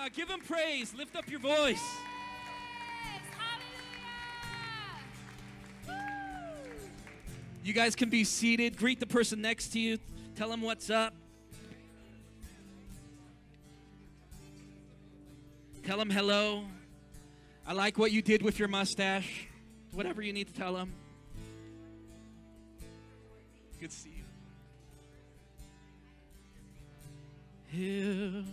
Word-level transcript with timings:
Now 0.00 0.08
give 0.08 0.30
him 0.30 0.40
praise. 0.40 0.94
Lift 0.94 1.14
up 1.14 1.28
your 1.30 1.40
voice. 1.40 1.84
Yes, 3.04 3.20
hallelujah. 5.86 5.94
Woo. 6.66 6.72
You 7.62 7.74
guys 7.74 7.94
can 7.94 8.08
be 8.08 8.24
seated. 8.24 8.78
Greet 8.78 8.98
the 8.98 9.06
person 9.06 9.42
next 9.42 9.74
to 9.74 9.78
you. 9.78 9.98
Tell 10.36 10.48
them 10.48 10.62
what's 10.62 10.88
up. 10.88 11.12
Tell 15.84 15.98
them 15.98 16.08
hello. 16.08 16.64
I 17.66 17.74
like 17.74 17.98
what 17.98 18.10
you 18.10 18.22
did 18.22 18.40
with 18.40 18.58
your 18.58 18.68
mustache. 18.68 19.48
Whatever 19.92 20.22
you 20.22 20.32
need 20.32 20.46
to 20.46 20.54
tell 20.54 20.72
them. 20.72 20.94
Good 23.78 23.90
to 23.90 23.96
see 23.96 24.14
you. 27.74 27.78
You, 27.78 28.44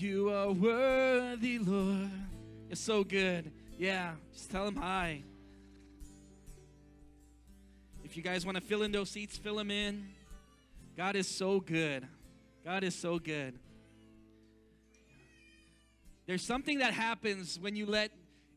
you 0.00 0.30
are 0.30 0.52
worthy, 0.52 1.58
Lord. 1.58 2.10
You're 2.68 2.76
so 2.76 3.04
good. 3.04 3.50
Yeah, 3.78 4.12
just 4.32 4.50
tell 4.50 4.64
them 4.64 4.76
hi. 4.76 5.22
If 8.04 8.16
you 8.16 8.22
guys 8.22 8.46
want 8.46 8.56
to 8.56 8.62
fill 8.62 8.82
in 8.82 8.92
those 8.92 9.10
seats, 9.10 9.36
fill 9.36 9.56
them 9.56 9.70
in. 9.70 10.08
God 10.96 11.16
is 11.16 11.28
so 11.28 11.60
good. 11.60 12.06
God 12.64 12.84
is 12.84 12.94
so 12.94 13.18
good. 13.18 13.58
There's 16.26 16.42
something 16.42 16.78
that 16.78 16.92
happens 16.92 17.58
when 17.60 17.76
you 17.76 17.86
let 17.86 18.10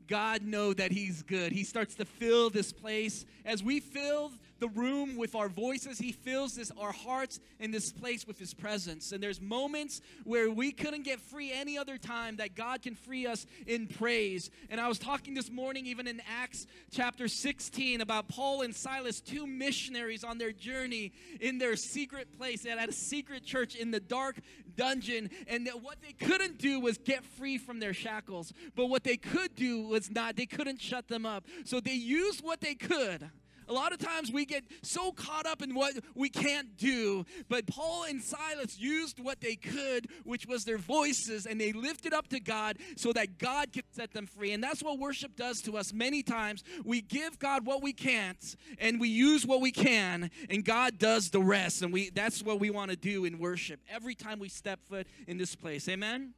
God 0.07 0.41
know 0.41 0.73
that 0.73 0.91
He's 0.91 1.21
good. 1.21 1.51
He 1.51 1.63
starts 1.63 1.95
to 1.95 2.05
fill 2.05 2.49
this 2.49 2.71
place. 2.71 3.25
As 3.45 3.63
we 3.63 3.79
fill 3.79 4.31
the 4.59 4.67
room 4.69 5.17
with 5.17 5.35
our 5.35 5.49
voices, 5.49 5.99
He 5.99 6.11
fills 6.11 6.55
this 6.55 6.71
our 6.79 6.91
hearts 6.91 7.39
in 7.59 7.71
this 7.71 7.91
place 7.91 8.25
with 8.27 8.39
His 8.39 8.53
presence. 8.53 9.11
And 9.11 9.21
there's 9.21 9.41
moments 9.41 10.01
where 10.23 10.49
we 10.49 10.71
couldn't 10.71 11.03
get 11.03 11.19
free 11.19 11.51
any 11.51 11.77
other 11.77 11.97
time 11.97 12.37
that 12.37 12.55
God 12.55 12.81
can 12.81 12.95
free 12.95 13.25
us 13.25 13.45
in 13.67 13.87
praise. 13.87 14.49
And 14.69 14.79
I 14.79 14.87
was 14.87 14.99
talking 14.99 15.33
this 15.33 15.49
morning, 15.49 15.85
even 15.87 16.07
in 16.07 16.21
Acts 16.27 16.67
chapter 16.91 17.27
16, 17.27 18.01
about 18.01 18.27
Paul 18.27 18.61
and 18.61 18.75
Silas, 18.75 19.21
two 19.21 19.47
missionaries 19.47 20.23
on 20.23 20.37
their 20.37 20.51
journey 20.51 21.11
in 21.39 21.57
their 21.57 21.75
secret 21.75 22.37
place. 22.37 22.65
Had 22.65 22.89
a 22.89 22.93
secret 22.93 23.43
church 23.43 23.75
in 23.75 23.91
the 23.91 23.99
dark 23.99 24.37
dungeon. 24.75 25.29
And 25.47 25.67
that 25.67 25.81
what 25.83 25.97
they 26.01 26.13
couldn't 26.13 26.57
do 26.57 26.79
was 26.79 26.97
get 26.97 27.23
free 27.23 27.57
from 27.57 27.79
their 27.79 27.93
shackles. 27.93 28.53
But 28.75 28.87
what 28.87 29.03
they 29.03 29.17
could 29.17 29.55
do 29.55 29.81
was 29.87 30.09
not, 30.09 30.35
they 30.35 30.45
couldn't 30.45 30.81
shut 30.81 31.07
them 31.07 31.25
up. 31.25 31.45
So 31.65 31.79
they 31.79 31.93
used 31.93 32.43
what 32.43 32.61
they 32.61 32.75
could. 32.75 33.29
A 33.69 33.73
lot 33.73 33.93
of 33.93 33.99
times 33.99 34.31
we 34.31 34.45
get 34.45 34.63
so 34.81 35.11
caught 35.11 35.45
up 35.45 35.61
in 35.61 35.75
what 35.75 35.93
we 36.15 36.29
can't 36.29 36.75
do, 36.75 37.23
but 37.47 37.67
Paul 37.67 38.05
and 38.05 38.21
Silas 38.21 38.79
used 38.79 39.19
what 39.19 39.41
they 39.41 39.55
could, 39.55 40.07
which 40.23 40.47
was 40.47 40.65
their 40.65 40.79
voices, 40.79 41.45
and 41.45 41.61
they 41.61 41.71
lifted 41.71 42.11
up 42.11 42.27
to 42.29 42.39
God 42.39 42.77
so 42.97 43.13
that 43.13 43.37
God 43.37 43.71
could 43.71 43.85
set 43.91 44.11
them 44.11 44.25
free. 44.25 44.53
And 44.53 44.63
that's 44.63 44.81
what 44.81 44.97
worship 44.97 45.35
does 45.35 45.61
to 45.61 45.77
us 45.77 45.93
many 45.93 46.23
times. 46.23 46.63
We 46.83 47.01
give 47.01 47.37
God 47.37 47.65
what 47.65 47.83
we 47.83 47.93
can't, 47.93 48.43
and 48.79 48.99
we 48.99 49.07
use 49.07 49.45
what 49.45 49.61
we 49.61 49.71
can, 49.71 50.31
and 50.49 50.65
God 50.65 50.97
does 50.97 51.29
the 51.29 51.41
rest. 51.41 51.83
And 51.83 51.93
we 51.93 52.09
that's 52.09 52.41
what 52.41 52.59
we 52.59 52.71
want 52.71 52.89
to 52.89 52.97
do 52.97 53.25
in 53.25 53.37
worship 53.37 53.79
every 53.87 54.15
time 54.15 54.39
we 54.39 54.49
step 54.49 54.79
foot 54.89 55.05
in 55.27 55.37
this 55.37 55.55
place. 55.55 55.87
Amen. 55.87 56.33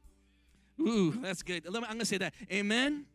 Ooh, 0.80 1.12
that's 1.12 1.42
good. 1.42 1.66
I'm 1.66 1.82
going 1.82 1.98
to 1.98 2.04
say 2.04 2.18
that. 2.18 2.34
Amen. 2.52 3.06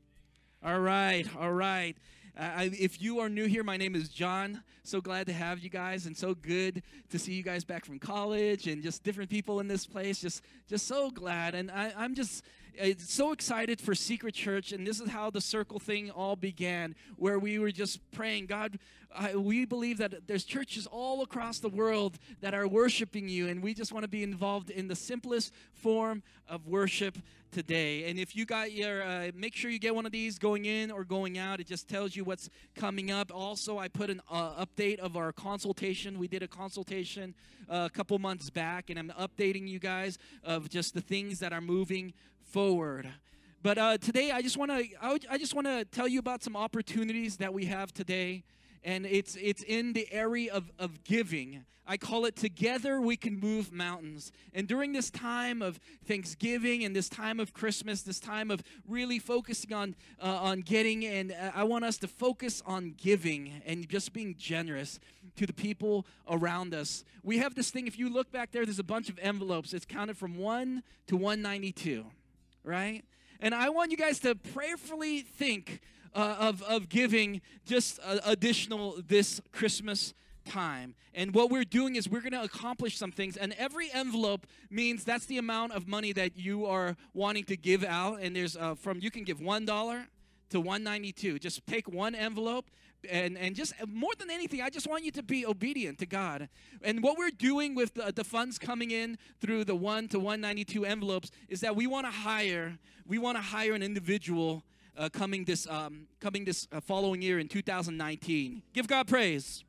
All 0.64 0.80
right, 0.80 1.28
all 1.40 1.54
right. 1.54 1.96
I, 2.40 2.70
if 2.78 3.02
you 3.02 3.20
are 3.20 3.30
new 3.30 3.46
here, 3.46 3.64
my 3.64 3.78
name 3.78 3.96
is 3.96 4.10
John. 4.10 4.62
So 4.84 5.02
glad 5.02 5.26
to 5.28 5.34
have 5.34 5.60
you 5.60 5.70
guys, 5.70 6.06
and 6.06 6.16
so 6.16 6.36
good 6.36 6.84
to 7.10 7.18
see 7.18 7.34
you 7.34 7.44
guys 7.44 7.64
back 7.64 7.84
from 7.84 8.00
college, 8.00 8.68
and 8.68 8.84
just 8.84 9.04
different 9.04 9.30
people 9.30 9.60
in 9.60 9.68
this 9.68 9.88
place. 9.88 10.22
Just, 10.22 10.44
just 10.68 10.88
so 10.88 11.10
glad, 11.10 11.56
and 11.56 11.72
I, 11.72 11.94
I'm 11.98 12.14
just 12.14 12.44
uh, 12.82 12.94
so 13.00 13.32
excited 13.32 13.82
for 13.82 13.96
Secret 13.96 14.34
Church, 14.34 14.72
and 14.72 14.86
this 14.86 15.00
is 15.00 15.10
how 15.10 15.30
the 15.30 15.42
circle 15.42 15.80
thing 15.80 16.12
all 16.12 16.36
began, 16.36 16.96
where 17.16 17.40
we 17.40 17.60
were 17.60 17.72
just 17.72 18.00
praying, 18.12 18.46
God, 18.46 18.80
I, 19.16 19.36
we 19.36 19.66
believe 19.66 19.98
that 19.98 20.28
there's 20.28 20.44
churches 20.44 20.88
all 20.88 21.22
across 21.22 21.60
the 21.60 21.70
world 21.70 22.18
that 22.42 22.54
are 22.54 22.68
worshiping 22.68 23.30
you, 23.30 23.48
and 23.48 23.64
we 23.64 23.74
just 23.74 23.92
want 23.92 24.04
to 24.04 24.10
be 24.10 24.24
involved 24.24 24.70
in 24.70 24.88
the 24.88 24.96
simplest 24.96 25.54
form 25.74 26.24
of 26.48 26.68
worship 26.68 27.18
today. 27.52 28.10
And 28.10 28.20
if 28.20 28.36
you 28.36 28.46
got 28.46 28.72
your, 28.72 29.04
uh, 29.04 29.32
make 29.34 29.56
sure 29.56 29.72
you 29.72 29.80
get 29.80 29.96
one 29.96 30.06
of 30.06 30.12
these 30.12 30.38
going 30.38 30.66
in 30.66 30.92
or 30.92 31.04
going 31.04 31.38
out. 31.38 31.60
It 31.60 31.68
just 31.68 31.88
tells 31.88 32.16
you 32.16 32.24
what's 32.24 32.50
coming 32.76 33.10
up. 33.10 33.32
Also, 33.34 33.78
I 33.78 33.88
put 33.88 34.10
an 34.10 34.22
uh, 34.30 34.66
update 34.66 35.00
of 35.00 35.16
our 35.16 35.32
consultation. 35.32 36.20
We 36.20 36.28
did 36.28 36.44
a 36.44 36.48
consultation 36.48 37.34
uh, 37.70 37.88
a 37.88 37.90
couple 37.90 38.20
months 38.20 38.50
back, 38.50 38.90
and 38.90 39.00
I'm 39.00 39.12
updating 39.20 39.68
you 39.68 39.80
guys 39.80 40.18
of 40.44 40.70
just 40.70 40.94
the 40.94 41.02
things 41.02 41.40
that 41.40 41.54
are 41.54 41.62
moving 41.62 42.14
forward. 42.48 43.10
But 43.64 43.78
uh, 43.78 43.98
today, 43.98 44.32
I 44.32 44.42
just 44.42 44.58
want 44.58 44.72
to 44.72 44.86
I 45.30 45.38
just 45.38 45.54
want 45.54 45.68
to 45.68 45.84
tell 45.86 46.08
you 46.08 46.20
about 46.20 46.44
some 46.44 46.56
opportunities 46.56 47.38
that 47.38 47.54
we 47.54 47.66
have 47.66 47.94
today, 47.94 48.44
and 48.84 49.06
it's 49.06 49.36
it's 49.36 49.64
in 49.64 49.94
the 49.94 50.08
area 50.12 50.54
of 50.54 50.72
of 50.80 51.04
giving. 51.04 51.66
I 51.90 51.96
call 51.96 52.26
it 52.26 52.36
together 52.36 53.00
we 53.00 53.16
can 53.16 53.40
move 53.40 53.72
mountains. 53.72 54.34
And 54.54 54.68
during 54.68 54.92
this 54.92 55.10
time 55.10 55.62
of 55.62 55.80
Thanksgiving 56.06 56.84
and 56.84 56.94
this 56.94 57.08
time 57.08 57.40
of 57.40 57.54
Christmas, 57.54 58.02
this 58.02 58.20
time 58.20 58.52
of 58.52 58.62
really 58.86 59.20
focusing 59.20 59.74
on 59.74 59.96
uh, 60.22 60.28
on 60.28 60.62
getting, 60.62 61.06
and 61.06 61.36
I 61.56 61.64
want 61.64 61.86
us 61.86 61.98
to 62.00 62.08
focus 62.08 62.62
on 62.66 62.94
giving 62.98 63.62
and 63.66 63.88
just 63.90 64.14
being 64.14 64.36
generous 64.38 65.00
to 65.38 65.46
the 65.46 65.54
people 65.54 66.06
around 66.30 66.74
us. 66.74 67.04
We 67.24 67.38
have 67.40 67.56
this 67.56 67.72
thing. 67.72 67.88
If 67.88 67.98
you 67.98 68.10
look 68.10 68.32
back 68.32 68.52
there, 68.52 68.66
there's 68.66 68.80
a 68.80 68.84
bunch 68.84 69.10
of 69.10 69.18
envelopes. 69.20 69.74
It's 69.74 69.86
counted 69.86 70.18
from 70.18 70.38
one 70.38 70.84
to 71.08 71.16
192 71.16 72.06
right? 72.68 73.04
And 73.40 73.56
I 73.56 73.70
want 73.70 73.92
you 73.92 73.98
guys 73.98 74.20
to 74.20 74.36
prayerfully 74.36 75.22
think 75.22 75.82
uh, 76.14 76.36
of, 76.40 76.62
of 76.64 76.90
giving 76.90 77.42
just 77.66 78.00
uh, 78.04 78.18
additional 78.26 78.96
this 79.08 79.40
Christmas 79.52 80.14
time. 80.46 80.96
And 81.14 81.34
what 81.34 81.50
we're 81.50 81.64
doing 81.64 81.96
is 81.96 82.10
we're 82.10 82.22
going 82.22 82.32
to 82.32 82.44
accomplish 82.44 82.98
some 82.98 83.12
things. 83.12 83.38
And 83.38 83.54
every 83.58 83.92
envelope 83.94 84.48
means 84.70 85.04
that's 85.04 85.26
the 85.26 85.38
amount 85.38 85.74
of 85.74 85.88
money 85.88 86.14
that 86.14 86.38
you 86.38 86.66
are 86.66 86.96
wanting 87.14 87.44
to 87.46 87.58
give 87.58 87.84
out. 87.84 88.20
And 88.22 88.36
there's 88.36 88.56
uh, 88.56 88.76
from, 88.76 89.00
you 89.00 89.12
can 89.12 89.24
give 89.24 89.40
$1 89.40 90.06
to 90.50 90.60
192. 90.60 91.40
Just 91.40 91.66
take 91.68 91.88
one 91.88 92.16
envelope 92.16 92.70
and 93.10 93.38
and 93.38 93.56
just 93.56 93.74
more 93.88 94.12
than 94.18 94.30
anything 94.30 94.62
i 94.62 94.70
just 94.70 94.88
want 94.88 95.04
you 95.04 95.12
to 95.12 95.24
be 95.24 95.46
obedient 95.46 96.00
to 96.00 96.06
god. 96.06 96.50
And 96.82 97.04
what 97.04 97.18
we're 97.18 97.30
doing 97.30 97.76
with 97.76 97.94
the, 97.94 98.12
the 98.12 98.24
funds 98.24 98.58
coming 98.58 98.92
in 98.92 99.18
through 99.40 99.66
the 99.66 99.76
1 99.76 100.10
to 100.10 100.20
192 100.20 100.86
envelopes 100.86 101.32
is 101.48 101.62
that 101.62 101.76
we 101.76 101.88
want 101.88 102.06
to 102.06 102.12
hire 102.12 102.78
we 103.06 103.18
want 103.18 103.38
to 103.38 103.44
hire 103.44 103.74
an 103.74 103.84
individual 103.84 104.64
uh, 104.98 105.10
coming 105.10 105.46
this 105.46 105.68
um, 105.68 106.08
coming 106.20 106.46
this 106.46 106.68
uh, 106.72 106.80
following 106.80 107.22
year 107.22 107.40
in 107.40 107.48
2019 107.48 108.64
give 108.74 108.88
god 108.88 109.08
praise 109.08 109.64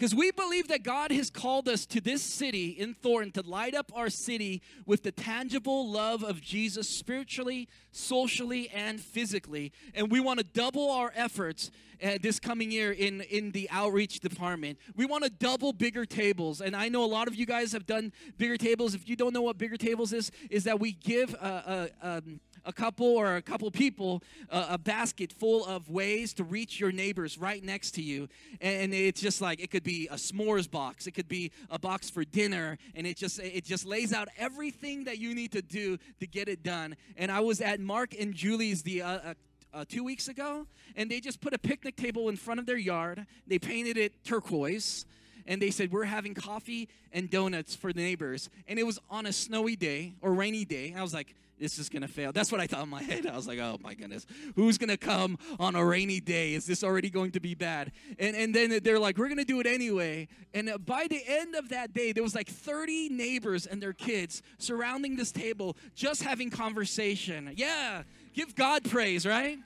because 0.00 0.14
we 0.14 0.30
believe 0.30 0.68
that 0.68 0.82
God 0.82 1.12
has 1.12 1.28
called 1.28 1.68
us 1.68 1.84
to 1.84 2.00
this 2.00 2.22
city 2.22 2.68
in 2.68 2.94
Thornton 2.94 3.32
to 3.32 3.46
light 3.46 3.74
up 3.74 3.92
our 3.94 4.08
city 4.08 4.62
with 4.86 5.02
the 5.02 5.12
tangible 5.12 5.90
love 5.90 6.24
of 6.24 6.40
Jesus 6.40 6.88
spiritually, 6.88 7.68
socially, 7.92 8.70
and 8.70 8.98
physically. 8.98 9.72
And 9.94 10.10
we 10.10 10.18
want 10.18 10.38
to 10.38 10.46
double 10.54 10.90
our 10.90 11.12
efforts 11.14 11.70
uh, 12.02 12.16
this 12.22 12.40
coming 12.40 12.70
year 12.70 12.92
in, 12.92 13.20
in 13.20 13.50
the 13.50 13.68
outreach 13.70 14.20
department. 14.20 14.78
We 14.96 15.04
want 15.04 15.24
to 15.24 15.28
double 15.30 15.74
bigger 15.74 16.06
tables. 16.06 16.62
And 16.62 16.74
I 16.74 16.88
know 16.88 17.04
a 17.04 17.12
lot 17.12 17.28
of 17.28 17.34
you 17.34 17.44
guys 17.44 17.72
have 17.72 17.84
done 17.84 18.14
bigger 18.38 18.56
tables. 18.56 18.94
If 18.94 19.06
you 19.06 19.16
don't 19.16 19.34
know 19.34 19.42
what 19.42 19.58
bigger 19.58 19.76
tables 19.76 20.14
is, 20.14 20.30
is 20.48 20.64
that 20.64 20.80
we 20.80 20.92
give 20.92 21.34
a, 21.34 21.90
a, 22.02 22.16
um, 22.16 22.40
a 22.64 22.72
couple 22.72 23.06
or 23.06 23.36
a 23.36 23.42
couple 23.42 23.70
people 23.70 24.22
uh, 24.50 24.66
a 24.70 24.78
basket 24.78 25.32
full 25.32 25.64
of 25.66 25.88
ways 25.88 26.32
to 26.34 26.44
reach 26.44 26.80
your 26.80 26.92
neighbors 26.92 27.38
right 27.38 27.62
next 27.64 27.92
to 27.92 28.02
you 28.02 28.28
and 28.60 28.92
it's 28.94 29.20
just 29.20 29.40
like 29.40 29.60
it 29.60 29.70
could 29.70 29.82
be 29.82 30.08
a 30.08 30.14
s'mores 30.14 30.70
box 30.70 31.06
it 31.06 31.12
could 31.12 31.28
be 31.28 31.50
a 31.70 31.78
box 31.78 32.10
for 32.10 32.24
dinner 32.24 32.78
and 32.94 33.06
it 33.06 33.16
just 33.16 33.38
it 33.40 33.64
just 33.64 33.86
lays 33.86 34.12
out 34.12 34.28
everything 34.36 35.04
that 35.04 35.18
you 35.18 35.34
need 35.34 35.52
to 35.52 35.62
do 35.62 35.98
to 36.18 36.26
get 36.26 36.48
it 36.48 36.62
done 36.62 36.96
and 37.16 37.30
i 37.30 37.40
was 37.40 37.60
at 37.60 37.80
mark 37.80 38.14
and 38.18 38.34
julie's 38.34 38.82
the 38.82 39.02
uh, 39.02 39.10
uh, 39.10 39.34
uh, 39.72 39.84
two 39.88 40.02
weeks 40.02 40.28
ago, 40.28 40.66
and 40.96 41.10
they 41.10 41.20
just 41.20 41.40
put 41.40 41.54
a 41.54 41.58
picnic 41.58 41.96
table 41.96 42.28
in 42.28 42.36
front 42.36 42.60
of 42.60 42.66
their 42.66 42.76
yard. 42.76 43.26
They 43.46 43.58
painted 43.58 43.96
it 43.96 44.24
turquoise, 44.24 45.06
and 45.46 45.60
they 45.60 45.70
said, 45.70 45.92
We're 45.92 46.04
having 46.04 46.34
coffee 46.34 46.88
and 47.12 47.30
donuts 47.30 47.74
for 47.74 47.92
the 47.92 48.00
neighbors. 48.00 48.50
And 48.68 48.78
it 48.78 48.84
was 48.84 48.98
on 49.10 49.26
a 49.26 49.32
snowy 49.32 49.76
day 49.76 50.14
or 50.20 50.32
rainy 50.32 50.64
day. 50.64 50.94
I 50.96 51.02
was 51.02 51.14
like, 51.14 51.34
this 51.60 51.78
is 51.78 51.88
gonna 51.88 52.08
fail. 52.08 52.32
That's 52.32 52.50
what 52.50 52.60
I 52.60 52.66
thought 52.66 52.82
in 52.82 52.88
my 52.88 53.02
head. 53.02 53.26
I 53.26 53.36
was 53.36 53.46
like, 53.46 53.58
oh 53.58 53.78
my 53.82 53.94
goodness, 53.94 54.26
who's 54.56 54.78
gonna 54.78 54.96
come 54.96 55.38
on 55.60 55.76
a 55.76 55.84
rainy 55.84 56.20
day? 56.20 56.54
Is 56.54 56.66
this 56.66 56.82
already 56.82 57.10
going 57.10 57.30
to 57.32 57.40
be 57.40 57.54
bad? 57.54 57.92
And 58.18 58.34
and 58.34 58.54
then 58.54 58.80
they're 58.82 58.98
like, 58.98 59.18
we're 59.18 59.28
gonna 59.28 59.44
do 59.44 59.60
it 59.60 59.66
anyway. 59.66 60.28
And 60.54 60.72
by 60.84 61.06
the 61.08 61.22
end 61.26 61.54
of 61.54 61.68
that 61.68 61.92
day, 61.92 62.12
there 62.12 62.22
was 62.22 62.34
like 62.34 62.48
30 62.48 63.10
neighbors 63.10 63.66
and 63.66 63.80
their 63.80 63.92
kids 63.92 64.42
surrounding 64.58 65.16
this 65.16 65.30
table, 65.30 65.76
just 65.94 66.22
having 66.22 66.50
conversation. 66.50 67.52
Yeah, 67.54 68.02
give 68.32 68.54
God 68.54 68.82
praise, 68.90 69.26
right? 69.26 69.58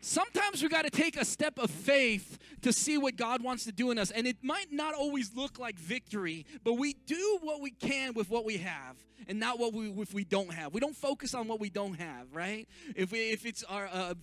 Sometimes 0.00 0.62
we 0.62 0.68
got 0.68 0.84
to 0.84 0.90
take 0.90 1.16
a 1.16 1.24
step 1.24 1.58
of 1.58 1.70
faith 1.70 2.38
to 2.62 2.72
see 2.72 2.98
what 2.98 3.16
God 3.16 3.42
wants 3.42 3.64
to 3.64 3.72
do 3.72 3.90
in 3.90 3.98
us. 3.98 4.10
And 4.10 4.26
it 4.26 4.36
might 4.42 4.72
not 4.72 4.94
always 4.94 5.34
look 5.34 5.58
like 5.58 5.78
victory, 5.78 6.46
but 6.64 6.74
we 6.74 6.94
do 7.06 7.38
what 7.42 7.60
we 7.60 7.70
can 7.70 8.14
with 8.14 8.30
what 8.30 8.44
we 8.44 8.58
have 8.58 8.96
and 9.28 9.38
not 9.38 9.58
what 9.58 9.72
we 9.72 9.90
if 10.02 10.12
we 10.12 10.24
don't 10.24 10.52
have. 10.52 10.72
We 10.74 10.80
don't 10.80 10.96
focus 10.96 11.34
on 11.34 11.48
what 11.48 11.60
we 11.60 11.70
don't 11.70 11.94
have, 11.94 12.32
right? 12.32 12.68
If 12.96 13.12
we 13.12 13.30
if 13.30 13.46
it's 13.46 13.62
our 13.64 13.88
uh, 13.92 14.14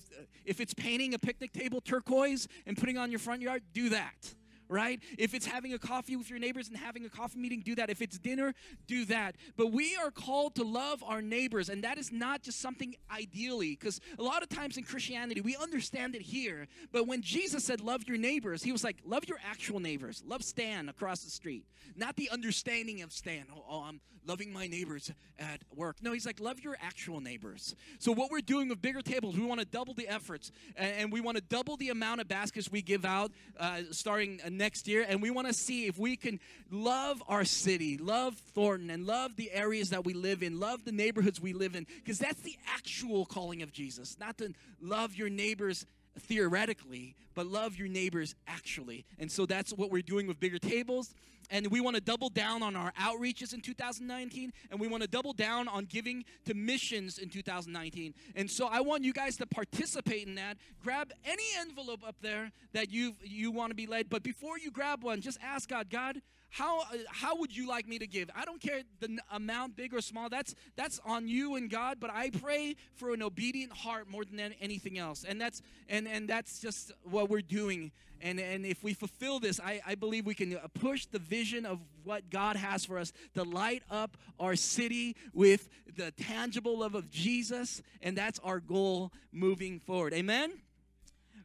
if 0.45 0.59
it's 0.59 0.73
painting 0.73 1.13
a 1.13 1.19
picnic 1.19 1.53
table 1.53 1.81
turquoise 1.81 2.47
and 2.65 2.77
putting 2.77 2.97
on 2.97 3.11
your 3.11 3.19
front 3.19 3.41
yard, 3.41 3.63
do 3.73 3.89
that 3.89 4.33
right? 4.69 4.99
If 5.17 5.33
it's 5.33 5.45
having 5.45 5.73
a 5.73 5.79
coffee 5.79 6.15
with 6.15 6.29
your 6.29 6.39
neighbors 6.39 6.67
and 6.67 6.77
having 6.77 7.05
a 7.05 7.09
coffee 7.09 7.39
meeting, 7.39 7.61
do 7.61 7.75
that. 7.75 7.89
If 7.89 8.01
it's 8.01 8.17
dinner, 8.17 8.53
do 8.87 9.05
that. 9.05 9.35
But 9.55 9.71
we 9.71 9.95
are 9.95 10.11
called 10.11 10.55
to 10.55 10.63
love 10.63 11.03
our 11.03 11.21
neighbors, 11.21 11.69
and 11.69 11.83
that 11.83 11.97
is 11.97 12.11
not 12.11 12.41
just 12.43 12.59
something 12.59 12.95
ideally, 13.11 13.77
because 13.79 13.99
a 14.19 14.23
lot 14.23 14.43
of 14.43 14.49
times 14.49 14.77
in 14.77 14.83
Christianity, 14.83 15.41
we 15.41 15.55
understand 15.55 16.15
it 16.15 16.21
here. 16.21 16.67
But 16.91 17.07
when 17.07 17.21
Jesus 17.21 17.63
said, 17.63 17.81
Love 17.81 18.07
your 18.07 18.17
neighbors, 18.17 18.63
he 18.63 18.71
was 18.71 18.83
like, 18.83 18.97
Love 19.05 19.27
your 19.27 19.39
actual 19.45 19.79
neighbors. 19.79 20.23
Love 20.25 20.43
Stan 20.43 20.89
across 20.89 21.21
the 21.21 21.29
street, 21.29 21.65
not 21.95 22.15
the 22.15 22.29
understanding 22.29 23.01
of 23.01 23.11
Stan. 23.11 23.45
Oh, 23.55 23.63
oh, 23.69 23.83
I'm 23.83 24.01
loving 24.27 24.51
my 24.51 24.67
neighbors 24.67 25.11
at 25.39 25.61
work. 25.75 25.97
No, 26.01 26.11
he's 26.11 26.25
like, 26.25 26.39
Love 26.39 26.59
your 26.59 26.77
actual 26.81 27.21
neighbors. 27.21 27.75
So, 27.99 28.11
what 28.11 28.29
we're 28.29 28.41
doing 28.41 28.69
with 28.69 28.81
bigger 28.81 29.01
tables, 29.01 29.37
we 29.37 29.45
want 29.45 29.59
to 29.59 29.65
double 29.65 29.93
the 29.93 30.07
efforts, 30.07 30.51
and, 30.75 31.11
we 31.11 31.21
want 31.21 31.37
to 31.37 31.43
double 31.43 31.77
the 31.77 31.89
amount 31.89 32.19
of 32.19 32.27
baskets 32.27 32.69
we 32.69 32.81
give 32.81 33.05
out 33.05 33.31
uh, 33.59 33.81
starting 33.91 34.41
next 34.57 34.87
year. 34.87 35.05
And 35.07 35.21
we 35.21 35.29
want 35.29 35.47
to 35.47 35.53
see 35.53 35.85
if 35.85 35.97
we 35.97 36.15
can 36.15 36.39
love 36.71 37.21
our 37.27 37.45
city, 37.45 37.97
love 37.97 38.35
Thornton, 38.53 38.89
and 38.89 39.05
love 39.05 39.35
the 39.35 39.51
areas 39.51 39.89
that 39.91 40.05
we 40.05 40.13
live 40.13 40.43
in, 40.43 40.59
love 40.59 40.83
the 40.85 40.91
neighborhoods 40.91 41.39
we 41.39 41.53
live 41.53 41.75
in, 41.75 41.85
because 42.03 42.19
that's 42.19 42.41
the 42.41 42.57
actual 42.73 43.25
calling 43.25 43.61
of 43.61 43.71
Jesus, 43.71 44.17
not 44.19 44.37
to 44.39 44.53
love 44.81 45.15
your 45.15 45.29
neighbors 45.29 45.85
theoretically, 46.19 47.15
but 47.35 47.47
love 47.47 47.77
your 47.77 47.87
neighbors 47.87 48.35
actually. 48.47 49.05
And 49.19 49.31
so 49.31 49.45
that's 49.45 49.71
what 49.71 49.91
we're 49.91 50.01
doing 50.01 50.27
with 50.27 50.39
bigger 50.39 50.59
tables. 50.59 51.13
And 51.49 51.67
we 51.67 51.79
want 51.79 51.95
to 51.95 52.01
double 52.01 52.29
down 52.29 52.61
on 52.61 52.75
our 52.75 52.91
outreaches 52.99 53.53
in 53.53 53.61
2019, 53.61 54.51
and 54.69 54.79
we 54.79 54.87
want 54.87 55.03
to 55.03 55.07
double 55.07 55.31
down 55.31 55.69
on 55.69 55.85
giving 55.85 56.25
to 56.45 56.53
missions 56.53 57.17
in 57.17 57.29
2019. 57.29 58.13
And 58.35 58.51
so 58.51 58.67
I 58.67 58.81
want 58.81 59.05
you 59.05 59.13
guys 59.13 59.37
to 59.37 59.45
participate 59.45 60.27
in 60.27 60.35
that. 60.35 60.57
Grab 60.83 61.11
any 61.23 61.43
envelope 61.59 62.01
up 62.05 62.17
there 62.21 62.51
that 62.73 62.91
you 62.91 63.13
you 63.23 63.51
want 63.51 63.71
to 63.71 63.75
be 63.75 63.87
led. 63.87 64.09
But 64.09 64.23
before 64.23 64.57
you 64.57 64.71
grab 64.71 65.03
one, 65.03 65.21
just 65.21 65.37
ask 65.41 65.69
God, 65.69 65.89
God, 65.89 66.21
how 66.49 66.81
uh, 66.81 66.97
how 67.09 67.35
would 67.37 67.55
you 67.55 67.67
like 67.67 67.87
me 67.87 67.99
to 67.99 68.07
give? 68.07 68.29
I 68.35 68.45
don't 68.45 68.61
care 68.61 68.81
the 68.99 69.17
amount, 69.31 69.75
big 69.75 69.93
or 69.93 70.01
small. 70.01 70.29
That's 70.29 70.55
that's 70.75 70.99
on 71.05 71.27
you 71.27 71.55
and 71.55 71.69
God. 71.69 71.97
But 71.99 72.09
I 72.09 72.29
pray 72.29 72.75
for 72.95 73.13
an 73.13 73.21
obedient 73.21 73.73
heart 73.73 74.09
more 74.09 74.23
than 74.25 74.53
anything 74.61 74.97
else. 74.97 75.25
And 75.27 75.39
that's 75.39 75.61
and 75.89 76.07
and 76.07 76.27
that's 76.27 76.59
just 76.59 76.91
what 77.03 77.29
we're 77.29 77.41
doing. 77.41 77.91
And 78.21 78.39
and 78.39 78.65
if 78.65 78.83
we 78.83 78.93
fulfill 78.93 79.39
this, 79.39 79.59
I, 79.59 79.81
I 79.85 79.95
believe 79.95 80.25
we 80.25 80.35
can 80.35 80.55
uh, 80.55 80.67
push 80.73 81.05
the 81.05 81.19
vision 81.19 81.65
of 81.65 81.79
what 82.03 82.29
God 82.29 82.55
has 82.55 82.85
for 82.85 82.97
us 82.97 83.11
to 83.35 83.43
light 83.43 83.83
up 83.91 84.17
our 84.39 84.55
city 84.55 85.15
with 85.33 85.69
the 85.95 86.11
tangible 86.11 86.79
love 86.79 86.95
of 86.95 87.11
Jesus. 87.11 87.81
And 88.01 88.17
that's 88.17 88.39
our 88.39 88.59
goal 88.59 89.11
moving 89.31 89.79
forward. 89.79 90.13
Amen. 90.13 90.53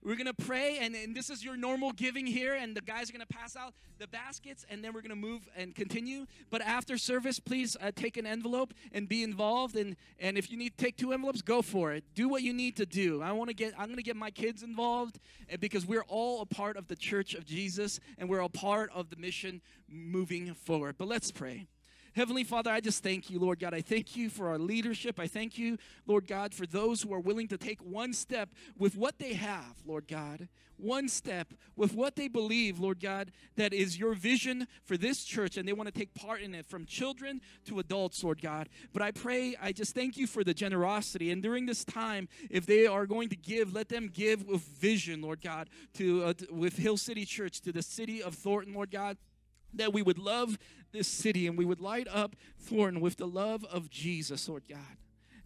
We're 0.04 0.16
to 0.26 0.34
pray, 0.34 0.78
and, 0.80 0.96
and 0.96 1.14
this 1.14 1.30
is 1.30 1.44
your 1.44 1.56
normal 1.56 1.92
giving 1.92 2.26
here, 2.26 2.54
and 2.54 2.76
the 2.76 2.80
guys 2.80 3.08
are 3.08 3.12
to 3.24 3.32
pass 3.32 3.54
out 3.54 3.72
the 3.98 4.08
baskets, 4.08 4.66
and 4.68 4.82
then 4.82 4.92
we're 4.92 5.00
to 5.10 5.16
move 5.16 5.48
and 5.56 5.76
continue. 5.76 6.26
But 6.50 6.60
after 6.62 6.98
service, 6.98 7.38
please 7.38 7.76
uh, 7.80 7.92
take 7.94 8.16
an 8.16 8.26
envelope 8.26 8.74
and 8.90 9.08
be 9.08 9.22
involved. 9.22 9.76
And, 9.76 9.94
and 10.18 10.36
if 10.36 10.50
you 10.50 10.58
need 10.58 10.76
take 10.76 10.96
two 10.96 11.12
envelopes, 11.12 11.40
go 11.40 11.62
for 11.62 11.92
it. 11.92 12.02
Do 12.16 12.28
what 12.28 12.42
you 12.42 12.52
need 12.52 12.76
to 12.78 12.86
do. 12.86 13.22
I 13.22 13.30
want 13.30 13.50
to 13.50 13.54
get, 13.54 13.74
I'm 13.78 13.86
to 13.94 14.02
get 14.02 14.16
my 14.16 14.30
kids 14.30 14.64
involved 14.64 15.20
because 15.60 15.86
we're 15.86 16.04
all 16.08 16.40
a 16.40 16.46
part 16.46 16.76
of 16.76 16.88
the 16.88 16.96
church 16.96 17.34
of 17.34 17.44
Jesus, 17.44 18.00
and 18.18 18.28
we're 18.28 18.40
a 18.40 18.48
part 18.48 18.90
of 18.92 19.08
the 19.10 19.16
mission 19.16 19.62
moving 19.88 20.52
forward. 20.54 20.96
But 20.98 21.06
let's 21.06 21.30
pray. 21.30 21.68
Heavenly 22.14 22.44
Father, 22.44 22.70
I 22.70 22.80
just 22.80 23.02
thank 23.02 23.30
you, 23.30 23.38
Lord 23.38 23.58
God. 23.58 23.72
I 23.72 23.80
thank 23.80 24.16
you 24.16 24.28
for 24.28 24.48
our 24.48 24.58
leadership. 24.58 25.18
I 25.18 25.26
thank 25.26 25.56
you, 25.56 25.78
Lord 26.06 26.26
God, 26.26 26.52
for 26.52 26.66
those 26.66 27.00
who 27.00 27.14
are 27.14 27.20
willing 27.20 27.48
to 27.48 27.56
take 27.56 27.82
one 27.82 28.12
step 28.12 28.50
with 28.76 28.96
what 28.96 29.18
they 29.18 29.32
have, 29.32 29.76
Lord 29.86 30.06
God. 30.08 30.48
One 30.76 31.08
step 31.08 31.54
with 31.76 31.94
what 31.94 32.16
they 32.16 32.28
believe, 32.28 32.80
Lord 32.80 33.00
God, 33.00 33.30
that 33.56 33.72
is 33.72 33.98
your 33.98 34.14
vision 34.14 34.66
for 34.84 34.96
this 34.96 35.24
church, 35.24 35.56
and 35.56 35.66
they 35.66 35.72
want 35.72 35.86
to 35.86 35.98
take 35.98 36.12
part 36.12 36.42
in 36.42 36.54
it 36.54 36.66
from 36.66 36.86
children 36.86 37.40
to 37.66 37.78
adults, 37.78 38.24
Lord 38.24 38.42
God. 38.42 38.68
But 38.92 39.00
I 39.00 39.12
pray, 39.12 39.54
I 39.62 39.72
just 39.72 39.94
thank 39.94 40.16
you 40.16 40.26
for 40.26 40.42
the 40.42 40.52
generosity. 40.52 41.30
And 41.30 41.42
during 41.42 41.66
this 41.66 41.84
time, 41.84 42.28
if 42.50 42.66
they 42.66 42.86
are 42.86 43.06
going 43.06 43.28
to 43.28 43.36
give, 43.36 43.72
let 43.72 43.88
them 43.88 44.10
give 44.12 44.44
with 44.44 44.62
vision, 44.62 45.22
Lord 45.22 45.40
God, 45.40 45.70
to 45.94 46.24
uh, 46.24 46.34
with 46.50 46.76
Hill 46.76 46.96
City 46.96 47.24
Church, 47.24 47.60
to 47.60 47.72
the 47.72 47.82
city 47.82 48.22
of 48.22 48.34
Thornton, 48.34 48.74
Lord 48.74 48.90
God 48.90 49.16
that 49.74 49.92
we 49.92 50.02
would 50.02 50.18
love 50.18 50.58
this 50.92 51.08
city 51.08 51.46
and 51.46 51.56
we 51.56 51.64
would 51.64 51.80
light 51.80 52.08
up 52.10 52.36
Thornton 52.58 53.00
with 53.00 53.16
the 53.16 53.26
love 53.26 53.64
of 53.64 53.90
Jesus, 53.90 54.48
Lord 54.48 54.64
God. 54.68 54.96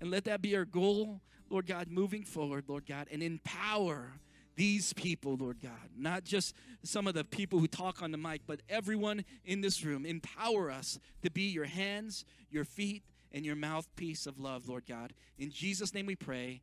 And 0.00 0.11
let 0.11 0.25
that 0.25 0.43
be 0.43 0.56
our 0.56 0.64
goal, 0.64 1.20
Lord 1.49 1.67
God, 1.67 1.88
moving 1.88 2.25
forward, 2.25 2.64
Lord 2.69 2.87
God, 2.87 3.08
and 3.11 3.23
empower 3.23 4.12
these 4.56 4.93
people, 4.94 5.37
Lord 5.37 5.61
God. 5.61 5.90
Not 5.96 6.25
just 6.25 6.55
some 6.82 7.06
of 7.06 7.14
the 7.14 7.25
people 7.25 7.58
who 7.58 7.69
talk 7.69 8.02
on 8.02 8.11
the 8.11 8.19
mic, 8.19 8.43
but 8.46 8.61
everyone 8.69 9.25
in 9.44 9.61
this 9.61 9.84
room. 9.84 10.05
Empower 10.05 10.70
us 10.70 10.99
to 11.23 11.31
be 11.31 11.43
your 11.43 11.64
hands, 11.64 12.25
your 12.50 12.64
feet, 12.64 13.02
and 13.32 13.44
your 13.44 13.56
mouthpiece 13.56 14.26
of 14.26 14.38
love, 14.38 14.69
Lord 14.69 14.87
God. 14.87 15.12
In 15.38 15.50
Jesus' 15.50 15.93
name 15.93 16.06
we 16.06 16.17
pray. 16.17 16.62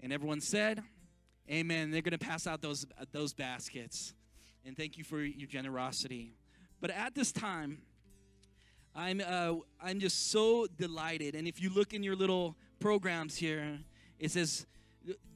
And 0.00 0.12
everyone 0.12 0.40
said, 0.40 0.82
Amen. 1.50 1.90
They're 1.90 2.02
going 2.02 2.12
to 2.12 2.18
pass 2.18 2.46
out 2.46 2.62
those, 2.62 2.86
those 3.10 3.32
baskets. 3.32 4.14
And 4.64 4.76
thank 4.76 4.96
you 4.96 5.04
for 5.04 5.20
your 5.20 5.48
generosity. 5.48 6.34
But 6.82 6.90
at 6.90 7.14
this 7.14 7.30
time, 7.30 7.78
I'm 8.92 9.22
uh, 9.24 9.54
I'm 9.80 10.00
just 10.00 10.32
so 10.32 10.66
delighted. 10.66 11.36
And 11.36 11.46
if 11.46 11.62
you 11.62 11.70
look 11.70 11.94
in 11.94 12.02
your 12.02 12.16
little 12.16 12.56
programs 12.80 13.36
here, 13.36 13.78
it 14.18 14.32
says 14.32 14.66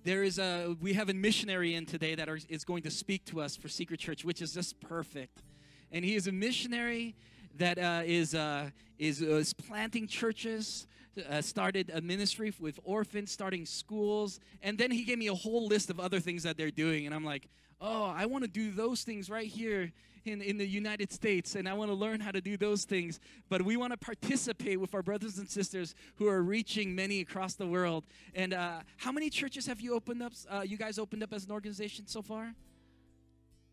there 0.02 0.24
is 0.24 0.40
a 0.40 0.76
we 0.80 0.94
have 0.94 1.08
a 1.08 1.14
missionary 1.14 1.76
in 1.76 1.86
today 1.86 2.16
that 2.16 2.28
are, 2.28 2.40
is 2.48 2.64
going 2.64 2.82
to 2.82 2.90
speak 2.90 3.24
to 3.26 3.40
us 3.40 3.56
for 3.56 3.68
Secret 3.68 4.00
Church, 4.00 4.24
which 4.24 4.42
is 4.42 4.54
just 4.54 4.80
perfect. 4.80 5.44
And 5.92 6.04
he 6.04 6.16
is 6.16 6.26
a 6.26 6.32
missionary 6.32 7.14
that 7.58 7.78
uh, 7.78 8.02
is 8.04 8.34
uh, 8.34 8.70
is 8.98 9.22
is 9.22 9.54
planting 9.54 10.08
churches. 10.08 10.88
Uh, 11.30 11.40
started 11.40 11.90
a 11.94 12.00
ministry 12.02 12.52
with 12.60 12.78
orphans, 12.84 13.30
starting 13.30 13.64
schools, 13.64 14.38
and 14.62 14.76
then 14.76 14.90
he 14.90 15.02
gave 15.02 15.16
me 15.16 15.28
a 15.28 15.34
whole 15.34 15.66
list 15.66 15.88
of 15.88 15.98
other 15.98 16.20
things 16.20 16.42
that 16.42 16.58
they're 16.58 16.70
doing, 16.70 17.06
and 17.06 17.14
I'm 17.14 17.24
like, 17.24 17.48
oh, 17.80 18.04
I 18.04 18.26
want 18.26 18.44
to 18.44 18.50
do 18.50 18.70
those 18.70 19.02
things 19.02 19.30
right 19.30 19.46
here 19.46 19.92
in, 20.26 20.42
in 20.42 20.56
the 20.56 20.66
United 20.66 21.12
States, 21.12 21.54
and 21.54 21.68
I 21.68 21.74
want 21.74 21.90
to 21.90 21.94
learn 21.94 22.20
how 22.20 22.30
to 22.30 22.40
do 22.40 22.56
those 22.56 22.84
things. 22.84 23.20
But 23.48 23.62
we 23.62 23.76
want 23.76 23.92
to 23.92 23.96
participate 23.96 24.80
with 24.80 24.94
our 24.94 25.02
brothers 25.02 25.38
and 25.38 25.48
sisters 25.48 25.94
who 26.16 26.28
are 26.28 26.42
reaching 26.42 26.94
many 26.94 27.20
across 27.20 27.54
the 27.54 27.66
world. 27.66 28.04
And 28.34 28.54
uh, 28.54 28.80
how 28.96 29.12
many 29.12 29.30
churches 29.30 29.66
have 29.66 29.80
you 29.80 29.94
opened 29.94 30.22
up? 30.22 30.32
Uh, 30.50 30.60
you 30.60 30.76
guys 30.76 30.98
opened 30.98 31.22
up 31.22 31.32
as 31.32 31.44
an 31.44 31.52
organization 31.52 32.06
so 32.06 32.22
far? 32.22 32.54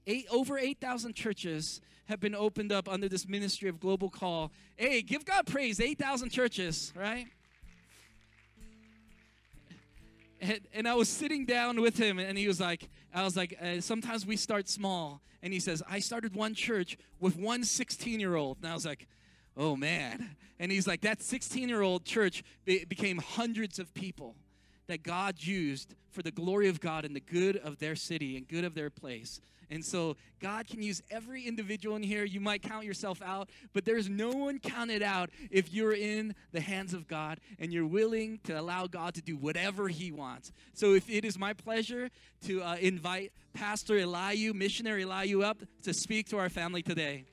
Eight, 0.06 0.28
over 0.30 0.58
8,000 0.58 1.16
churches 1.16 1.82
have 2.06 2.20
been 2.20 2.36
opened 2.36 2.72
up 2.72 2.89
under 2.89 3.08
this 3.08 3.28
ministry 3.28 3.70
of 3.70 3.80
Global 3.80 4.10
Call. 4.10 4.51
Hey, 4.75 5.01
give 5.01 5.24
God 5.24 5.46
praise, 5.46 5.80
8,000 5.80 6.30
churches, 6.30 6.92
right? 6.96 7.28
And, 10.44 10.60
and 10.74 10.88
I 10.90 10.94
was 10.94 11.08
sitting 11.08 11.46
down 11.46 11.80
with 11.80 11.98
him, 11.98 12.20
and 12.20 12.38
he 12.38 12.50
was 12.50 12.60
like, 12.60 12.90
I 13.16 13.24
was 13.24 13.38
like, 13.38 13.58
uh, 13.62 13.80
sometimes 13.80 14.26
we 14.26 14.36
start 14.36 14.68
small. 14.68 15.22
And 15.42 15.54
he 15.54 15.60
says, 15.62 15.82
I 15.90 16.00
started 16.00 16.36
one 16.36 16.54
church 16.54 16.98
with 17.22 17.38
one 17.38 17.64
16 17.64 18.20
year 18.20 18.36
old. 18.36 18.58
And 18.62 18.70
I 18.70 18.74
was 18.74 18.86
like, 18.86 19.08
oh 19.56 19.78
man. 19.78 20.36
And 20.60 20.70
he's 20.72 20.86
like, 20.86 21.02
that 21.02 21.22
16 21.22 21.70
year 21.70 21.82
old 21.82 22.04
church 22.04 22.44
be- 22.66 22.84
became 22.84 23.20
hundreds 23.20 23.80
of 23.80 23.94
people 23.94 24.36
that 24.88 25.02
God 25.02 25.36
used 25.40 25.96
for 26.12 26.22
the 26.22 26.32
glory 26.32 26.68
of 26.68 26.82
God 26.82 27.06
and 27.06 27.16
the 27.16 27.22
good 27.22 27.56
of 27.58 27.80
their 27.80 27.96
city 27.96 28.36
and 28.36 28.48
good 28.48 28.66
of 28.66 28.76
their 28.76 28.90
place. 28.90 29.40
And 29.74 29.84
so 29.84 30.18
God 30.39 30.68
can 30.68 30.84
use 30.84 31.01
every 31.10 31.48
individual 31.48 31.96
in 31.96 32.03
here. 32.03 32.24
You 32.25 32.39
might 32.39 32.62
count 32.62 32.86
yourself 32.86 33.24
out, 33.24 33.50
but 33.74 33.86
there's 33.86 34.08
no 34.08 34.30
one 34.30 34.60
counted 34.60 35.01
out 35.01 35.32
if 35.50 35.74
you're 35.74 35.96
in 35.96 36.36
the 36.51 36.62
hands 36.62 36.94
of 36.94 37.08
God 37.08 37.39
and 37.58 37.74
you're 37.74 37.88
willing 37.88 38.39
to 38.44 38.60
allow 38.60 38.86
God 38.86 39.15
to 39.15 39.22
do 39.24 39.36
whatever 39.36 39.88
He 39.88 40.12
wants. 40.12 40.51
So 40.75 40.94
if 40.94 41.10
it 41.10 41.25
is 41.25 41.39
my 41.39 41.53
pleasure 41.53 42.10
to 42.46 42.62
uh, 42.62 42.75
invite 42.75 43.32
Pastor 43.53 43.96
Alayu, 43.96 44.53
missionary 44.53 45.06
Alayu, 45.06 45.44
up 45.44 45.58
to 45.82 45.94
speak 45.94 46.30
to 46.30 46.38
our 46.38 46.50
family 46.50 46.84
today. 46.84 47.25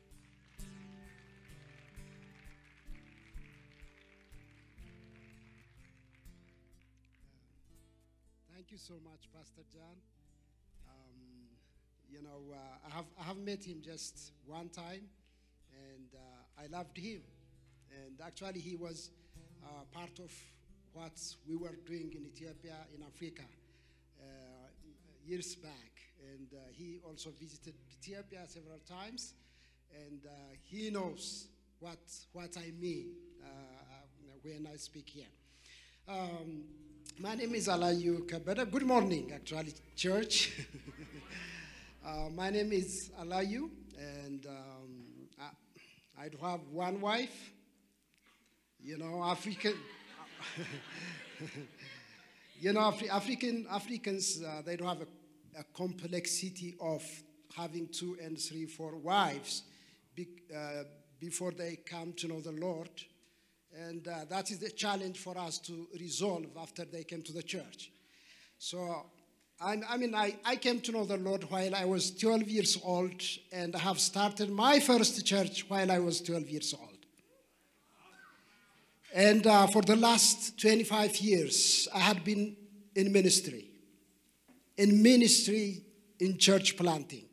Uh, 12.52 12.57
I 12.87 12.97
have 12.97 13.04
I 13.21 13.25
have 13.25 13.37
met 13.37 13.62
him 13.64 13.80
just 13.85 14.33
one 14.47 14.69
time, 14.69 15.02
and 15.73 16.09
uh, 16.14 16.62
I 16.62 16.66
loved 16.66 16.97
him. 16.97 17.21
And 17.90 18.21
actually, 18.25 18.61
he 18.61 18.76
was 18.76 19.11
uh, 19.64 19.85
part 19.92 20.19
of 20.19 20.33
what 20.92 21.12
we 21.49 21.57
were 21.57 21.76
doing 21.87 22.12
in 22.16 22.26
Ethiopia, 22.26 22.76
in 22.95 23.02
Africa. 23.02 23.42
Uh, 24.21 24.25
years 25.25 25.54
back, 25.54 25.92
and 26.33 26.49
uh, 26.52 26.57
he 26.73 26.99
also 27.07 27.30
visited 27.38 27.75
Ethiopia 27.99 28.40
several 28.47 28.80
times, 28.88 29.35
and 29.95 30.21
uh, 30.26 30.30
he 30.64 30.90
knows 30.90 31.47
what 31.78 31.99
what 32.33 32.57
I 32.57 32.73
mean 32.80 33.14
when 34.42 34.66
I 34.73 34.76
speak 34.76 35.09
here. 35.11 35.30
Um, 36.09 36.64
my 37.19 37.35
name 37.35 37.54
is 37.54 37.69
Alayu 37.69 38.26
Kebeede. 38.26 38.71
Good 38.71 38.87
morning, 38.87 39.30
actually, 39.35 39.75
church. 39.95 40.52
uh, 42.04 42.30
my 42.35 42.50
name 42.50 42.73
is 42.73 43.11
Alayu, 43.21 43.69
and 43.99 44.47
um, 44.47 45.04
I, 45.38 46.25
I 46.25 46.28
do 46.28 46.38
have 46.38 46.61
one 46.71 47.00
wife. 47.00 47.52
You 48.80 48.97
know, 48.97 49.23
African. 49.23 49.75
you 52.61 52.73
know, 52.73 52.80
Afri- 52.80 53.11
African 53.11 53.66
Africans 53.71 54.42
uh, 54.42 54.62
they 54.64 54.76
don't 54.76 54.88
have 54.88 55.02
a, 55.02 55.61
a 55.61 55.64
complexity 55.75 56.75
of 56.80 57.04
having 57.54 57.88
two 57.88 58.16
and 58.23 58.38
three, 58.38 58.64
four 58.64 58.97
wives 58.97 59.64
be, 60.14 60.26
uh, 60.57 60.85
before 61.19 61.52
they 61.52 61.76
come 61.85 62.14
to 62.14 62.28
know 62.28 62.40
the 62.40 62.52
Lord, 62.52 62.90
and 63.76 64.09
uh, 64.09 64.25
that 64.30 64.50
is 64.50 64.59
the 64.59 64.71
challenge 64.71 65.19
for 65.19 65.37
us 65.37 65.59
to 65.59 65.87
resolve 65.99 66.47
after 66.59 66.87
they 66.87 67.04
came 67.04 67.23
to 67.23 67.33
the 67.33 67.42
church. 67.42 67.90
So. 68.59 69.04
I, 69.62 69.79
I 69.90 69.99
mean, 69.99 70.14
I, 70.14 70.37
I 70.43 70.57
came 70.57 70.81
to 70.81 70.93
know 70.93 71.05
the 71.05 71.19
Lord 71.19 71.45
while 71.50 71.75
I 71.75 71.85
was 71.85 72.12
12 72.12 72.49
years 72.49 72.79
old, 72.83 73.23
and 73.52 73.76
I 73.76 73.81
have 73.81 74.00
started 74.00 74.50
my 74.50 74.81
first 74.81 75.26
church 75.26 75.67
while 75.69 75.93
I 75.93 75.99
was 75.99 76.23
12 76.23 76.49
years 76.49 76.73
old. 76.73 76.97
And 79.12 79.47
uh, 79.47 79.67
for 79.67 79.83
the 79.83 79.97
last 79.97 80.59
25 80.59 81.19
years, 81.19 81.87
I 81.95 81.99
had 81.99 82.25
been 82.25 82.57
in 82.95 83.12
ministry, 83.12 83.69
in 84.79 85.02
ministry 85.02 85.83
in 86.21 86.38
church 86.38 86.79
planting. 86.79 87.26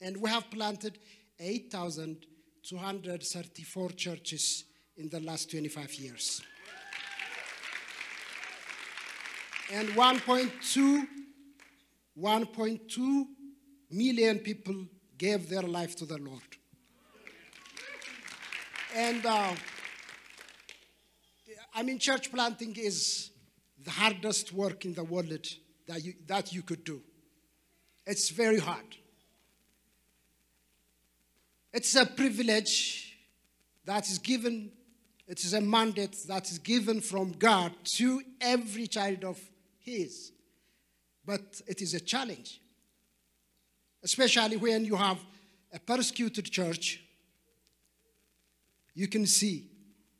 And 0.00 0.16
we 0.16 0.28
have 0.30 0.50
planted 0.50 0.98
8,234 1.38 3.90
churches 3.90 4.64
in 4.96 5.08
the 5.08 5.20
last 5.20 5.52
25 5.52 5.94
years. 5.94 6.42
And 9.70 9.90
1.2 9.90 11.06
1.2 12.20 13.24
million 13.90 14.38
people 14.38 14.86
gave 15.16 15.48
their 15.48 15.62
life 15.62 15.96
to 15.96 16.06
the 16.06 16.18
Lord. 16.18 16.42
And 18.94 19.24
uh, 19.24 19.54
I 21.74 21.82
mean, 21.82 21.98
church 21.98 22.32
planting 22.32 22.74
is 22.76 23.30
the 23.84 23.90
hardest 23.90 24.52
work 24.52 24.84
in 24.84 24.94
the 24.94 25.04
world 25.04 25.28
that 25.86 26.04
you, 26.04 26.14
that 26.26 26.52
you 26.52 26.62
could 26.62 26.84
do. 26.84 27.00
It's 28.06 28.30
very 28.30 28.58
hard. 28.58 28.96
It's 31.72 31.94
a 31.94 32.06
privilege 32.06 33.16
that 33.84 34.08
is 34.08 34.18
given, 34.18 34.72
it 35.26 35.44
is 35.44 35.52
a 35.52 35.60
mandate 35.60 36.16
that 36.26 36.50
is 36.50 36.58
given 36.58 37.00
from 37.00 37.32
God 37.32 37.72
to 37.96 38.22
every 38.40 38.86
child 38.86 39.24
of 39.24 39.38
His. 39.78 40.32
But 41.28 41.60
it 41.66 41.82
is 41.82 41.92
a 41.92 42.00
challenge, 42.00 42.58
especially 44.02 44.56
when 44.56 44.86
you 44.86 44.96
have 44.96 45.18
a 45.70 45.78
persecuted 45.78 46.50
church. 46.50 47.02
You 48.94 49.08
can 49.08 49.26
see 49.26 49.70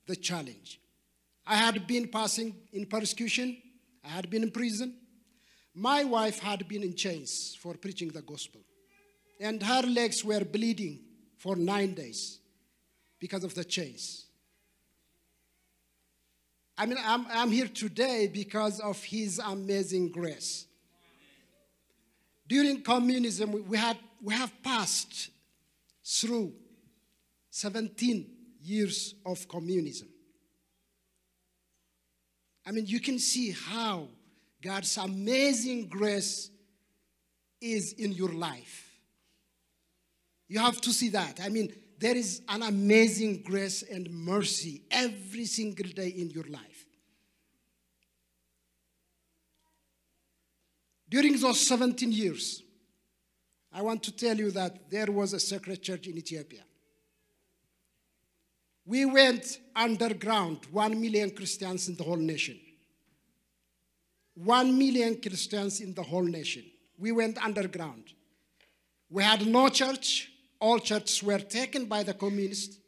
the 0.07 0.17
challenge. 0.17 0.79
I 1.47 1.57
had 1.57 1.87
been 1.87 2.09
passing 2.09 2.55
in 2.75 2.85
persecution, 2.85 3.57
I 4.05 4.09
had 4.09 4.29
been 4.29 4.43
in 4.43 4.51
prison. 4.51 4.97
My 5.75 6.05
wife 6.05 6.41
had 6.41 6.69
been 6.69 6.83
in 6.83 6.95
chains 6.95 7.57
for 7.59 7.73
preaching 7.73 8.09
the 8.09 8.21
gospel, 8.21 8.61
and 9.41 9.63
her 9.63 9.81
legs 9.81 10.23
were 10.23 10.45
bleeding 10.45 11.01
for 11.39 11.57
nine 11.57 11.95
days 11.95 12.39
because 13.19 13.45
of 13.45 13.55
the 13.55 13.65
chains. 13.65 14.27
I 16.77 16.85
mean, 16.85 16.99
I'm, 17.03 17.27
I'm 17.31 17.51
here 17.51 17.69
today 17.69 18.31
because 18.31 18.79
of 18.81 19.03
His 19.03 19.39
amazing 19.39 20.11
grace. 20.11 20.68
During 22.49 22.83
communism, 22.83 23.69
we, 23.69 23.77
had, 23.77 23.99
we 24.23 24.35
have 24.35 24.53
passed 24.63 25.31
through 26.05 26.53
17 27.51 28.27
years 28.63 29.15
of 29.25 29.47
communism. 29.47 30.09
I 32.67 32.71
mean, 32.71 32.87
you 32.87 33.01
can 33.01 33.19
see 33.19 33.51
how 33.51 34.09
God's 34.63 34.97
amazing 34.97 35.89
grace 35.89 36.51
is 37.61 37.93
in 37.93 38.13
your 38.13 38.33
life. 38.33 38.99
You 40.49 40.61
have 40.61 40.81
to 40.83 40.93
see 40.93 41.11
that. 41.11 41.41
I 41.43 41.51
mean, 41.51 41.73
there 41.99 42.17
is 42.17 42.43
an 42.49 42.63
amazing 42.63 43.43
grace 43.43 43.83
and 43.83 44.11
mercy 44.11 44.83
every 44.91 45.45
single 45.45 45.91
day 45.91 46.09
in 46.09 46.31
your 46.31 46.45
life. 46.45 46.78
During 51.11 51.39
those 51.41 51.67
17 51.67 52.13
years, 52.13 52.63
I 53.73 53.83
want 53.83 54.03
to 54.05 54.13
tell 54.13 54.37
you 54.37 54.51
that 54.53 54.91
there 54.91 55.07
was 55.07 55.33
a 55.33 55.41
secret 55.41 55.83
church 55.83 56.07
in 56.07 56.17
Ethiopia. 56.17 56.63
We 58.85 59.05
went 59.05 59.61
underground, 59.77 60.61
one 60.71 61.01
million 61.01 61.31
Christians 61.31 61.89
in 61.89 61.97
the 61.97 62.05
whole 62.05 62.17
nation. 62.17 62.59
One 64.35 64.79
million 64.79 65.21
Christians 65.21 65.81
in 65.81 65.95
the 65.95 66.03
whole 66.03 66.23
nation. 66.23 66.65
We 66.97 67.13
went 67.13 67.43
underground. 67.45 68.05
We 69.11 69.23
had 69.23 69.47
no 69.47 69.69
church. 69.69 70.31
All 70.61 70.79
churches 70.79 71.23
were 71.23 71.39
taken 71.39 71.87
by 71.87 72.03
the 72.03 72.15
communists. 72.15 72.79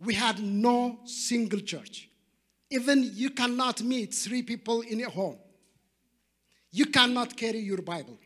We 0.00 0.14
had 0.14 0.40
no 0.42 1.00
single 1.04 1.60
church. 1.60 2.08
Even 2.70 3.10
you 3.14 3.30
cannot 3.30 3.82
meet 3.82 4.14
three 4.14 4.42
people 4.42 4.80
in 4.80 5.02
a 5.04 5.10
home. 5.10 5.38
You 6.72 6.86
cannot 6.86 7.36
carry 7.36 7.58
your 7.58 7.82
Bible. 7.82 8.18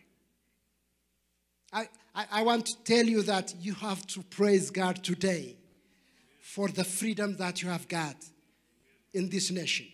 I, 1.73 1.89
I, 2.15 2.27
I, 2.31 2.43
want 2.43 2.67
to 2.67 2.85
tell 2.85 3.05
you 3.05 3.23
that 3.23 3.53
you 3.61 3.75
have 3.75 4.07
to 4.07 4.23
praise 4.23 4.71
God 4.71 5.03
today 5.03 5.57
for 6.41 6.69
the 6.69 6.85
freedom 6.85 7.37
that 7.39 7.61
you 7.61 7.69
have 7.69 7.89
got 7.89 8.15
in 9.13 9.29
this 9.29 9.51
nation. 9.51 9.87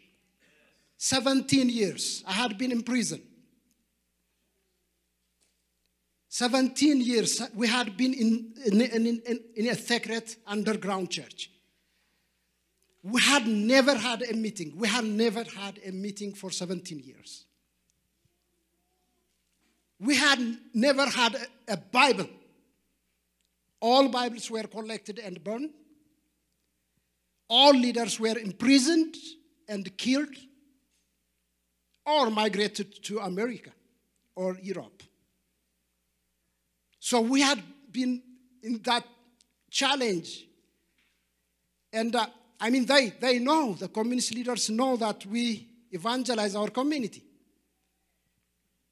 17 0.98 1.70
years, 1.70 2.22
I 2.28 2.32
had 2.32 2.58
been 2.58 2.70
in 2.70 2.82
prison. 2.82 3.22
17 6.28 7.00
years, 7.00 7.42
we 7.54 7.66
had 7.66 7.96
been 7.96 8.12
in, 8.12 8.54
in, 8.66 8.80
in, 8.82 9.06
in, 9.06 9.40
in 9.56 9.68
a 9.68 9.74
secret 9.74 10.36
underground 10.46 11.10
church. 11.10 11.50
We 13.02 13.20
had 13.20 13.46
never 13.46 13.94
had 13.94 14.22
a 14.22 14.34
meeting. 14.34 14.74
We 14.76 14.88
had 14.88 15.04
never 15.04 15.42
had 15.42 15.80
a 15.84 15.90
meeting 15.90 16.34
for 16.34 16.50
17 16.50 17.00
years. 17.00 17.46
We 20.02 20.16
had 20.16 20.40
never 20.74 21.06
had 21.06 21.36
a, 21.68 21.76
Bible. 21.76 22.28
All 23.80 24.08
Bibles 24.08 24.50
were 24.50 24.64
collected 24.64 25.20
and 25.20 25.42
burned. 25.42 25.70
All 27.48 27.72
leaders 27.72 28.18
were 28.18 28.36
imprisoned 28.36 29.14
and 29.68 29.96
killed 29.96 30.34
or 32.04 32.30
migrated 32.30 33.04
to 33.04 33.20
America 33.20 33.70
or 34.34 34.58
Europe. 34.60 35.04
So 36.98 37.20
we 37.20 37.40
had 37.42 37.62
been 37.92 38.22
in 38.64 38.80
that 38.82 39.04
challenge. 39.70 40.46
And 41.92 42.16
uh, 42.16 42.26
I 42.58 42.70
mean, 42.70 42.86
they, 42.86 43.10
they 43.20 43.38
know, 43.38 43.74
the 43.74 43.86
communist 43.86 44.34
leaders 44.34 44.68
know 44.68 44.96
that 44.96 45.24
we 45.26 45.68
evangelize 45.92 46.56
our 46.56 46.70
community. 46.70 47.22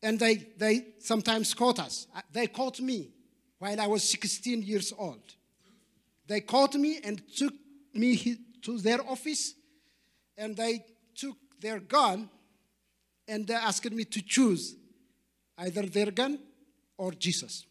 And 0.03 0.19
they, 0.19 0.37
they 0.57 0.87
sometimes 0.99 1.53
caught 1.55 1.79
us. 1.79 2.07
Uh, 2.15 2.23
They 2.33 2.47
caught 2.47 2.81
me 2.81 3.11
while 3.59 3.81
I 3.81 3.87
was 3.87 4.03
16 4.09 4.63
years 4.63 4.93
old. 4.97 5.23
They 6.27 6.41
caught 6.41 6.75
me 6.75 7.01
and 7.05 7.23
took 7.37 7.53
me 7.93 8.39
to 8.63 8.79
their 8.79 9.07
office, 9.07 9.55
and 10.37 10.57
they 10.57 10.85
took 11.15 11.37
their 11.61 11.81
gun 11.81 12.31
and 13.31 13.47
they 13.47 13.55
asked 13.55 13.91
me 13.93 14.05
to 14.05 14.23
choose 14.23 14.75
either 15.59 15.83
their 15.83 16.11
gun 16.11 16.39
or 16.99 17.13
Jesus. 17.13 17.65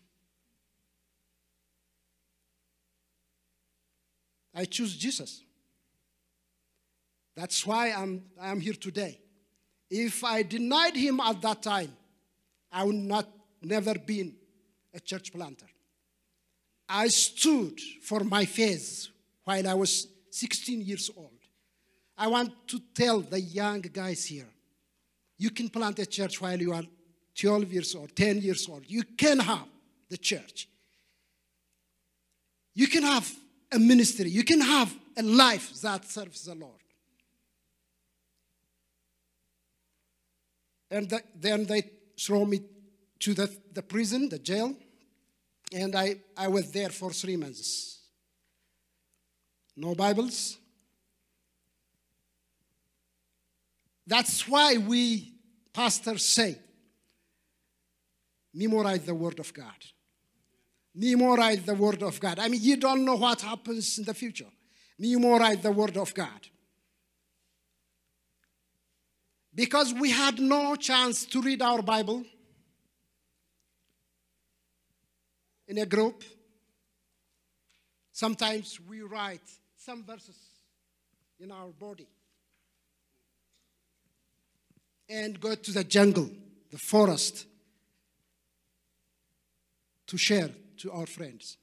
I 4.55 4.65
choose 4.65 4.95
Jesus. 4.95 5.43
That's 7.35 7.65
why 7.65 7.91
I'm, 7.91 8.23
I'm 8.39 8.59
here 8.59 8.73
today. 8.73 9.19
If 9.89 10.23
I 10.23 10.43
denied 10.43 10.95
him 10.95 11.19
at 11.19 11.41
that 11.41 11.61
time, 11.61 11.91
I 12.71 12.83
would 12.83 12.95
not 12.95 13.27
never 13.61 13.95
been 13.95 14.35
a 14.93 14.99
church 14.99 15.33
planter. 15.33 15.65
I 16.87 17.07
stood 17.07 17.79
for 18.01 18.21
my 18.21 18.45
faith 18.45 19.07
while 19.43 19.67
I 19.67 19.73
was 19.73 20.07
16 20.31 20.81
years 20.81 21.09
old. 21.15 21.31
I 22.17 22.27
want 22.27 22.51
to 22.67 22.79
tell 22.93 23.21
the 23.21 23.39
young 23.39 23.81
guys 23.81 24.25
here, 24.25 24.49
you 25.37 25.51
can 25.51 25.69
plant 25.69 25.99
a 25.99 26.05
church 26.05 26.41
while 26.41 26.59
you 26.59 26.73
are 26.73 26.83
12 27.35 27.71
years 27.71 27.95
old, 27.95 28.15
10 28.15 28.41
years 28.41 28.67
old, 28.67 28.83
you 28.87 29.03
can 29.03 29.39
have 29.39 29.67
the 30.09 30.17
church. 30.17 30.67
You 32.73 32.87
can 32.87 33.03
have 33.03 33.31
a 33.71 33.79
ministry. 33.79 34.29
You 34.29 34.43
can 34.43 34.61
have 34.61 34.93
a 35.17 35.23
life 35.23 35.81
that 35.81 36.05
serves 36.05 36.43
the 36.45 36.55
Lord. 36.55 36.73
And 40.91 41.09
th- 41.09 41.23
then 41.35 41.65
they 41.65 41.83
throw 42.19 42.45
me 42.45 42.61
to 43.19 43.33
the, 43.33 43.55
the 43.73 43.81
prison, 43.81 44.29
the 44.29 44.39
jail, 44.39 44.75
and 45.73 45.95
I, 45.95 46.17
I 46.35 46.47
was 46.47 46.71
there 46.71 46.89
for 46.89 47.11
three 47.11 47.37
months. 47.37 47.99
No 49.75 49.95
Bibles. 49.95 50.57
That's 54.05 54.47
why 54.47 54.77
we 54.77 55.33
pastors 55.71 56.25
say, 56.25 56.57
memorize 58.53 59.05
the 59.05 59.13
Word 59.13 59.39
of 59.39 59.53
God. 59.53 59.67
Memorize 60.95 61.63
the 61.63 61.75
Word 61.75 62.01
of 62.01 62.19
God. 62.19 62.39
I 62.39 62.47
mean, 62.47 62.59
you 62.63 62.75
don't 62.75 63.05
know 63.05 63.15
what 63.15 63.41
happens 63.41 63.99
in 63.99 64.05
the 64.05 64.13
future. 64.13 64.47
Memorize 64.97 65.59
the 65.61 65.71
Word 65.71 65.95
of 65.95 66.13
God. 66.13 66.47
Because 69.53 69.93
we 69.93 70.11
had 70.11 70.39
no 70.39 70.75
chance 70.75 71.25
to 71.25 71.41
read 71.41 71.61
our 71.61 71.81
Bible 71.81 72.23
in 75.67 75.77
a 75.77 75.85
group. 75.85 76.23
Sometimes 78.11 78.79
we 78.87 79.01
write 79.01 79.41
some 79.75 80.03
verses 80.03 80.37
in 81.39 81.51
our 81.51 81.69
body 81.69 82.07
and 85.09 85.39
go 85.39 85.55
to 85.55 85.71
the 85.71 85.83
jungle, 85.83 86.29
the 86.69 86.77
forest, 86.77 87.45
to 90.05 90.17
share 90.17 90.49
to 90.77 90.91
our 90.91 91.05
friends. 91.05 91.57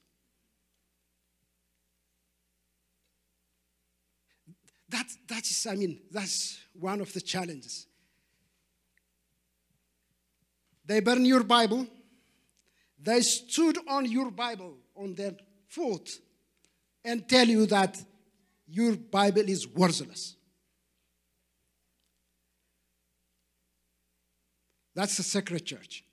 That, 4.96 5.08
that 5.28 5.42
is, 5.42 5.66
I 5.66 5.74
mean, 5.74 6.00
that's 6.10 6.58
one 6.72 7.02
of 7.02 7.12
the 7.12 7.20
challenges. 7.20 7.86
They 10.86 11.00
burn 11.00 11.26
your 11.26 11.42
Bible. 11.42 11.86
They 12.98 13.20
stood 13.20 13.76
on 13.88 14.10
your 14.10 14.30
Bible 14.30 14.78
on 14.96 15.14
their 15.14 15.34
foot 15.68 16.08
and 17.04 17.28
tell 17.28 17.46
you 17.46 17.66
that 17.66 18.02
your 18.66 18.96
Bible 18.96 19.46
is 19.46 19.68
worthless. 19.68 20.34
That's 24.94 25.18
the 25.18 25.24
sacred 25.24 25.66
church. 25.66 26.04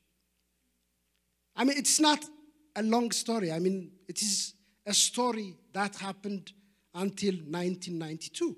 I 1.55 1.63
mean, 1.63 1.77
it's 1.77 2.01
not 2.01 2.25
a 2.75 2.83
long 2.83 3.11
story. 3.11 3.49
I 3.49 3.59
mean, 3.59 3.93
it 4.09 4.21
is 4.21 4.53
a 4.85 4.93
story 4.93 5.55
that 5.71 5.95
happened 5.95 6.51
until 6.93 7.35
1992. 7.35 8.57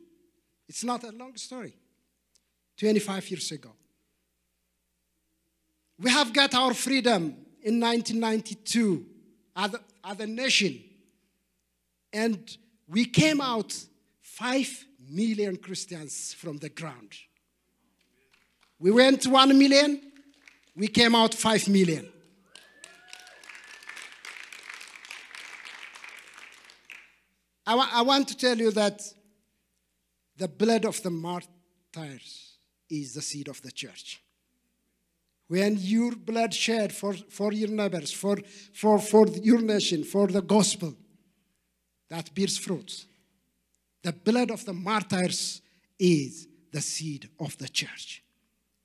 It's 0.67 0.83
not 0.83 1.03
a 1.03 1.11
long 1.11 1.35
story. 1.37 1.73
25 2.77 3.31
years 3.31 3.51
ago. 3.51 3.71
We 5.97 6.09
have 6.09 6.33
got 6.33 6.53
our 6.53 6.73
freedom 6.73 7.35
in 7.63 7.79
1992 7.79 9.05
as 9.55 9.73
a, 9.73 9.79
as 10.03 10.19
a 10.19 10.27
nation. 10.27 10.83
And 12.11 12.57
we 12.87 13.05
came 13.05 13.39
out 13.39 13.73
5 14.21 14.85
million 15.09 15.55
Christians 15.57 16.33
from 16.33 16.57
the 16.57 16.69
ground. 16.69 17.13
We 18.77 18.91
went 18.91 19.25
1 19.25 19.57
million, 19.57 20.01
we 20.75 20.89
came 20.89 21.15
out 21.15 21.33
5 21.33 21.69
million. 21.69 22.09
I, 27.65 27.75
wa- 27.75 27.89
I 27.91 28.01
want 28.01 28.27
to 28.27 28.37
tell 28.37 28.57
you 28.57 28.71
that 28.71 29.01
the 30.37 30.47
blood 30.47 30.85
of 30.85 31.01
the 31.01 31.09
martyrs 31.09 32.57
is 32.89 33.13
the 33.13 33.21
seed 33.21 33.47
of 33.47 33.61
the 33.61 33.71
church. 33.71 34.21
When 35.47 35.77
your 35.79 36.15
blood 36.15 36.53
shed 36.53 36.91
for, 36.91 37.13
for 37.13 37.53
your 37.53 37.69
neighbors, 37.69 38.11
for, 38.11 38.37
for, 38.73 38.99
for 38.99 39.27
your 39.27 39.61
nation, 39.61 40.03
for 40.03 40.27
the 40.27 40.41
gospel, 40.41 40.95
that 42.09 42.33
bears 42.33 42.57
fruit. 42.57 43.05
The 44.03 44.13
blood 44.13 44.51
of 44.51 44.65
the 44.65 44.73
martyrs 44.73 45.61
is 45.99 46.47
the 46.71 46.81
seed 46.81 47.29
of 47.39 47.57
the 47.57 47.67
church. 47.67 48.23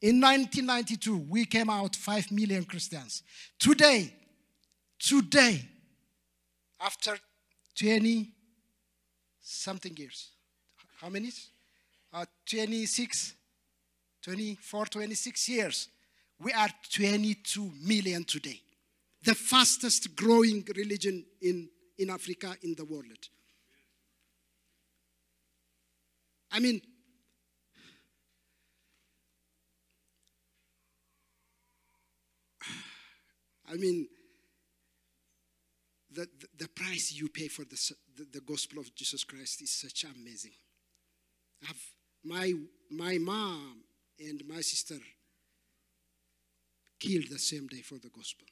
In 0.00 0.20
1992, 0.20 1.16
we 1.16 1.44
came 1.44 1.68
out 1.68 1.94
5 1.94 2.32
million 2.32 2.64
Christians. 2.64 3.22
Today, 3.58 4.14
today, 4.98 5.68
after 6.80 7.18
20 7.78 8.32
something 9.42 9.94
years, 9.96 10.30
how 11.00 11.08
many? 11.08 11.30
Uh, 12.12 12.26
26, 12.46 13.34
24, 14.22 14.86
26 14.86 15.48
years. 15.48 15.88
We 16.38 16.52
are 16.52 16.68
22 16.92 17.72
million 17.82 18.24
today. 18.24 18.60
The 19.22 19.34
fastest 19.34 20.14
growing 20.14 20.66
religion 20.76 21.24
in, 21.40 21.68
in 21.98 22.10
Africa, 22.10 22.54
in 22.62 22.74
the 22.74 22.84
world. 22.84 23.04
I 26.50 26.58
mean, 26.58 26.80
I 33.70 33.76
mean, 33.76 34.08
the, 36.12 36.28
the, 36.40 36.64
the 36.64 36.68
price 36.68 37.12
you 37.12 37.28
pay 37.28 37.46
for 37.48 37.64
the, 37.64 37.94
the, 38.16 38.26
the 38.32 38.40
gospel 38.40 38.80
of 38.80 38.92
Jesus 38.94 39.22
Christ 39.22 39.62
is 39.62 39.70
such 39.70 40.04
amazing. 40.04 40.52
I've, 41.68 41.82
my, 42.24 42.52
my 42.90 43.18
mom 43.18 43.82
and 44.18 44.42
my 44.46 44.60
sister 44.60 44.96
killed 46.98 47.28
the 47.30 47.38
same 47.38 47.66
day 47.66 47.80
for 47.80 47.96
the 47.98 48.10
gospel. 48.10 48.46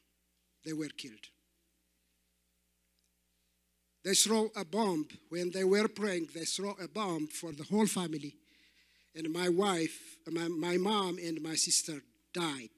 They 0.65 0.73
were 0.73 0.89
killed. 0.89 1.27
They 4.05 4.15
throw 4.15 4.51
a 4.57 4.65
bomb 4.65 5.07
when 5.29 5.51
they 5.51 5.65
were 5.65 5.89
praying. 5.89 6.29
They 6.35 6.45
throw 6.45 6.75
a 6.83 6.89
bomb 6.89 7.27
for 7.27 7.53
the 7.53 7.65
whole 7.65 7.87
family, 7.87 8.35
and 9.15 9.31
my 9.33 9.49
wife, 9.49 10.17
my, 10.27 10.49
my 10.49 10.77
mom, 10.77 11.19
and 11.19 11.43
my 11.43 11.55
sister 11.55 12.01
died, 12.33 12.71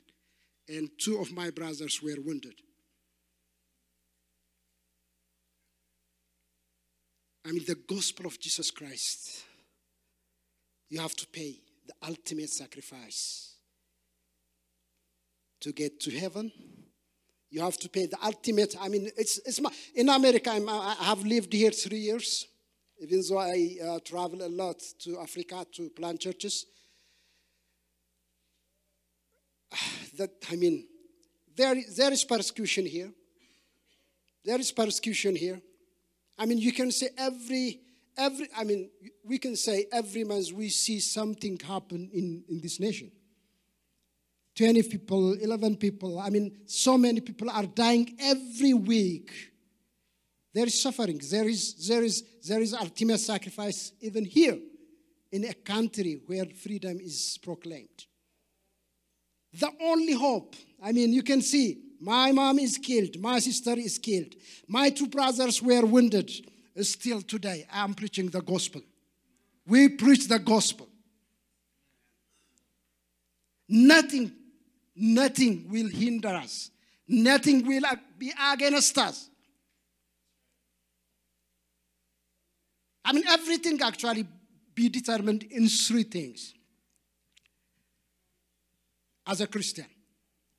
and 0.69 0.89
two 0.99 1.19
of 1.21 1.33
my 1.33 1.51
brothers 1.51 2.03
were 2.03 2.17
wounded. 2.25 2.55
I 7.47 7.53
mean, 7.53 7.65
the 7.67 7.75
gospel 7.75 8.27
of 8.27 8.41
Jesus 8.41 8.71
Christ. 8.71 9.45
You 10.91 11.01
have 11.01 11.15
to 11.17 11.27
pay 11.27 11.61
the 11.87 11.95
ultimate 12.07 12.51
sacrifice 12.51 13.55
to 15.61 15.73
get 15.73 16.01
to 16.01 16.11
heaven. 16.11 16.51
You 17.49 17.63
have 17.63 17.77
to 17.79 17.89
pay 17.89 18.07
the 18.07 18.19
ultimate. 18.25 18.75
I 18.81 18.89
mean, 18.89 19.09
it's, 19.17 19.39
it's 19.39 19.61
my, 19.61 19.71
in 19.95 20.09
America, 20.09 20.51
I'm, 20.51 20.69
I 20.69 20.97
have 21.01 21.25
lived 21.25 21.53
here 21.53 21.71
three 21.71 21.99
years, 21.99 22.47
even 23.01 23.23
though 23.29 23.39
I 23.39 23.77
uh, 23.85 23.99
travel 24.05 24.45
a 24.45 24.49
lot 24.49 24.83
to 25.01 25.21
Africa 25.21 25.65
to 25.73 25.91
plant 25.91 26.21
churches. 26.21 26.67
That, 30.19 30.33
I 30.51 30.57
mean, 30.57 30.87
there, 31.57 31.75
there 31.97 32.13
is 32.13 32.25
persecution 32.25 32.85
here. 32.85 33.11
There 34.45 34.59
is 34.59 34.71
persecution 34.71 35.35
here. 35.35 35.61
I 36.37 36.45
mean, 36.47 36.59
you 36.59 36.73
can 36.73 36.91
say 36.91 37.09
every, 37.17 37.81
every, 38.21 38.49
I 38.57 38.65
mean, 38.65 38.91
we 39.25 39.39
can 39.39 39.57
say 39.57 39.87
every 39.91 40.25
month 40.25 40.53
we 40.53 40.69
see 40.69 41.01
something 41.01 41.59
happen 41.59 42.11
in, 42.13 42.45
in 42.49 42.61
this 42.61 42.79
nation. 42.79 43.11
20 44.57 44.83
people, 44.83 45.33
11 45.35 45.77
people, 45.77 46.19
I 46.19 46.29
mean, 46.29 46.59
so 46.67 46.99
many 46.99 47.21
people 47.21 47.49
are 47.51 47.67
dying 47.67 48.17
every 48.21 48.75
week. 48.75 49.31
There 50.53 50.67
is 50.67 50.81
suffering. 50.81 51.21
There 51.31 51.49
is, 51.49 51.89
there 51.89 52.03
is, 52.03 52.23
there 52.47 52.61
is 52.61 52.75
ultimate 52.75 53.19
sacrifice 53.19 53.93
even 54.01 54.25
here 54.25 54.59
in 55.33 55.45
a 55.45 55.55
country 55.55 56.21
where 56.27 56.45
freedom 56.47 56.99
is 57.01 57.39
proclaimed. 57.43 58.07
The 59.53 59.71
only 59.81 60.13
hope, 60.13 60.55
I 60.83 60.93
mean, 60.93 61.13
you 61.13 61.23
can 61.23 61.41
see 61.41 61.79
my 62.01 62.33
mom 62.33 62.59
is 62.59 62.79
killed, 62.79 63.21
my 63.21 63.39
sister 63.39 63.75
is 63.79 63.99
killed, 63.99 64.35
my 64.69 64.91
two 64.91 65.07
brothers 65.07 65.63
were 65.63 65.85
wounded. 65.85 66.31
Still 66.81 67.23
today, 67.23 67.67
I'm 67.73 67.95
preaching 67.95 68.29
the 68.29 68.41
gospel. 68.41 68.83
We 69.67 69.89
preach 69.89 70.29
the 70.29 70.39
gospel. 70.39 70.89
Nothing, 73.69 74.33
nothing 74.97 75.67
will 75.69 75.89
hinder 75.89 76.29
us, 76.29 76.71
nothing 77.07 77.67
will 77.67 77.83
be 78.19 78.33
against 78.53 78.99
us. 78.99 79.29
I 83.05 83.13
mean, 83.13 83.25
everything 83.29 83.81
actually 83.83 84.27
be 84.75 84.89
determined 84.89 85.45
in 85.45 85.69
three 85.69 86.05
things 86.05 86.55
as 89.27 89.41
a 89.41 89.47
Christian. 89.47 89.87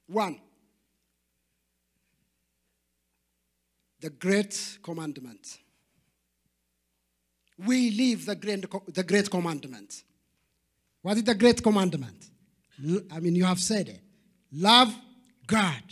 One, 0.08 0.40
the 4.00 4.10
great 4.10 4.80
commandment. 4.84 5.60
We 7.66 7.92
live 7.92 8.26
the 8.26 8.36
great, 8.36 8.66
the 8.94 9.04
great 9.04 9.30
commandment. 9.30 10.04
What 11.02 11.18
is 11.18 11.24
the 11.24 11.36
great 11.36 11.62
commandment? 11.62 12.26
I 13.12 13.20
mean, 13.20 13.36
you 13.36 13.46
have 13.46 13.60
said 13.60 13.90
it. 13.90 14.02
Love 14.52 14.94
God 15.48 15.84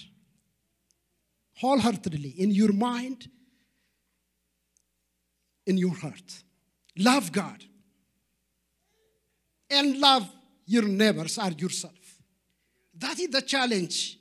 wholeheartedly 1.60 2.30
in 2.38 2.52
your 2.52 2.72
mind, 2.72 3.28
in 5.66 5.78
your 5.78 5.94
heart. 5.94 6.44
Love 6.98 7.32
God. 7.32 7.64
And 9.70 10.00
love 10.00 10.28
your 10.66 10.88
neighbors 10.88 11.38
or 11.38 11.52
yourself. 11.52 11.94
That 12.98 13.20
is 13.20 13.30
the 13.30 13.42
challenge. 13.42 14.18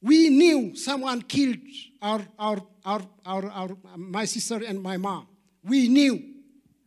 We 0.00 0.28
knew 0.28 0.74
someone 0.76 1.22
killed 1.22 1.58
our, 2.02 2.22
our, 2.38 2.62
our, 2.84 3.02
our, 3.24 3.50
our, 3.50 3.76
my 3.96 4.24
sister 4.24 4.60
and 4.66 4.82
my 4.82 4.96
mom. 4.96 5.27
We 5.64 5.88
knew 5.88 6.22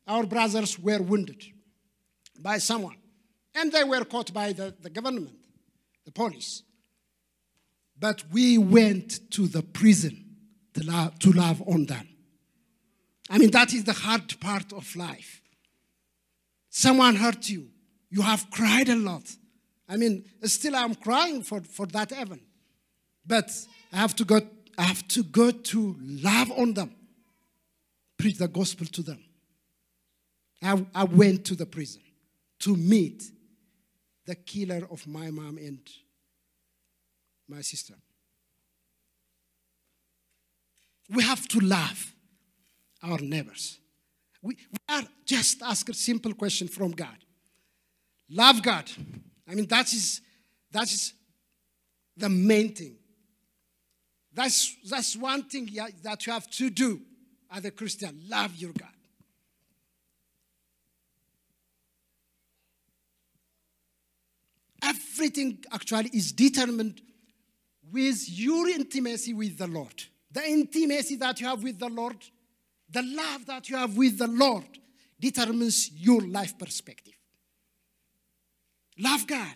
our 0.07 0.25
brothers 0.25 0.79
were 0.79 1.01
wounded 1.01 1.43
by 2.39 2.57
someone. 2.57 2.97
And 3.53 3.71
they 3.71 3.83
were 3.83 4.05
caught 4.05 4.33
by 4.33 4.53
the, 4.53 4.73
the 4.81 4.89
government, 4.89 5.31
the 6.05 6.11
police. 6.11 6.63
But 7.99 8.23
we 8.31 8.57
went 8.57 9.31
to 9.31 9.47
the 9.47 9.61
prison 9.61 10.25
to 10.73 10.83
love, 10.83 11.19
to 11.19 11.31
love 11.31 11.61
on 11.67 11.85
them. 11.85 12.07
I 13.29 13.37
mean, 13.37 13.51
that 13.51 13.73
is 13.73 13.83
the 13.83 13.93
hard 13.93 14.39
part 14.39 14.73
of 14.73 14.95
life. 14.95 15.41
Someone 16.69 17.15
hurt 17.15 17.49
you. 17.49 17.69
You 18.09 18.21
have 18.21 18.49
cried 18.51 18.89
a 18.89 18.95
lot. 18.95 19.23
I 19.87 19.97
mean, 19.97 20.25
still 20.43 20.75
I'm 20.75 20.95
crying 20.95 21.43
for, 21.43 21.61
for 21.61 21.85
that 21.87 22.11
heaven. 22.11 22.41
But 23.25 23.51
I 23.93 23.97
have 23.97 24.15
to 24.15 24.25
go, 24.25 24.41
I 24.77 24.83
have 24.83 25.07
to 25.09 25.23
go 25.23 25.51
to 25.51 25.95
love 25.99 26.51
on 26.51 26.73
them, 26.73 26.95
preach 28.21 28.37
the 28.37 28.47
gospel 28.47 28.85
to 28.85 29.01
them. 29.01 29.19
I, 30.61 30.85
I 30.93 31.03
went 31.05 31.43
to 31.45 31.55
the 31.55 31.65
prison 31.65 32.03
to 32.59 32.75
meet 32.75 33.23
the 34.27 34.35
killer 34.35 34.87
of 34.91 35.07
my 35.07 35.31
mom 35.31 35.57
and 35.57 35.79
my 37.49 37.61
sister. 37.61 37.95
We 41.09 41.23
have 41.23 41.47
to 41.47 41.59
love 41.59 42.13
our 43.01 43.17
neighbors. 43.17 43.79
We, 44.43 44.55
we 44.55 44.95
are 44.95 45.03
just 45.25 45.63
ask 45.63 45.89
a 45.89 45.93
simple 45.93 46.35
question 46.35 46.67
from 46.67 46.91
God. 46.91 47.17
Love 48.29 48.61
God. 48.61 48.89
I 49.49 49.55
mean, 49.55 49.65
that 49.65 49.91
is, 49.91 50.21
that 50.71 50.83
is 50.83 51.13
the 52.15 52.29
main 52.29 52.75
thing. 52.75 52.97
That's, 54.31 54.75
that's 54.87 55.17
one 55.17 55.43
thing 55.43 55.69
that 56.03 56.25
you 56.27 56.33
have 56.33 56.49
to 56.51 56.69
do 56.69 57.01
as 57.51 57.65
a 57.65 57.71
Christian. 57.71 58.21
Love 58.29 58.55
your 58.55 58.71
God. 58.71 58.89
Everything 64.83 65.59
actually 65.71 66.09
is 66.13 66.31
determined 66.31 67.01
with 67.91 68.27
your 68.27 68.67
intimacy 68.69 69.33
with 69.33 69.57
the 69.57 69.67
Lord. 69.67 70.03
The 70.31 70.47
intimacy 70.47 71.17
that 71.17 71.39
you 71.39 71.47
have 71.47 71.61
with 71.61 71.77
the 71.77 71.89
Lord, 71.89 72.17
the 72.89 73.03
love 73.03 73.45
that 73.45 73.69
you 73.69 73.75
have 73.77 73.95
with 73.95 74.17
the 74.17 74.27
Lord 74.27 74.65
determines 75.19 75.91
your 75.91 76.21
life 76.21 76.57
perspective. 76.57 77.13
Love 78.97 79.27
God 79.27 79.55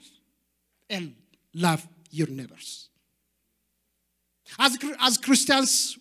and 0.89 1.15
love 1.53 1.87
your 2.11 2.27
neighbors. 2.27 2.89
As, 4.59 4.77
as 4.99 5.17
Christians, 5.17 5.97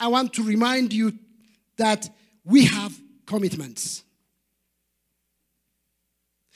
I 0.00 0.08
want 0.08 0.32
to 0.34 0.42
remind 0.42 0.92
you 0.92 1.12
that 1.76 2.08
we 2.44 2.64
have 2.66 2.92
commitments. 3.26 4.02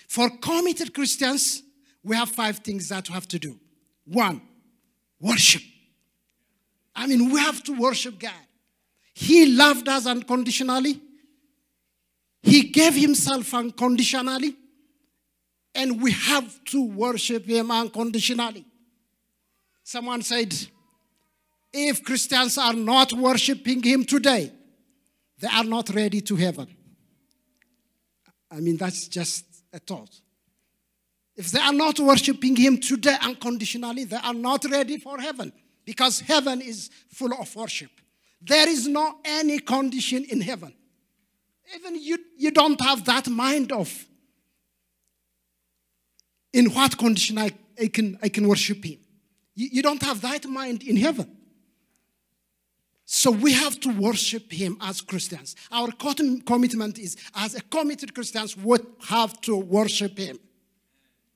For 0.07 0.31
committed 0.31 0.95
Christians, 0.95 1.63
we 2.03 2.17
have 2.17 2.31
five 2.31 2.59
things 2.59 2.89
that 2.89 3.09
we 3.09 3.15
have 3.15 3.29
to 3.29 3.39
do. 3.39 3.59
One, 4.05 4.41
worship. 5.21 5.63
I 6.95 7.07
mean, 7.07 7.31
we 7.31 7.39
have 7.41 7.63
to 7.65 7.73
worship 7.73 8.19
God. 8.19 8.33
He 9.15 9.47
loved 9.47 9.89
us 9.89 10.07
unconditionally, 10.07 11.01
He 12.43 12.63
gave 12.65 12.95
Himself 12.95 13.53
unconditionally, 13.53 14.57
and 15.75 16.01
we 16.01 16.13
have 16.13 16.65
to 16.67 16.85
worship 16.85 17.47
Him 17.47 17.71
unconditionally. 17.71 18.65
Someone 19.85 20.23
said, 20.23 20.55
if 21.73 22.03
Christians 22.03 22.57
are 22.59 22.73
not 22.73 23.13
worshiping 23.13 23.83
Him 23.83 24.05
today, 24.05 24.53
they 25.41 25.49
are 25.49 25.65
not 25.65 25.91
ready 25.91 26.21
to 26.23 26.37
heaven. 26.37 26.69
I 28.51 28.61
mean, 28.61 28.77
that's 28.77 29.09
just 29.09 29.45
a 29.73 29.79
thought. 29.79 30.21
If 31.37 31.53
they 31.53 31.61
are 31.61 31.73
not 31.73 32.01
worshiping 32.01 32.57
Him 32.57 32.79
today 32.79 33.17
unconditionally, 33.23 34.05
they 34.05 34.17
are 34.17 34.35
not 34.35 34.65
ready 34.65 34.99
for 34.99 35.19
heaven 35.21 35.53
because 35.85 36.21
heaven 36.21 36.61
is 36.61 36.91
full 37.09 37.33
of 37.33 37.55
worship. 37.55 37.91
There 38.41 38.69
is 38.69 38.87
no 38.89 39.19
any 39.25 39.61
condition 39.61 40.25
in 40.25 40.41
heaven. 40.41 40.73
Even 41.75 42.01
you, 42.01 42.19
you 42.37 42.51
don't 42.51 42.81
have 42.81 43.05
that 43.05 43.29
mind 43.29 43.73
of 43.73 44.07
in 46.53 46.67
what 46.71 46.97
condition 46.97 47.39
I, 47.39 47.51
I, 47.81 47.89
can, 47.89 48.19
I 48.23 48.29
can 48.29 48.49
worship 48.49 48.85
Him. 48.85 48.99
You, 49.55 49.69
you 49.73 49.83
don't 49.83 50.03
have 50.03 50.21
that 50.23 50.47
mind 50.47 50.83
in 50.83 50.97
heaven. 50.97 51.38
So 53.11 53.31
we 53.31 53.55
have 53.55 53.81
to 53.81 53.89
worship 53.89 54.53
Him 54.53 54.77
as 54.83 55.01
Christians. 55.01 55.57
Our 55.73 55.91
commitment 55.93 56.99
is, 56.99 57.17
as 57.35 57.55
a 57.55 57.63
committed 57.63 58.15
Christians, 58.15 58.55
we 58.55 58.77
have 59.07 59.41
to 59.41 59.57
worship 59.57 60.19
Him. 60.19 60.39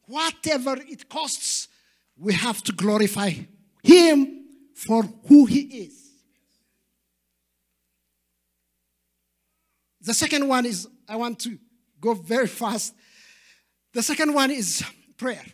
Whatever 0.05 0.77
it 0.77 1.09
costs, 1.09 1.69
we 2.19 2.35
have 2.35 2.63
to 2.65 2.73
glorify 2.73 3.33
Him 3.83 4.45
for 4.75 5.05
who 5.29 5.47
He 5.47 5.61
is. 5.61 6.11
The 10.03 10.13
second 10.13 10.47
one 10.47 10.67
is, 10.67 10.87
I 11.09 11.17
want 11.17 11.39
to 11.39 11.59
go 11.99 12.13
very 12.13 12.49
fast. 12.49 12.95
The 13.95 14.03
second 14.03 14.35
one 14.35 14.51
is 14.51 14.85
prayer. 15.17 15.47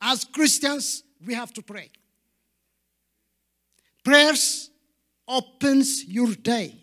As 0.00 0.24
Christians, 0.24 1.02
we 1.26 1.34
have 1.34 1.52
to 1.52 1.60
pray. 1.60 1.90
Prayers 4.02 4.70
opens 5.26 6.04
your 6.04 6.34
day. 6.34 6.74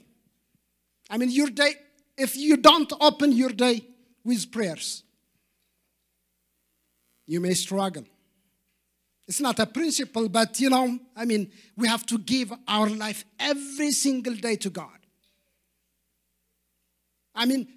I 1.10 1.18
mean, 1.18 1.30
your 1.30 1.50
day, 1.50 1.74
if 2.18 2.36
you 2.36 2.58
don't 2.58 2.92
open 3.00 3.32
your 3.32 3.50
day 3.50 3.82
with 4.24 4.52
prayers, 4.52 5.04
you 7.28 7.40
may 7.40 7.54
struggle. 7.54 8.06
It's 9.28 9.40
not 9.40 9.60
a 9.60 9.66
principle, 9.66 10.28
but 10.28 10.60
you 10.60 10.70
know, 10.70 11.00
I 11.16 11.26
mean, 11.26 11.52
we 11.78 11.88
have 11.88 12.06
to 12.08 12.18
give 12.18 12.52
our 12.68 12.90
life 12.90 13.24
every 13.40 13.92
single 13.92 14.36
day 14.36 14.56
to 14.58 14.70
God. 14.70 15.00
I 17.34 17.46
mean, 17.46 17.68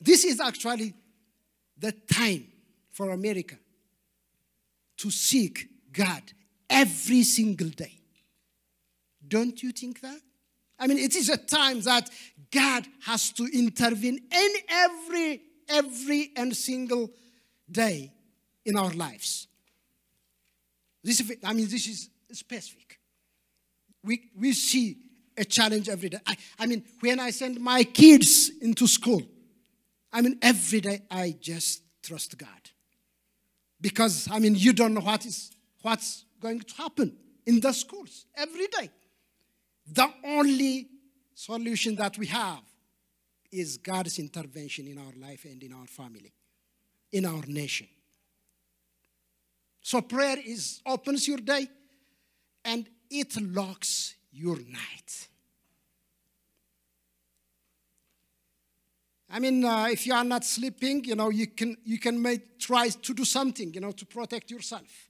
this 0.00 0.24
is 0.24 0.40
actually 0.40 0.94
the 1.76 1.92
time 1.92 2.46
for 2.92 3.10
America 3.10 3.56
to 4.98 5.10
seek 5.10 5.68
God 5.92 6.22
every 6.70 7.22
single 7.22 7.68
day. 7.68 7.98
Don't 9.28 9.62
you 9.62 9.72
think 9.72 10.00
that? 10.00 10.20
I 10.78 10.86
mean, 10.86 10.98
it 10.98 11.16
is 11.16 11.28
a 11.28 11.36
time 11.36 11.80
that 11.82 12.10
God 12.50 12.86
has 13.04 13.32
to 13.32 13.48
intervene 13.52 14.20
in 14.30 14.50
every, 14.68 15.42
every 15.68 16.32
and 16.36 16.54
single 16.54 17.10
day 17.70 18.12
in 18.64 18.76
our 18.76 18.90
lives. 18.90 19.48
This, 21.02 21.22
I 21.44 21.52
mean, 21.52 21.68
this 21.68 21.86
is 21.86 22.10
specific. 22.32 22.98
We, 24.04 24.30
we 24.38 24.52
see 24.52 24.98
a 25.36 25.44
challenge 25.44 25.88
every 25.88 26.08
day. 26.08 26.18
I, 26.26 26.36
I 26.58 26.66
mean, 26.66 26.84
when 27.00 27.20
I 27.20 27.30
send 27.30 27.60
my 27.60 27.84
kids 27.84 28.50
into 28.60 28.86
school, 28.86 29.22
I 30.12 30.20
mean, 30.20 30.38
every 30.42 30.80
day 30.80 31.02
I 31.10 31.36
just 31.40 31.82
trust 32.02 32.36
God. 32.38 32.48
Because, 33.80 34.28
I 34.30 34.38
mean, 34.38 34.54
you 34.54 34.72
don't 34.72 34.94
know 34.94 35.00
what 35.00 35.26
is, 35.26 35.52
what's 35.82 36.24
going 36.40 36.60
to 36.60 36.74
happen 36.74 37.16
in 37.44 37.60
the 37.60 37.72
schools 37.72 38.26
every 38.34 38.66
day. 38.66 38.90
The 39.86 40.08
only 40.24 40.88
solution 41.34 41.94
that 41.96 42.18
we 42.18 42.26
have 42.26 42.62
is 43.52 43.76
God's 43.76 44.18
intervention 44.18 44.88
in 44.88 44.98
our 44.98 45.12
life 45.20 45.44
and 45.44 45.62
in 45.62 45.72
our 45.72 45.86
family, 45.86 46.32
in 47.12 47.24
our 47.24 47.42
nation. 47.46 47.86
So 49.80 50.00
prayer 50.00 50.38
is 50.44 50.80
opens 50.84 51.28
your 51.28 51.38
day 51.38 51.68
and 52.64 52.88
it 53.08 53.40
locks 53.40 54.16
your 54.32 54.56
night. 54.56 55.28
I 59.30 59.38
mean, 59.38 59.64
uh, 59.64 59.88
if 59.90 60.06
you 60.06 60.14
are 60.14 60.24
not 60.24 60.44
sleeping, 60.44 61.04
you 61.04 61.14
know, 61.14 61.30
you 61.30 61.48
can, 61.48 61.76
you 61.84 61.98
can 61.98 62.20
make, 62.20 62.58
try 62.58 62.88
to 62.88 63.14
do 63.14 63.24
something, 63.24 63.74
you 63.74 63.80
know, 63.80 63.92
to 63.92 64.06
protect 64.06 64.50
yourself. 64.50 65.08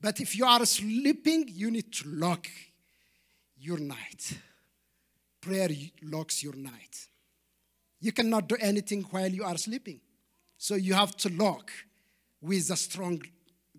But 0.00 0.20
if 0.20 0.36
you 0.36 0.44
are 0.44 0.64
sleeping, 0.64 1.46
you 1.48 1.70
need 1.70 1.92
to 1.92 2.08
lock 2.08 2.46
your 3.60 3.78
night. 3.78 4.38
Prayer 5.40 5.68
locks 6.02 6.42
your 6.42 6.54
night. 6.54 7.08
You 8.00 8.12
cannot 8.12 8.48
do 8.48 8.56
anything 8.60 9.02
while 9.10 9.28
you 9.28 9.44
are 9.44 9.56
sleeping. 9.58 10.00
So 10.56 10.74
you 10.74 10.94
have 10.94 11.16
to 11.18 11.28
lock 11.30 11.70
with 12.40 12.68
the 12.68 12.76
strong, 12.76 13.22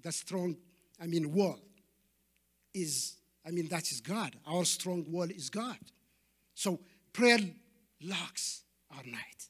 the 0.02 0.12
strong, 0.12 0.56
I 1.02 1.08
mean, 1.08 1.34
wall. 1.34 1.60
Is, 2.74 3.16
I 3.46 3.52
mean, 3.52 3.68
that 3.68 3.92
is 3.92 4.00
God. 4.00 4.36
Our 4.48 4.64
strong 4.64 5.06
wall 5.12 5.30
is 5.30 5.50
God. 5.50 5.78
So 6.54 6.80
prayer 7.12 7.40
locks 8.02 8.64
our 8.96 9.04
night. 9.04 9.50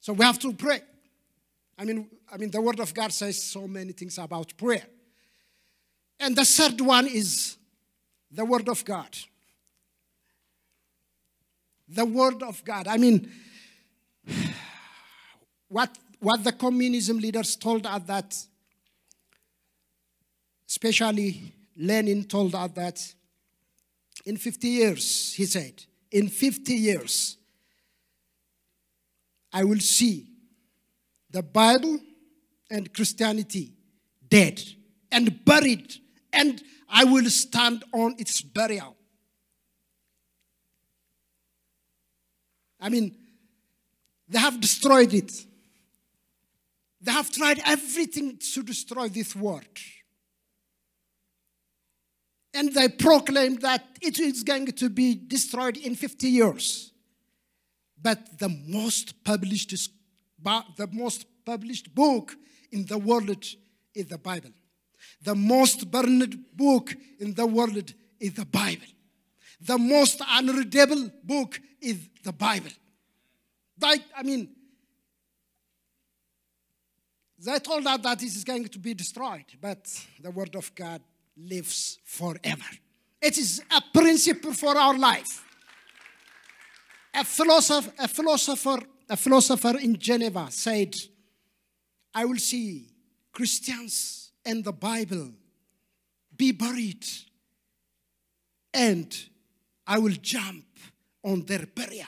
So 0.00 0.12
we 0.12 0.24
have 0.24 0.38
to 0.40 0.52
pray. 0.52 0.80
I 1.78 1.84
mean, 1.84 2.08
I 2.30 2.36
mean, 2.36 2.50
the 2.50 2.60
Word 2.60 2.80
of 2.80 2.92
God 2.92 3.12
says 3.12 3.42
so 3.42 3.66
many 3.66 3.92
things 3.92 4.18
about 4.18 4.56
prayer. 4.56 4.86
And 6.20 6.36
the 6.36 6.44
third 6.44 6.80
one 6.80 7.06
is 7.06 7.56
the 8.30 8.44
Word 8.44 8.68
of 8.68 8.84
God. 8.84 9.16
The 11.88 12.04
Word 12.04 12.42
of 12.42 12.64
God. 12.64 12.86
I 12.86 12.96
mean, 12.96 13.30
what, 15.68 15.96
what 16.20 16.44
the 16.44 16.52
communism 16.52 17.18
leaders 17.18 17.56
told 17.56 17.86
us 17.86 18.02
that, 18.06 18.36
especially 20.68 21.54
Lenin 21.76 22.24
told 22.24 22.54
us 22.54 22.70
that 22.72 23.14
in 24.24 24.36
50 24.36 24.68
years, 24.68 25.32
he 25.34 25.46
said, 25.46 25.84
in 26.10 26.28
50 26.28 26.74
years, 26.74 27.36
I 29.52 29.64
will 29.64 29.80
see 29.80 30.26
the 31.30 31.42
Bible 31.42 31.98
and 32.70 32.92
Christianity 32.92 33.72
dead 34.28 34.62
and 35.10 35.44
buried, 35.44 35.94
and 36.32 36.62
I 36.88 37.04
will 37.04 37.28
stand 37.30 37.84
on 37.92 38.14
its 38.18 38.42
burial. 38.42 38.97
I 42.80 42.88
mean, 42.88 43.16
they 44.28 44.38
have 44.38 44.60
destroyed 44.60 45.14
it. 45.14 45.32
They 47.00 47.12
have 47.12 47.30
tried 47.30 47.60
everything 47.64 48.38
to 48.54 48.62
destroy 48.62 49.08
this 49.08 49.34
word. 49.34 49.68
And 52.54 52.72
they 52.74 52.88
proclaimed 52.88 53.62
that 53.62 53.84
it 54.00 54.18
is 54.18 54.42
going 54.42 54.66
to 54.66 54.88
be 54.88 55.14
destroyed 55.14 55.76
in 55.76 55.94
50 55.94 56.28
years. 56.28 56.92
But 58.00 58.38
the 58.38 58.48
most 58.48 59.22
published, 59.24 59.70
the 60.42 60.88
most 60.92 61.26
published 61.44 61.94
book 61.94 62.34
in 62.70 62.86
the 62.86 62.98
world 62.98 63.44
is 63.94 64.06
the 64.06 64.18
Bible. 64.18 64.50
The 65.22 65.34
most 65.34 65.90
burned 65.90 66.36
book 66.54 66.94
in 67.18 67.34
the 67.34 67.46
world 67.46 67.92
is 68.20 68.34
the 68.34 68.44
Bible. 68.44 68.86
The 69.60 69.78
most 69.78 70.20
unreadable 70.28 71.10
book 71.24 71.60
is 71.80 72.08
the 72.22 72.32
Bible. 72.32 72.70
Like, 73.80 74.02
I 74.16 74.22
mean, 74.22 74.48
they 77.38 77.58
told 77.60 77.86
us 77.86 78.00
that 78.02 78.18
this 78.18 78.36
is 78.36 78.44
going 78.44 78.66
to 78.68 78.78
be 78.78 78.94
destroyed, 78.94 79.44
but 79.60 79.86
the 80.20 80.30
Word 80.30 80.56
of 80.56 80.74
God 80.74 81.00
lives 81.36 81.98
forever. 82.04 82.64
It 83.22 83.38
is 83.38 83.62
a 83.70 83.82
principle 83.92 84.52
for 84.52 84.76
our 84.76 84.96
life. 84.98 85.44
A 87.14 87.24
philosopher, 87.24 87.92
a 87.98 88.08
philosopher, 88.08 88.78
a 89.08 89.16
philosopher 89.16 89.78
in 89.78 89.96
Geneva 89.98 90.48
said, 90.50 90.94
I 92.14 92.24
will 92.24 92.36
see 92.36 92.88
Christians 93.32 94.32
and 94.44 94.64
the 94.64 94.72
Bible 94.72 95.30
be 96.36 96.52
buried, 96.52 97.04
and 98.72 99.16
I 99.86 99.98
will 99.98 100.14
jump 100.20 100.64
on 101.28 101.42
their 101.42 101.66
burial. 101.66 102.06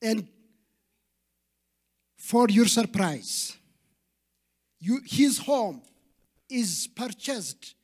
And 0.00 0.28
for 2.16 2.48
your 2.48 2.66
surprise, 2.66 3.56
you, 4.78 5.00
his 5.04 5.38
home 5.38 5.82
is 6.48 6.88
purchased 6.94 7.74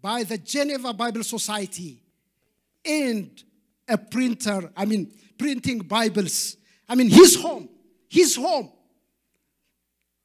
by 0.00 0.22
the 0.22 0.38
Geneva 0.38 0.92
Bible 0.94 1.24
Society 1.24 2.02
and 2.84 3.42
a 3.86 3.98
printer, 3.98 4.70
I 4.76 4.84
mean, 4.84 5.12
printing 5.38 5.80
Bibles. 5.80 6.56
I 6.88 6.94
mean, 6.94 7.10
his 7.10 7.36
home, 7.36 7.68
his 8.08 8.36
home 8.36 8.70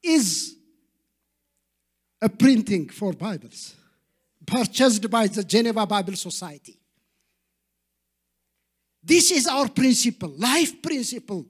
is 0.01 0.55
a 2.21 2.29
printing 2.29 2.89
for 2.89 3.13
Bibles 3.13 3.75
purchased 4.45 5.09
by 5.09 5.27
the 5.27 5.43
Geneva 5.43 5.85
Bible 5.85 6.15
Society. 6.15 6.78
This 9.03 9.31
is 9.31 9.47
our 9.47 9.69
principle, 9.69 10.29
life 10.37 10.81
principle. 10.81 11.45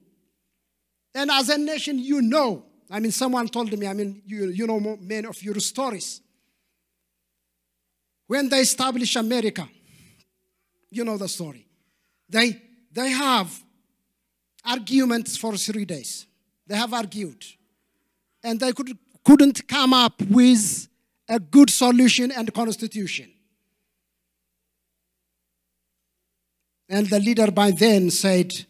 And 1.14 1.30
as 1.30 1.48
a 1.48 1.58
nation, 1.58 1.98
you 1.98 2.22
know. 2.22 2.64
I 2.90 3.00
mean, 3.00 3.12
someone 3.12 3.48
told 3.48 3.76
me, 3.78 3.86
I 3.86 3.92
mean, 3.92 4.22
you, 4.26 4.46
you 4.46 4.66
know 4.66 4.80
many 5.00 5.26
of 5.26 5.40
your 5.42 5.58
stories. 5.60 6.20
When 8.26 8.48
they 8.48 8.60
established 8.60 9.16
America, 9.16 9.68
you 10.90 11.04
know 11.04 11.16
the 11.16 11.28
story. 11.28 11.66
They, 12.28 12.60
they 12.92 13.10
have 13.10 13.62
arguments 14.64 15.36
for 15.36 15.56
three 15.56 15.84
days. 15.84 16.26
They 16.66 16.76
have 16.76 16.92
argued. 16.92 17.44
And 18.42 18.58
they 18.58 18.72
could, 18.72 18.96
couldn't 19.24 19.66
come 19.66 19.92
up 19.92 20.20
with 20.22 20.88
a 21.28 21.38
good 21.38 21.70
solution 21.70 22.30
and 22.32 22.52
constitution. 22.52 23.30
And 26.90 27.06
the 27.08 27.20
leader 27.20 27.52
by 27.52 27.70
then 27.70 28.10
said, 28.10 28.66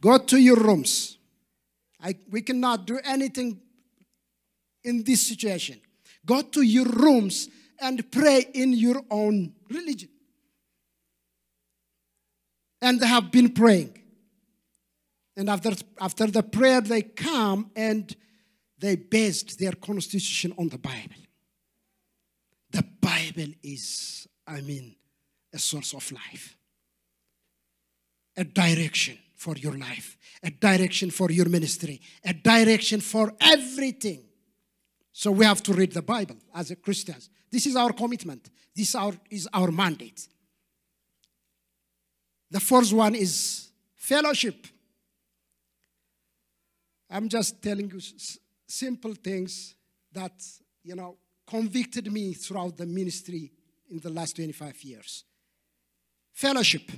Go 0.00 0.16
to 0.16 0.38
your 0.38 0.56
rooms. 0.56 1.18
I, 2.02 2.14
we 2.30 2.40
cannot 2.40 2.86
do 2.86 2.98
anything 3.04 3.60
in 4.82 5.04
this 5.04 5.26
situation. 5.26 5.78
Go 6.24 6.40
to 6.40 6.62
your 6.62 6.86
rooms 6.86 7.50
and 7.78 8.10
pray 8.10 8.46
in 8.54 8.72
your 8.72 9.02
own 9.10 9.52
religion. 9.68 10.08
And 12.80 12.98
they 12.98 13.06
have 13.06 13.30
been 13.30 13.50
praying. 13.50 13.94
And 15.36 15.50
after, 15.50 15.72
after 16.00 16.28
the 16.28 16.42
prayer, 16.42 16.80
they 16.80 17.02
come 17.02 17.70
and 17.76 18.16
they 18.78 18.96
based 18.96 19.58
their 19.58 19.72
constitution 19.72 20.54
on 20.56 20.70
the 20.70 20.78
Bible. 20.78 21.22
The 22.70 22.84
Bible 23.02 23.52
is, 23.62 24.26
I 24.46 24.62
mean, 24.62 24.96
a 25.52 25.58
source 25.58 25.92
of 25.92 26.10
life 26.10 26.56
a 28.40 28.44
direction 28.44 29.18
for 29.36 29.54
your 29.56 29.76
life, 29.76 30.16
a 30.42 30.50
direction 30.50 31.10
for 31.10 31.30
your 31.30 31.48
ministry, 31.48 32.00
a 32.24 32.32
direction 32.32 33.00
for 33.00 33.32
everything. 33.40 34.22
So 35.12 35.30
we 35.30 35.44
have 35.44 35.62
to 35.64 35.74
read 35.74 35.92
the 35.92 36.02
Bible 36.02 36.36
as 36.54 36.70
a 36.70 36.76
Christians. 36.76 37.28
This 37.52 37.66
is 37.66 37.76
our 37.76 37.92
commitment. 37.92 38.48
This 38.74 38.94
our, 38.94 39.12
is 39.30 39.46
our 39.52 39.70
mandate. 39.70 40.26
The 42.50 42.60
fourth 42.60 42.92
one 42.92 43.14
is 43.14 43.68
fellowship. 43.94 44.66
I'm 47.10 47.28
just 47.28 47.60
telling 47.60 47.90
you 47.90 48.00
simple 48.66 49.14
things 49.14 49.74
that, 50.12 50.32
you 50.82 50.94
know, 50.94 51.18
convicted 51.46 52.10
me 52.10 52.32
throughout 52.32 52.76
the 52.78 52.86
ministry 52.86 53.52
in 53.90 53.98
the 53.98 54.10
last 54.10 54.36
25 54.36 54.82
years. 54.82 55.24
Fellowship. 56.32 56.90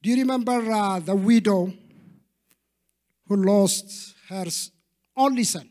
Do 0.00 0.10
you 0.10 0.16
remember 0.16 0.52
uh, 0.52 1.00
the 1.00 1.14
widow 1.16 1.72
who 3.26 3.36
lost 3.36 4.14
her 4.28 4.46
only 5.16 5.44
son? 5.44 5.68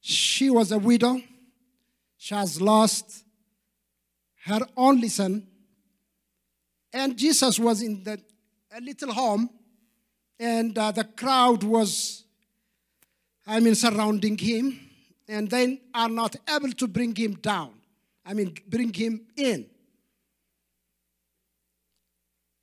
She 0.00 0.48
was 0.50 0.72
a 0.72 0.78
widow. 0.78 1.20
She 2.16 2.34
has 2.34 2.60
lost 2.60 3.24
her 4.44 4.60
only 4.76 5.08
son. 5.08 5.46
And 6.92 7.16
Jesus 7.16 7.58
was 7.58 7.82
in 7.82 8.02
the, 8.02 8.20
a 8.74 8.80
little 8.80 9.12
home, 9.12 9.48
and 10.38 10.76
uh, 10.76 10.90
the 10.92 11.04
crowd 11.04 11.62
was, 11.62 12.24
I 13.46 13.60
mean, 13.60 13.74
surrounding 13.74 14.36
him, 14.36 14.78
and 15.28 15.48
they 15.48 15.80
are 15.94 16.08
not 16.08 16.36
able 16.54 16.72
to 16.72 16.88
bring 16.88 17.14
him 17.14 17.34
down. 17.34 17.74
I 18.24 18.34
mean, 18.34 18.54
bring 18.66 18.92
him 18.92 19.26
in. 19.36 19.66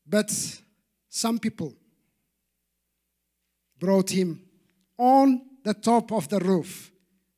But 0.10 0.32
some 1.08 1.38
people 1.38 1.74
brought 3.80 4.10
him 4.10 4.42
on 4.98 5.42
the 5.64 5.74
top 5.74 6.12
of 6.12 6.28
the 6.28 6.40
roof 6.40 6.92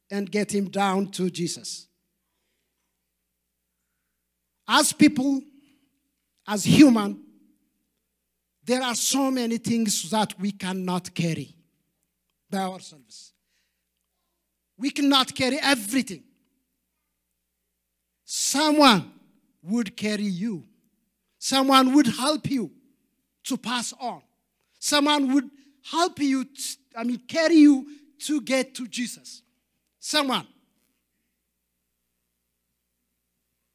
and 0.10 0.32
get 0.32 0.54
him 0.54 0.70
down 0.70 1.12
to 1.12 1.30
Jesus. 1.30 1.88
As 4.68 4.94
people, 4.94 5.42
as 6.48 6.64
human, 6.64 7.22
there 8.64 8.82
are 8.82 8.96
so 8.96 9.30
many 9.30 9.58
things 9.58 10.10
that 10.12 10.40
we 10.40 10.52
cannot 10.52 11.14
carry 11.14 11.54
by 12.50 12.60
ourselves. 12.60 13.34
We 14.78 14.92
cannot 14.92 15.36
carry 15.36 15.60
everything. 15.62 16.24
Someone 18.24 19.12
would 19.62 19.98
carry 19.98 20.24
you, 20.24 20.64
someone 21.42 21.96
would 21.96 22.06
help 22.06 22.52
you 22.52 22.70
to 23.44 23.58
pass 23.58 23.94
on, 24.00 24.22
someone 24.78 25.34
would 25.34 25.50
help 25.90 26.20
you, 26.20 26.46
I 26.96 27.04
mean, 27.04 27.20
carry 27.28 27.56
you 27.56 27.88
to 28.28 28.42
get 28.42 28.76
to 28.76 28.88
Jesus. 28.88 29.42
Someone. 30.00 30.48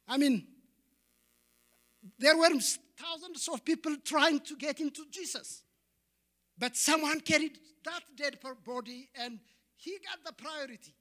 I 0.07 0.17
mean, 0.17 0.47
there 2.17 2.37
were 2.37 2.47
thousands 2.47 3.49
of 3.51 3.65
people 3.65 3.97
trying 4.05 4.39
to 4.39 4.55
get 4.55 4.79
into 4.79 5.03
Jesus. 5.11 5.63
But 6.57 6.77
someone 6.77 7.19
carried 7.19 7.57
that 7.83 8.01
dead 8.15 8.37
body 8.65 9.09
and 9.21 9.39
he 9.75 9.91
got 9.91 10.23
the 10.23 10.41
priority. 10.41 10.95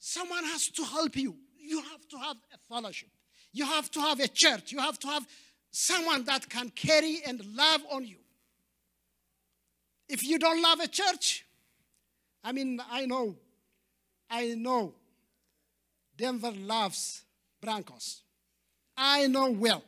Someone 0.00 0.42
has 0.42 0.68
to 0.70 0.84
help 0.84 1.16
you. 1.16 1.36
You 1.56 1.82
have 1.82 2.08
to 2.08 2.18
have 2.18 2.36
a 2.52 2.58
fellowship. 2.68 3.10
You 3.52 3.64
have 3.64 3.90
to 3.92 4.00
have 4.00 4.20
a 4.20 4.28
church. 4.28 4.72
You 4.72 4.78
have 4.78 4.98
to 5.00 5.08
have 5.08 5.26
someone 5.70 6.24
that 6.24 6.48
can 6.48 6.70
carry 6.70 7.20
and 7.26 7.44
love 7.54 7.82
on 7.90 8.06
you. 8.06 8.18
If 10.08 10.24
you 10.24 10.38
don't 10.38 10.62
love 10.62 10.80
a 10.80 10.88
church, 10.88 11.44
I 12.42 12.52
mean, 12.52 12.80
I 12.90 13.06
know, 13.06 13.36
I 14.30 14.54
know 14.54 14.94
Denver 16.16 16.52
loves 16.52 17.22
Broncos. 17.60 18.22
I 18.96 19.26
know 19.26 19.50
well. 19.50 19.84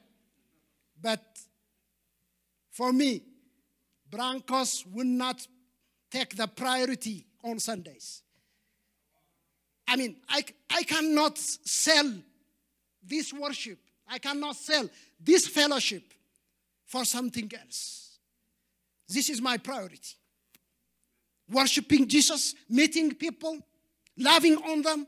But 1.00 1.24
for 2.70 2.92
me, 2.92 3.22
Broncos 4.10 4.84
will 4.86 5.06
not 5.06 5.46
take 6.10 6.36
the 6.36 6.46
priority 6.46 7.26
on 7.42 7.58
Sundays. 7.58 8.22
I 9.88 9.96
mean, 9.96 10.16
I, 10.28 10.44
I 10.70 10.82
cannot 10.82 11.38
sell 11.38 12.12
this 13.10 13.32
worship, 13.32 13.78
I 14.08 14.18
cannot 14.18 14.56
sell 14.56 14.88
this 15.20 15.46
fellowship 15.46 16.14
for 16.86 17.04
something 17.04 17.50
else. 17.60 18.18
This 19.08 19.28
is 19.28 19.42
my 19.42 19.58
priority. 19.58 20.16
Worshiping 21.50 22.06
Jesus, 22.08 22.54
meeting 22.68 23.14
people, 23.14 23.58
loving 24.16 24.56
on 24.56 24.82
them. 24.82 25.06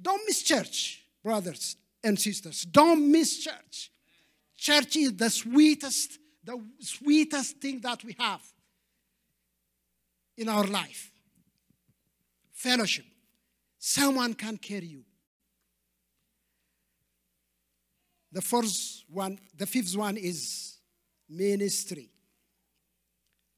Don't 0.00 0.22
miss 0.26 0.42
church, 0.42 1.02
brothers 1.22 1.76
and 2.02 2.20
sisters. 2.20 2.62
Don't 2.62 3.10
miss 3.10 3.38
church. 3.38 3.90
Church 4.56 4.96
is 4.96 5.16
the 5.16 5.30
sweetest, 5.30 6.18
the 6.44 6.62
sweetest 6.80 7.56
thing 7.56 7.80
that 7.80 8.04
we 8.04 8.14
have 8.18 8.42
in 10.36 10.48
our 10.48 10.64
life. 10.66 11.10
Fellowship. 12.52 13.06
Someone 13.78 14.34
can 14.34 14.56
carry 14.58 14.86
you. 14.86 15.04
The 18.34 18.42
first 18.42 19.04
one, 19.08 19.38
the 19.56 19.64
fifth 19.64 19.96
one 19.96 20.16
is 20.16 20.78
ministry. 21.28 22.10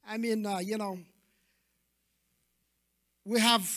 I 0.07 0.17
mean, 0.17 0.45
uh, 0.45 0.59
you 0.59 0.77
know, 0.77 0.99
we 3.25 3.39
have 3.39 3.67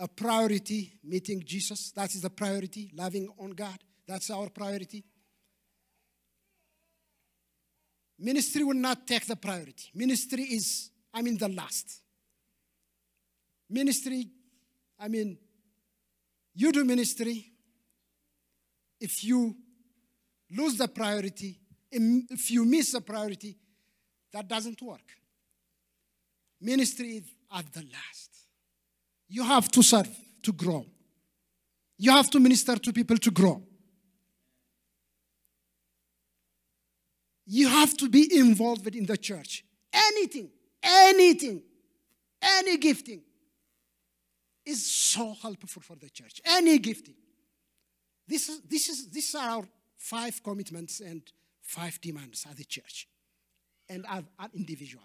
a 0.00 0.08
priority 0.08 0.92
meeting 1.04 1.40
Jesus. 1.46 1.92
That 1.92 2.12
is 2.16 2.22
the 2.22 2.30
priority, 2.30 2.90
loving 2.96 3.28
on 3.38 3.50
God. 3.50 3.78
That's 4.08 4.28
our 4.28 4.48
priority. 4.48 5.04
Ministry 8.18 8.64
will 8.64 8.74
not 8.74 9.06
take 9.06 9.26
the 9.26 9.36
priority. 9.36 9.90
Ministry 9.94 10.42
is, 10.42 10.90
I 11.14 11.22
mean, 11.22 11.38
the 11.38 11.48
last. 11.48 12.02
Ministry, 13.70 14.26
I 14.98 15.06
mean, 15.06 15.38
you 16.56 16.72
do 16.72 16.84
ministry. 16.84 17.52
If 19.00 19.22
you 19.22 19.54
lose 20.50 20.76
the 20.76 20.88
priority, 20.88 21.58
if 21.90 22.50
you 22.50 22.64
miss 22.64 22.92
the 22.92 23.00
priority, 23.00 23.56
that 24.32 24.48
doesn't 24.48 24.80
work. 24.82 25.00
Ministry 26.60 27.16
is 27.16 27.34
at 27.54 27.72
the 27.72 27.80
last. 27.80 28.30
You 29.28 29.44
have 29.44 29.70
to 29.70 29.82
serve 29.82 30.08
to 30.42 30.52
grow. 30.52 30.84
You 31.98 32.12
have 32.12 32.30
to 32.30 32.40
minister 32.40 32.76
to 32.76 32.92
people 32.92 33.16
to 33.18 33.30
grow. 33.30 33.62
You 37.46 37.68
have 37.68 37.96
to 37.98 38.08
be 38.08 38.38
involved 38.38 38.94
in 38.94 39.06
the 39.06 39.16
church. 39.16 39.64
Anything, 39.92 40.50
anything, 40.82 41.62
any 42.40 42.78
gifting 42.78 43.22
is 44.64 44.86
so 44.86 45.34
helpful 45.42 45.82
for 45.82 45.96
the 45.96 46.08
church. 46.08 46.40
Any 46.44 46.78
gifting. 46.78 47.16
This 48.26 48.48
is, 48.48 48.60
this 48.62 48.88
is, 48.88 49.10
these 49.10 49.34
are 49.34 49.50
our 49.50 49.68
five 50.00 50.42
commitments 50.42 51.00
and 51.00 51.22
five 51.60 52.00
demands 52.00 52.46
at 52.50 52.56
the 52.56 52.64
church 52.64 53.06
and 53.88 54.06
as 54.08 54.24
an 54.38 54.50
individual. 54.54 55.04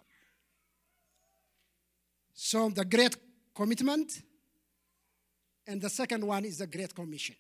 So 2.34 2.69
the 2.69 2.86
great 2.86 3.15
commitment, 3.53 4.21
and 5.67 5.81
the 5.81 5.89
second 5.89 6.25
one 6.25 6.45
is 6.45 6.60
the 6.60 6.67
great 6.67 6.93
commission. 6.95 7.36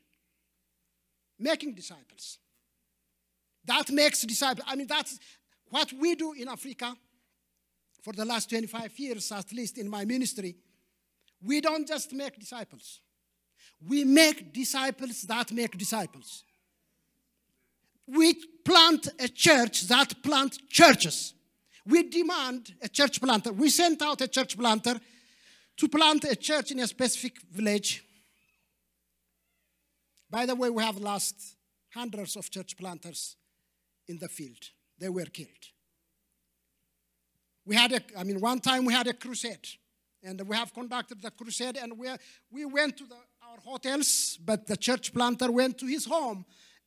Making 1.39 1.75
disciples. 1.75 2.39
That 3.65 3.89
makes 3.91 4.21
disciples. 4.21 4.65
I 4.69 4.75
mean, 4.75 4.87
that's 4.87 5.19
what 5.69 5.91
we 5.93 6.15
do 6.15 6.33
in 6.33 6.47
Africa 6.47 6.95
for 8.01 8.13
the 8.13 8.25
last 8.25 8.49
25 8.49 8.97
years, 8.99 9.31
at 9.31 9.51
least 9.51 9.77
in 9.77 9.89
my 9.89 10.05
ministry. 10.05 10.55
We 11.41 11.61
don't 11.61 11.87
just 11.87 12.13
make 12.13 12.39
disciples, 12.39 13.01
we 13.85 14.03
make 14.03 14.53
disciples 14.53 15.21
that 15.23 15.51
make 15.51 15.77
disciples. 15.77 16.44
We 18.07 18.35
plant 18.63 19.07
a 19.19 19.27
church 19.27 19.83
that 19.87 20.21
plant 20.23 20.57
churches. 20.69 21.33
We 21.85 22.03
demand 22.03 22.73
a 22.81 22.89
church 22.89 23.21
planter. 23.21 23.51
We 23.51 23.69
sent 23.69 24.01
out 24.01 24.21
a 24.21 24.27
church 24.27 24.57
planter 24.57 24.99
to 25.77 25.87
plant 25.87 26.23
a 26.23 26.35
church 26.35 26.71
in 26.71 26.79
a 26.79 26.87
specific 26.87 27.41
village. 27.51 28.03
By 30.29 30.45
the 30.45 30.55
way, 30.55 30.69
we 30.69 30.83
have 30.83 30.97
lost 30.97 31.55
hundreds 31.93 32.35
of 32.35 32.49
church 32.49 32.75
planters 32.77 33.35
in 34.07 34.17
the 34.19 34.27
field. 34.27 34.57
They 34.99 35.09
were 35.09 35.25
killed. 35.25 35.49
We 37.65 37.75
had 37.75 37.91
a, 37.91 38.01
I 38.17 38.23
mean, 38.23 38.39
one 38.39 38.59
time 38.59 38.85
we 38.85 38.93
had 38.93 39.07
a 39.07 39.13
crusade, 39.13 39.67
and 40.23 40.39
we 40.47 40.55
have 40.55 40.73
conducted 40.73 41.21
the 41.21 41.31
crusade, 41.31 41.77
and 41.77 41.97
we, 41.97 42.09
we 42.51 42.65
went 42.65 42.97
to 42.97 43.05
the, 43.05 43.15
our 43.15 43.59
hotels, 43.63 44.37
but 44.43 44.67
the 44.67 44.77
church 44.77 45.13
planter 45.13 45.51
went 45.51 45.77
to 45.79 45.87
his 45.87 46.05
home 46.05 46.45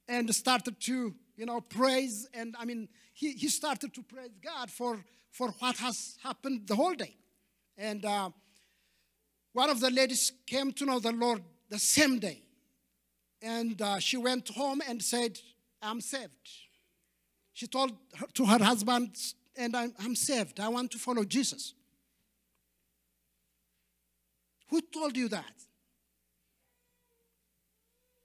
and 0.09 0.35
started 0.35 0.81
to, 0.81 1.15
you 1.37 1.47
know, 1.47 1.61
praise, 1.61 2.29
and 2.33 2.57
I 2.59 2.65
mean, 2.65 2.89
he, 3.13 3.33
he 3.33 3.49
started 3.49 3.93
to 3.95 4.03
praise 4.03 4.31
God 4.43 4.71
for, 4.71 5.05
for 5.31 5.49
what 5.59 5.77
has 5.77 6.17
happened 6.23 6.67
the 6.67 6.77
whole 6.77 6.95
day. 6.95 7.15
And 7.77 8.05
uh, 8.05 8.31
one 9.53 9.71
of 9.71 9.81
the 9.81 9.91
ladies 9.91 10.33
came 10.47 10.73
to 10.73 10.87
know 10.87 10.99
the 10.99 11.13
Lord 11.13 11.43
the 11.69 11.79
same 11.79 12.19
day. 12.19 12.43
And 13.43 13.81
uh, 13.81 13.99
she 13.99 14.17
went 14.17 14.49
home 14.49 14.83
and 14.89 15.03
said, 15.03 15.39
I'm 15.83 16.01
saved. 16.01 16.49
She 17.53 17.67
told 17.67 17.93
her, 18.15 18.27
to 18.35 18.47
her 18.47 18.59
husband, 18.59 19.17
and 19.57 19.77
I'm, 19.77 19.93
I'm 19.99 20.17
saved. 20.17 20.59
I 20.61 20.69
want 20.69 20.91
to 20.93 20.99
follow 20.99 21.25
Jesus. 21.25 21.75
Who 24.69 24.81
told 24.81 25.17
you 25.17 25.29
that? 25.29 25.53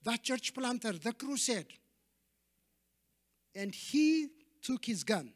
That 0.04 0.24
church 0.24 0.54
planter, 0.54 0.94
the 0.94 1.14
crusade. 1.14 1.74
And 3.56 3.74
he 3.74 4.28
took 4.62 4.86
his 4.86 5.04
gun 5.04 5.32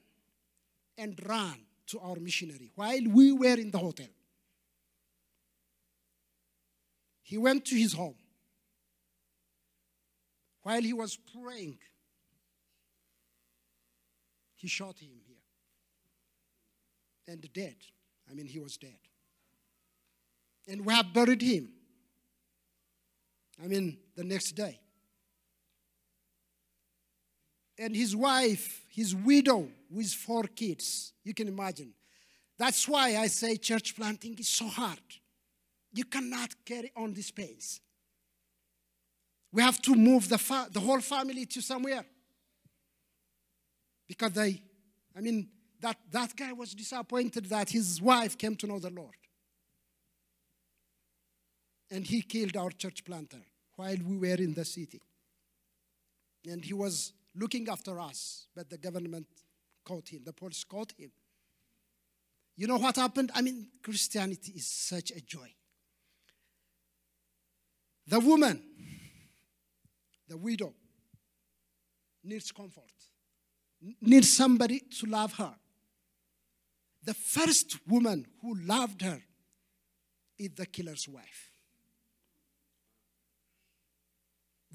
and 0.97 1.19
ran 1.25 1.57
to 1.87 1.99
our 1.99 2.15
missionary 2.17 2.71
while 2.75 3.01
we 3.09 3.31
were 3.31 3.55
in 3.55 3.71
the 3.71 3.77
hotel. 3.77 4.07
He 7.21 7.37
went 7.37 7.65
to 7.65 7.75
his 7.75 7.93
home. 7.93 8.15
While 10.63 10.81
he 10.81 10.93
was 10.93 11.17
praying, 11.17 11.77
he 14.55 14.67
shot 14.67 14.97
him 14.99 15.11
here. 15.25 15.35
And 17.27 17.47
dead. 17.53 17.75
I 18.29 18.33
mean, 18.33 18.47
he 18.47 18.59
was 18.59 18.77
dead. 18.77 18.99
And 20.67 20.85
we 20.85 20.93
have 20.93 21.13
buried 21.13 21.41
him. 21.41 21.69
I 23.63 23.67
mean, 23.67 23.97
the 24.15 24.23
next 24.23 24.51
day. 24.53 24.79
And 27.79 27.95
his 27.95 28.15
wife, 28.15 28.85
his 28.89 29.15
widow, 29.15 29.67
with 29.89 30.11
four 30.13 30.43
kids. 30.43 31.13
You 31.23 31.33
can 31.33 31.47
imagine. 31.47 31.93
That's 32.57 32.87
why 32.87 33.17
I 33.17 33.27
say 33.27 33.55
church 33.57 33.95
planting 33.95 34.35
is 34.39 34.47
so 34.47 34.67
hard. 34.67 34.99
You 35.93 36.05
cannot 36.05 36.53
carry 36.65 36.91
on 36.95 37.13
this 37.13 37.31
pace. 37.31 37.79
We 39.51 39.61
have 39.61 39.81
to 39.83 39.95
move 39.95 40.27
the, 40.27 40.37
fa- 40.37 40.67
the 40.71 40.79
whole 40.79 41.01
family 41.01 41.45
to 41.45 41.61
somewhere. 41.61 42.05
because 44.07 44.31
they, 44.31 44.61
I 45.15 45.21
mean, 45.21 45.49
that, 45.81 45.97
that 46.11 46.35
guy 46.35 46.53
was 46.53 46.73
disappointed 46.73 47.45
that 47.47 47.69
his 47.69 48.01
wife 48.01 48.37
came 48.37 48.55
to 48.55 48.67
know 48.67 48.79
the 48.79 48.89
Lord. 48.89 49.15
And 51.89 52.05
he 52.05 52.21
killed 52.21 52.57
our 52.57 52.71
church 52.71 53.03
planter 53.05 53.41
while 53.75 53.95
we 54.05 54.17
were 54.17 54.35
in 54.35 54.53
the 54.53 54.65
city. 54.65 55.01
And 56.49 56.63
he 56.63 56.73
was 56.73 57.13
looking 57.35 57.69
after 57.69 57.99
us, 57.99 58.47
but 58.55 58.69
the 58.69 58.77
government 58.77 59.27
caught 59.85 60.09
him, 60.09 60.21
the 60.25 60.33
police 60.33 60.63
caught 60.63 60.93
him. 60.97 61.11
You 62.55 62.67
know 62.67 62.77
what 62.77 62.95
happened? 62.95 63.31
I 63.35 63.41
mean, 63.41 63.67
Christianity 63.83 64.53
is 64.55 64.65
such 64.65 65.11
a 65.11 65.21
joy. 65.21 65.53
The 68.07 68.19
woman, 68.19 68.63
the 70.27 70.37
widow, 70.37 70.73
needs 72.23 72.51
comfort, 72.51 72.91
needs 74.01 74.31
somebody 74.31 74.79
to 74.79 75.05
love 75.05 75.33
her. 75.33 75.53
The 77.03 77.13
first 77.13 77.77
woman 77.87 78.25
who 78.41 78.55
loved 78.55 79.01
her 79.01 79.21
is 80.39 80.49
the 80.55 80.65
killer's 80.65 81.07
wife. 81.07 81.51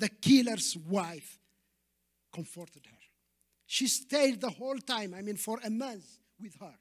The 0.03 0.09
killer's 0.09 0.76
wife 0.76 1.38
comforted 2.34 2.86
her. 2.86 2.98
She 3.66 3.86
stayed 3.86 4.40
the 4.40 4.50
whole 4.50 4.78
time, 4.78 5.14
I 5.14 5.22
mean, 5.22 5.36
for 5.36 5.61
a 5.64 5.70
month 5.70 6.18
with 6.40 6.57
her. 6.59 6.74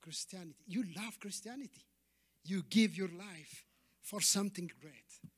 Christianity. 0.00 0.62
You 0.68 0.84
love 0.96 1.18
Christianity. 1.18 1.84
You 2.44 2.62
give 2.70 2.96
your 2.96 3.08
life 3.08 3.64
for 4.02 4.20
something 4.20 4.70
great. 4.80 5.32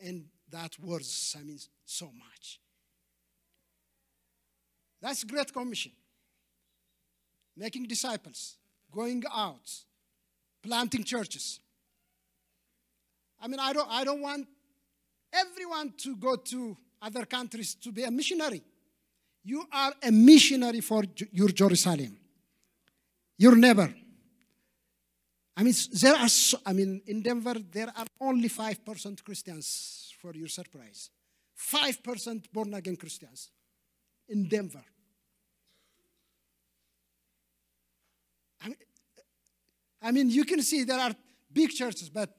And 0.00 0.28
that 0.50 0.78
worth, 0.80 1.36
I 1.38 1.42
mean, 1.42 1.58
so 1.84 2.06
much. 2.06 2.58
That's 5.02 5.24
Great 5.24 5.52
Commission. 5.52 5.92
Making 7.54 7.84
disciples, 7.84 8.56
going 8.90 9.24
out, 9.30 9.70
planting 10.62 11.04
churches. 11.04 11.60
I 13.38 13.46
mean, 13.46 13.60
I 13.60 13.74
don't, 13.74 13.90
I 13.90 14.04
don't 14.04 14.22
want 14.22 14.48
everyone 15.32 15.92
to 15.98 16.16
go 16.16 16.36
to 16.36 16.76
other 17.00 17.24
countries 17.24 17.74
to 17.76 17.92
be 17.92 18.04
a 18.04 18.10
missionary. 18.10 18.62
You 19.44 19.64
are 19.72 19.92
a 20.02 20.10
missionary 20.10 20.80
for 20.80 21.04
your 21.32 21.48
Jerusalem, 21.48 22.16
your 23.36 23.56
neighbor. 23.56 23.92
I 25.56 25.62
mean, 25.62 25.74
there 25.92 26.14
are, 26.14 26.28
so, 26.28 26.58
I 26.64 26.72
mean, 26.72 27.02
in 27.06 27.22
Denver, 27.22 27.54
there 27.72 27.92
are 27.96 28.06
only 28.20 28.48
5% 28.48 29.24
Christians, 29.24 30.14
for 30.20 30.32
your 30.34 30.48
surprise. 30.48 31.10
5% 31.56 32.52
born 32.52 32.74
again 32.74 32.96
Christians 32.96 33.50
in 34.28 34.48
Denver. 34.48 34.84
I 38.60 38.66
mean, 38.68 38.76
I 40.00 40.10
mean, 40.12 40.30
you 40.30 40.44
can 40.44 40.62
see 40.62 40.84
there 40.84 41.00
are 41.00 41.14
big 41.52 41.70
churches, 41.70 42.08
but 42.08 42.30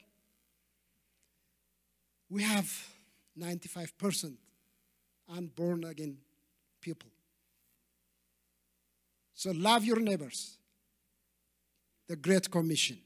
we 2.30 2.44
have 2.44 2.72
95% 3.38 4.36
unborn 5.36 5.84
again 5.84 6.18
people. 6.82 7.10
So 9.34 9.52
love 9.52 9.86
your 9.86 10.00
neighbors. 10.00 10.58
The 12.08 12.16
Great 12.16 12.50
Commission. 12.50 12.98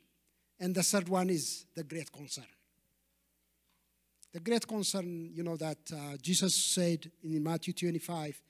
And 0.60 0.74
the 0.74 0.84
third 0.84 1.10
one 1.10 1.30
is 1.30 1.66
the 1.76 1.84
Great 1.84 2.12
Concern. 2.12 2.46
The 4.34 4.40
Great 4.40 4.68
Concern, 4.68 5.30
you 5.34 5.44
know, 5.44 5.58
that 5.58 5.78
uh, 5.94 6.18
Jesus 6.22 6.56
said 6.56 7.12
in 7.24 7.44
Matthew 7.44 7.74
25 7.74 8.42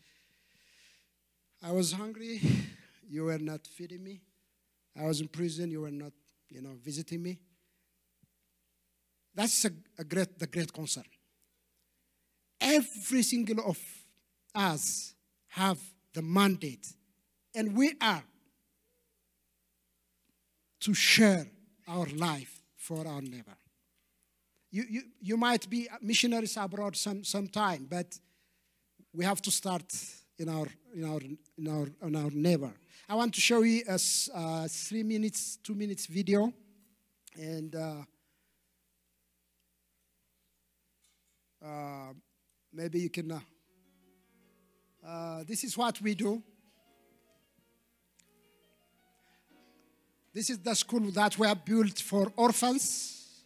I 1.65 1.71
was 1.71 1.93
hungry, 1.93 2.41
you 3.09 3.24
were 3.24 3.38
not 3.38 3.65
feeding 3.65 4.03
me. 4.03 4.21
I 4.99 5.05
was 5.05 5.21
in 5.21 5.30
prison, 5.30 5.71
you 5.71 5.82
were 5.82 5.91
not, 5.91 6.11
you 6.49 6.61
know, 6.61 6.74
visiting 6.84 7.24
me. 7.24 7.39
That's 9.36 9.65
a, 9.65 9.71
a 9.97 10.03
great, 10.03 10.38
the 10.38 10.47
great 10.47 10.71
concern. 10.71 11.05
Every 12.61 13.23
single 13.23 13.65
of 13.65 13.79
us 14.55 15.13
have 15.49 15.79
the 16.13 16.21
mandate, 16.21 16.88
and 17.55 17.75
we 17.75 17.93
are 17.99 18.23
to 20.81 20.93
share 20.93 21.47
our 21.88 22.05
life 22.15 22.61
for 22.75 23.07
our 23.07 23.21
neighbor. 23.21 23.57
You, 24.71 24.86
you, 24.89 25.01
you 25.21 25.38
might 25.38 25.69
be 25.69 25.88
missionaries 26.01 26.57
abroad 26.57 26.95
some, 26.95 27.23
time, 27.47 27.88
but 27.89 28.17
we 29.13 29.23
have 29.23 29.41
to 29.43 29.51
start 29.51 29.84
in 30.38 30.49
our, 30.49 30.67
in 30.95 31.05
our, 31.05 31.19
in 31.57 31.67
our, 31.67 31.88
in 32.07 32.15
our 32.15 32.31
neighbor. 32.31 32.73
I 33.07 33.15
want 33.15 33.34
to 33.36 33.41
show 33.41 33.61
you 33.61 33.84
a 33.88 33.99
uh, 34.34 34.67
three 34.67 35.03
minutes, 35.03 35.57
two 35.63 35.75
minutes 35.75 36.05
video. 36.05 36.51
And 37.36 37.75
uh, 37.75 37.95
uh, 41.64 42.14
maybe 42.74 42.99
you 42.99 43.09
can. 43.09 43.32
Uh, 43.32 43.39
uh, 45.05 45.43
this 45.47 45.64
is 45.64 45.78
what 45.78 46.01
we 46.01 46.16
do. 46.16 46.41
This 50.34 50.49
is 50.49 50.57
the 50.59 50.74
school 50.74 51.11
that 51.11 51.38
we 51.38 51.47
have 51.47 51.64
built 51.64 51.99
for 51.99 52.32
orphans. 52.36 53.45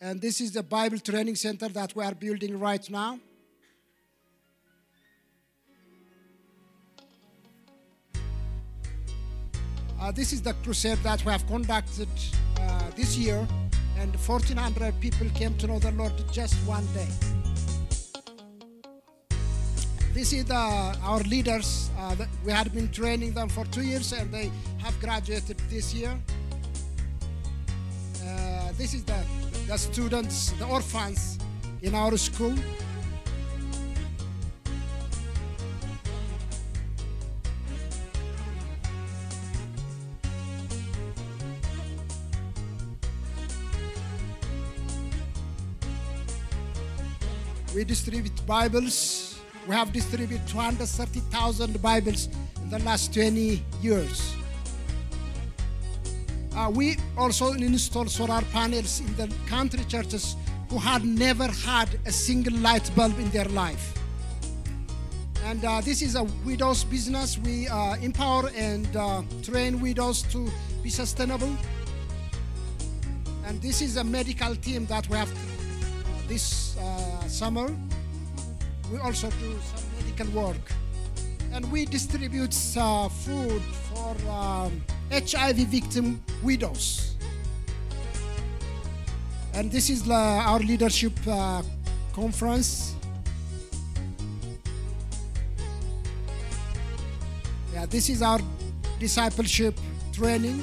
And 0.00 0.20
this 0.20 0.40
is 0.40 0.52
the 0.52 0.62
Bible 0.62 0.98
training 0.98 1.34
center 1.34 1.68
that 1.68 1.96
we 1.96 2.04
are 2.04 2.14
building 2.14 2.58
right 2.58 2.88
now. 2.90 3.18
Uh, 9.98 10.12
this 10.12 10.32
is 10.32 10.42
the 10.42 10.52
crusade 10.62 10.98
that 10.98 11.24
we 11.24 11.32
have 11.32 11.46
conducted 11.46 12.08
uh, 12.60 12.90
this 12.94 13.16
year, 13.16 13.48
and 13.98 14.14
1,400 14.14 15.00
people 15.00 15.28
came 15.30 15.56
to 15.58 15.66
know 15.66 15.78
the 15.78 15.90
Lord 15.92 16.12
just 16.30 16.54
one 16.66 16.86
day. 16.94 17.08
This 20.12 20.32
is 20.32 20.46
the, 20.46 20.54
our 20.54 21.20
leaders. 21.20 21.90
Uh, 21.98 22.16
we 22.44 22.50
had 22.50 22.72
been 22.72 22.90
training 22.90 23.34
them 23.34 23.48
for 23.48 23.64
two 23.66 23.82
years, 23.82 24.12
and 24.12 24.32
they 24.32 24.50
have 24.78 24.98
graduated 25.00 25.58
this 25.68 25.92
year. 25.92 26.18
Uh, 28.24 28.72
this 28.78 28.94
is 28.94 29.04
the, 29.04 29.24
the 29.68 29.76
students, 29.76 30.52
the 30.52 30.66
orphans 30.66 31.38
in 31.82 31.94
our 31.94 32.16
school. 32.16 32.54
We 47.76 47.84
distribute 47.84 48.32
Bibles. 48.46 49.38
We 49.68 49.74
have 49.74 49.92
distributed 49.92 50.40
230,000 50.48 51.82
Bibles 51.82 52.30
in 52.62 52.70
the 52.70 52.78
last 52.78 53.12
20 53.12 53.62
years. 53.82 54.34
Uh, 56.56 56.72
we 56.74 56.96
also 57.18 57.52
installed 57.52 58.10
solar 58.10 58.40
panels 58.50 59.00
in 59.00 59.14
the 59.16 59.30
country 59.46 59.84
churches 59.84 60.36
who 60.70 60.78
had 60.78 61.04
never 61.04 61.48
had 61.48 62.00
a 62.06 62.12
single 62.12 62.56
light 62.60 62.90
bulb 62.96 63.18
in 63.18 63.28
their 63.28 63.44
life. 63.44 63.92
And 65.44 65.62
uh, 65.62 65.82
this 65.82 66.00
is 66.00 66.14
a 66.14 66.24
widow's 66.46 66.82
business. 66.82 67.36
We 67.36 67.68
uh, 67.68 67.96
empower 67.96 68.48
and 68.56 68.88
uh, 68.96 69.20
train 69.42 69.82
widows 69.82 70.22
to 70.32 70.48
be 70.82 70.88
sustainable. 70.88 71.54
And 73.44 73.60
this 73.60 73.82
is 73.82 73.98
a 73.98 74.04
medical 74.04 74.56
team 74.56 74.86
that 74.86 75.06
we 75.10 75.18
have 75.18 75.30
this 76.28 76.76
uh, 76.78 77.28
summer. 77.28 77.68
We 78.92 78.98
also 78.98 79.30
do 79.30 79.54
some 79.74 79.84
medical 79.98 80.28
work. 80.42 80.72
And 81.52 81.70
we 81.72 81.86
distribute 81.86 82.54
uh, 82.76 83.08
food 83.08 83.62
for 83.88 84.14
um, 84.30 84.82
HIV 85.10 85.56
victim 85.68 86.22
widows. 86.42 87.14
And 89.54 89.70
this 89.70 89.88
is 89.88 90.08
our 90.10 90.58
leadership 90.58 91.14
uh, 91.26 91.62
conference. 92.12 92.94
Yeah, 97.72 97.86
this 97.86 98.08
is 98.10 98.22
our 98.22 98.40
discipleship 98.98 99.78
training. 100.12 100.62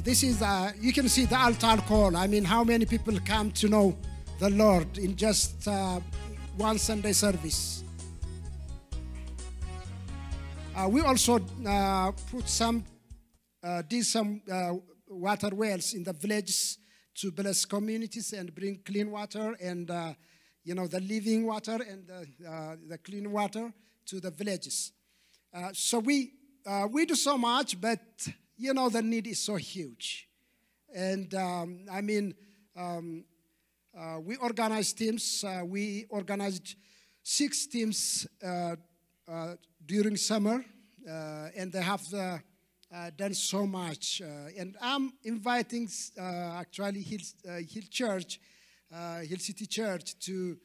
This 0.00 0.22
is, 0.22 0.40
uh, 0.40 0.72
you 0.80 0.92
can 0.92 1.08
see 1.08 1.26
the 1.26 1.36
altar 1.36 1.76
call. 1.86 2.16
I 2.16 2.26
mean, 2.26 2.44
how 2.44 2.64
many 2.64 2.86
people 2.86 3.18
come 3.24 3.50
to 3.52 3.68
know 3.68 3.96
the 4.38 4.48
Lord 4.48 4.96
in 4.98 5.14
just 5.14 5.68
uh, 5.68 6.00
one 6.56 6.78
Sunday 6.78 7.12
service? 7.12 7.84
Uh, 10.74 10.88
we 10.88 11.02
also 11.02 11.38
put 12.30 12.48
some, 12.48 12.84
did 13.88 14.06
some 14.06 14.40
water 15.06 15.50
wells 15.52 15.92
in 15.92 16.04
the 16.04 16.14
villages 16.14 16.78
to 17.16 17.30
bless 17.30 17.66
communities 17.66 18.32
and 18.32 18.54
bring 18.54 18.80
clean 18.84 19.10
water 19.10 19.54
and, 19.60 19.90
uh, 19.90 20.14
you 20.64 20.74
know, 20.74 20.86
the 20.86 21.00
living 21.00 21.44
water 21.46 21.78
and 21.88 22.06
the, 22.06 22.48
uh, 22.48 22.76
the 22.88 22.96
clean 22.98 23.30
water 23.30 23.70
to 24.06 24.20
the 24.20 24.30
villages. 24.30 24.92
Uh, 25.52 25.68
so 25.72 25.98
we, 25.98 26.32
we 26.90 27.04
do 27.04 27.14
so 27.14 27.36
much, 27.36 27.78
but, 27.78 28.00
you 28.60 28.74
know, 28.74 28.90
the 28.90 29.00
need 29.00 29.26
is 29.26 29.38
so 29.38 29.56
huge. 29.56 30.28
And 30.94 31.34
um, 31.34 31.86
I 31.90 32.02
mean, 32.02 32.34
um, 32.76 33.24
uh, 33.98 34.20
we 34.20 34.36
organized 34.36 34.98
teams. 34.98 35.42
Uh, 35.42 35.62
we 35.64 36.06
organized 36.10 36.76
six 37.22 37.66
teams 37.66 38.26
uh, 38.44 38.76
uh, 39.26 39.54
during 39.86 40.16
summer, 40.16 40.64
uh, 41.08 41.48
and 41.56 41.72
they 41.72 41.80
have 41.80 42.02
uh, 42.12 42.38
uh, 42.94 43.10
done 43.16 43.34
so 43.34 43.66
much. 43.66 44.20
And 44.58 44.76
I'm 44.80 45.12
inviting 45.24 45.88
actually 46.18 47.02
Hill, 47.02 47.20
Hill 47.44 47.84
Church, 47.88 48.40
Hill 48.90 49.38
City 49.38 49.66
Church, 49.66 50.18
to 50.20 50.58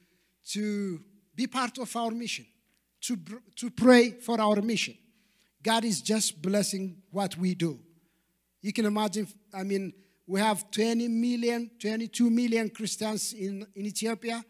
to 0.52 1.00
be 1.34 1.48
part 1.48 1.78
of 1.78 1.96
our 1.96 2.12
mission, 2.12 2.46
to 3.02 3.18
to 3.56 3.70
pray 3.70 4.12
for 4.12 4.40
our 4.42 4.62
mission. 4.62 4.96
God 5.66 5.84
is 5.84 6.00
just 6.00 6.44
blessing 6.44 7.02
what 7.10 7.36
we 7.38 7.56
do. 7.56 7.80
You 8.62 8.72
can 8.72 8.86
imagine, 8.86 9.28
I 9.52 9.64
mean, 9.64 9.94
we 10.28 10.40
have 10.40 10.70
20 10.70 11.08
million, 11.08 11.72
22 11.80 12.30
million 12.30 12.70
Christians 12.70 13.34
in, 13.34 13.66
in 13.74 13.88
Ethiopia, 13.88 14.46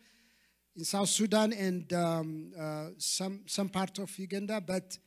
in 0.76 0.84
South 0.84 1.08
Sudan, 1.08 1.54
and 1.54 1.94
um, 1.94 2.52
uh, 2.60 2.88
some, 2.98 3.44
some 3.46 3.70
part 3.70 3.98
of 4.00 4.20
Uganda. 4.20 4.60
But 4.60 4.98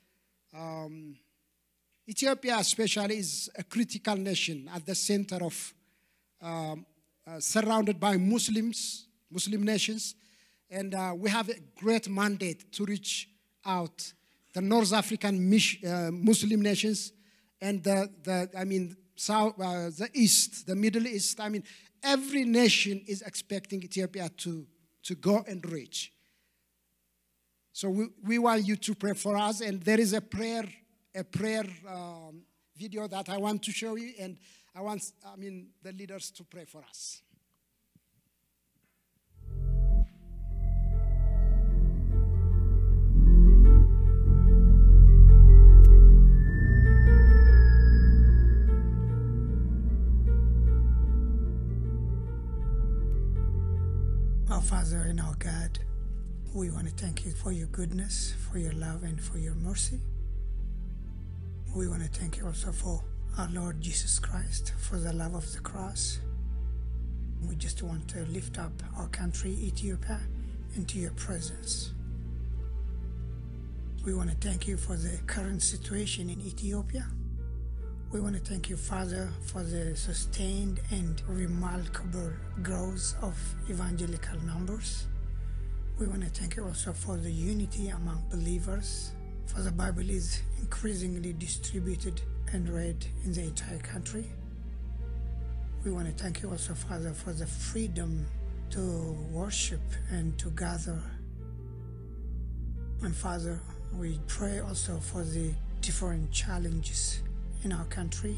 um, 0.57 1.15
Ethiopia, 2.09 2.57
especially, 2.59 3.19
is 3.19 3.51
a 3.59 3.63
critical 3.63 4.17
nation 4.17 4.71
at 4.75 4.87
the 4.87 4.95
center 4.95 5.45
of, 5.45 5.75
um, 6.41 6.87
uh, 7.27 7.39
surrounded 7.39 8.01
by 8.01 8.17
Muslims, 8.17 9.09
Muslim 9.31 9.63
nations. 9.63 10.15
And 10.71 10.95
uh, 10.95 11.13
we 11.15 11.29
have 11.29 11.51
a 11.51 11.57
great 11.77 12.09
mandate 12.09 12.73
to 12.73 12.87
reach 12.87 13.29
out 13.67 14.15
the 14.53 14.61
North 14.61 14.92
African 14.92 15.49
mis- 15.49 15.82
uh, 15.84 16.11
Muslim 16.12 16.62
nations 16.62 17.12
and 17.61 17.82
the, 17.82 18.09
the 18.22 18.51
I 18.57 18.64
mean, 18.64 18.96
South, 19.16 19.55
uh, 19.61 19.90
the 19.90 20.09
East, 20.14 20.66
the 20.66 20.76
Middle 20.76 21.07
East. 21.07 21.40
I 21.40 21.49
mean, 21.49 21.64
every 22.03 22.44
nation 22.44 23.03
is 23.07 23.22
expecting 23.22 23.82
Ethiopia 23.82 24.28
to, 24.38 24.66
to 25.03 25.14
go 25.14 25.44
and 25.46 25.64
reach. 25.70 26.12
So 27.72 27.90
we, 27.90 28.07
we 28.24 28.38
want 28.38 28.66
you 28.66 28.76
to 28.76 28.94
pray 28.94 29.14
for 29.14 29.36
us, 29.36 29.61
and 29.61 29.80
there 29.82 30.01
is 30.01 30.12
a 30.12 30.20
prayer, 30.20 30.64
a 31.14 31.24
prayer 31.24 31.64
um, 31.88 32.42
video 32.76 33.07
that 33.09 33.28
I 33.28 33.38
want 33.38 33.62
to 33.64 33.72
show 33.72 33.96
you, 33.96 34.14
and 34.20 34.36
I 34.74 34.80
want, 34.80 35.03
I 35.26 35.36
mean, 35.36 35.68
the 35.82 35.92
leaders 35.92 36.30
to 36.32 36.44
pray 36.44 36.64
for 36.64 36.82
us. 36.88 37.22
Our 54.59 54.65
Father 54.65 55.07
and 55.09 55.21
our 55.21 55.37
God, 55.37 55.79
we 56.53 56.69
want 56.69 56.89
to 56.89 56.93
thank 56.93 57.25
you 57.25 57.31
for 57.31 57.53
your 57.53 57.69
goodness, 57.69 58.35
for 58.51 58.59
your 58.59 58.73
love, 58.73 59.05
and 59.05 59.23
for 59.23 59.39
your 59.39 59.55
mercy. 59.55 60.01
We 61.77 61.87
want 61.87 62.03
to 62.03 62.09
thank 62.09 62.39
you 62.39 62.47
also 62.47 62.73
for 62.73 63.05
our 63.39 63.49
Lord 63.53 63.81
Jesus 63.81 64.19
Christ, 64.19 64.73
for 64.77 64.97
the 64.97 65.13
love 65.13 65.37
of 65.37 65.53
the 65.53 65.61
cross. 65.61 66.19
We 67.49 67.55
just 67.55 67.85
want 67.85 68.09
to 68.09 68.25
lift 68.25 68.59
up 68.59 68.73
our 68.97 69.07
country, 69.07 69.53
Ethiopia, 69.53 70.19
into 70.75 70.99
your 70.99 71.13
presence. 71.13 71.93
We 74.05 74.13
want 74.13 74.29
to 74.29 74.37
thank 74.37 74.67
you 74.67 74.77
for 74.77 74.97
the 74.97 75.21
current 75.29 75.63
situation 75.63 76.31
in 76.31 76.41
Ethiopia. 76.41 77.07
We 78.11 78.21
want 78.21 78.37
to 78.37 78.41
thank 78.41 78.71
you, 78.71 78.77
Father, 78.79 79.29
for 79.43 79.63
the 79.63 79.95
sustained 79.95 80.81
and 80.91 81.21
remarkable 81.29 82.33
growth 82.63 83.15
of 83.21 83.37
evangelical 83.69 84.41
numbers. 84.47 85.05
We 85.99 86.07
want 86.07 86.23
to 86.23 86.31
thank 86.31 86.57
you 86.57 86.65
also 86.65 86.95
for 86.95 87.19
the 87.19 87.31
unity 87.31 87.91
among 87.91 88.25
believers, 88.31 89.11
for 89.45 89.61
the 89.61 89.71
Bible 89.71 90.09
is 90.09 90.41
increasingly 90.59 91.35
distributed 91.35 92.23
and 92.51 92.71
read 92.71 93.05
in 93.27 93.35
the 93.35 93.43
entire 93.43 93.79
country. 93.81 94.25
We 95.85 95.91
want 95.91 96.07
to 96.07 96.23
thank 96.23 96.41
you 96.41 96.49
also, 96.49 96.73
Father, 96.73 97.13
for 97.13 97.35
the 97.35 97.47
freedom 97.47 98.27
to 98.71 99.19
worship 99.31 99.83
and 100.11 100.39
to 100.39 100.49
gather. 100.53 101.03
And 103.03 103.15
Father, 103.15 103.61
we 103.93 104.19
pray 104.27 104.61
also 104.61 104.97
for 104.97 105.25
the 105.25 105.53
different 105.83 106.33
challenges 106.33 107.21
in 107.65 107.73
our 107.73 107.85
country. 107.87 108.37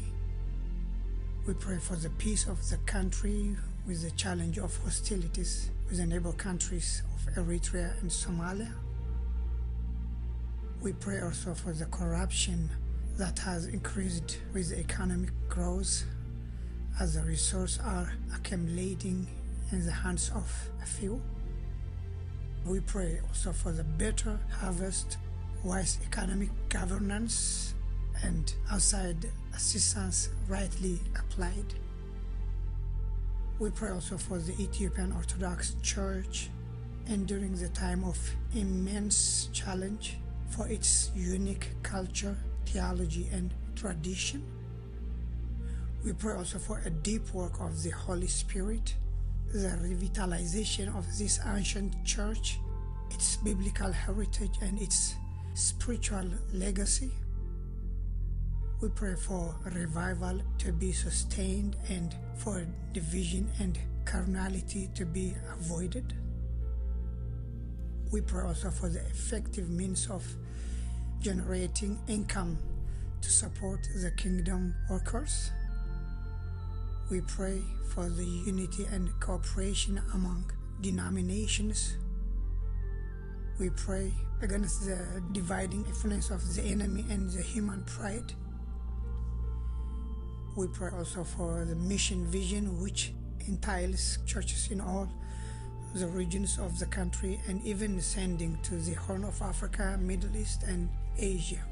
We 1.47 1.53
pray 1.53 1.77
for 1.77 1.95
the 1.95 2.09
peace 2.11 2.47
of 2.47 2.69
the 2.69 2.77
country 2.85 3.55
with 3.87 4.03
the 4.03 4.11
challenge 4.11 4.57
of 4.57 4.77
hostilities 4.83 5.69
with 5.87 5.97
the 5.97 6.05
neighbor 6.05 6.31
countries 6.31 7.01
of 7.15 7.33
Eritrea 7.35 7.99
and 8.01 8.09
Somalia. 8.09 8.71
We 10.81 10.93
pray 10.93 11.19
also 11.21 11.53
for 11.53 11.73
the 11.73 11.85
corruption 11.85 12.69
that 13.17 13.39
has 13.39 13.65
increased 13.65 14.39
with 14.53 14.71
economic 14.71 15.31
growth 15.49 16.03
as 16.99 17.15
the 17.15 17.21
resources 17.23 17.79
are 17.83 18.13
accumulating 18.33 19.27
in 19.71 19.85
the 19.85 19.91
hands 19.91 20.31
of 20.33 20.49
a 20.81 20.85
few. 20.85 21.21
We 22.65 22.79
pray 22.79 23.19
also 23.27 23.51
for 23.51 23.71
the 23.71 23.83
better 23.83 24.39
harvest, 24.49 25.17
wise 25.63 25.99
economic 26.05 26.49
governance, 26.69 27.73
and 28.23 28.53
outside 28.71 29.29
assistance 29.55 30.29
rightly 30.47 30.99
applied. 31.17 31.73
We 33.59 33.69
pray 33.69 33.91
also 33.91 34.17
for 34.17 34.39
the 34.39 34.53
Ethiopian 34.61 35.11
Orthodox 35.11 35.75
Church 35.83 36.49
and 37.07 37.27
during 37.27 37.55
the 37.55 37.69
time 37.69 38.03
of 38.03 38.17
immense 38.55 39.49
challenge 39.53 40.17
for 40.49 40.67
its 40.67 41.11
unique 41.15 41.69
culture, 41.83 42.35
theology, 42.65 43.27
and 43.31 43.53
tradition. 43.75 44.43
We 46.03 46.13
pray 46.13 46.35
also 46.35 46.57
for 46.57 46.81
a 46.85 46.89
deep 46.89 47.33
work 47.33 47.59
of 47.59 47.83
the 47.83 47.91
Holy 47.91 48.27
Spirit, 48.27 48.95
the 49.53 49.77
revitalization 49.83 50.95
of 50.97 51.05
this 51.17 51.39
ancient 51.45 52.03
church, 52.05 52.59
its 53.11 53.37
biblical 53.37 53.91
heritage, 53.91 54.57
and 54.61 54.81
its 54.81 55.15
spiritual 55.53 56.25
legacy. 56.53 57.11
We 58.81 58.89
pray 58.89 59.13
for 59.13 59.55
revival 59.63 60.41
to 60.57 60.71
be 60.71 60.91
sustained 60.91 61.75
and 61.87 62.15
for 62.35 62.65
division 62.93 63.47
and 63.59 63.77
carnality 64.05 64.89
to 64.95 65.05
be 65.05 65.35
avoided. 65.53 66.15
We 68.11 68.21
pray 68.21 68.43
also 68.47 68.71
for 68.71 68.89
the 68.89 69.01
effective 69.01 69.69
means 69.69 70.07
of 70.09 70.25
generating 71.19 71.99
income 72.07 72.57
to 73.21 73.29
support 73.29 73.87
the 74.01 74.09
kingdom 74.09 74.73
workers. 74.89 75.51
We 77.11 77.21
pray 77.21 77.61
for 77.93 78.09
the 78.09 78.25
unity 78.25 78.87
and 78.91 79.11
cooperation 79.19 80.01
among 80.15 80.51
denominations. 80.81 81.97
We 83.59 83.69
pray 83.69 84.11
against 84.41 84.85
the 84.85 85.21
dividing 85.33 85.85
influence 85.85 86.31
of 86.31 86.55
the 86.55 86.63
enemy 86.63 87.05
and 87.11 87.29
the 87.29 87.43
human 87.43 87.83
pride. 87.83 88.33
We 90.55 90.67
pray 90.67 90.89
also 90.97 91.23
for 91.23 91.63
the 91.63 91.75
mission 91.75 92.25
vision, 92.25 92.81
which 92.81 93.13
entails 93.47 94.19
churches 94.25 94.69
in 94.69 94.81
all 94.81 95.09
the 95.95 96.07
regions 96.07 96.57
of 96.59 96.77
the 96.77 96.85
country 96.85 97.39
and 97.47 97.63
even 97.63 98.01
sending 98.01 98.57
to 98.63 98.75
the 98.75 98.93
Horn 98.93 99.23
of 99.23 99.41
Africa, 99.41 99.97
Middle 100.01 100.35
East, 100.35 100.63
and 100.63 100.89
Asia. 101.17 101.63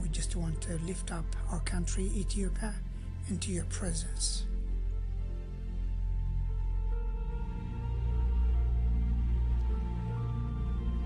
We 0.00 0.08
just 0.10 0.36
want 0.36 0.60
to 0.62 0.78
lift 0.86 1.10
up 1.12 1.24
our 1.50 1.60
country, 1.60 2.04
Ethiopia, 2.14 2.74
into 3.28 3.50
your 3.50 3.64
presence. 3.64 4.44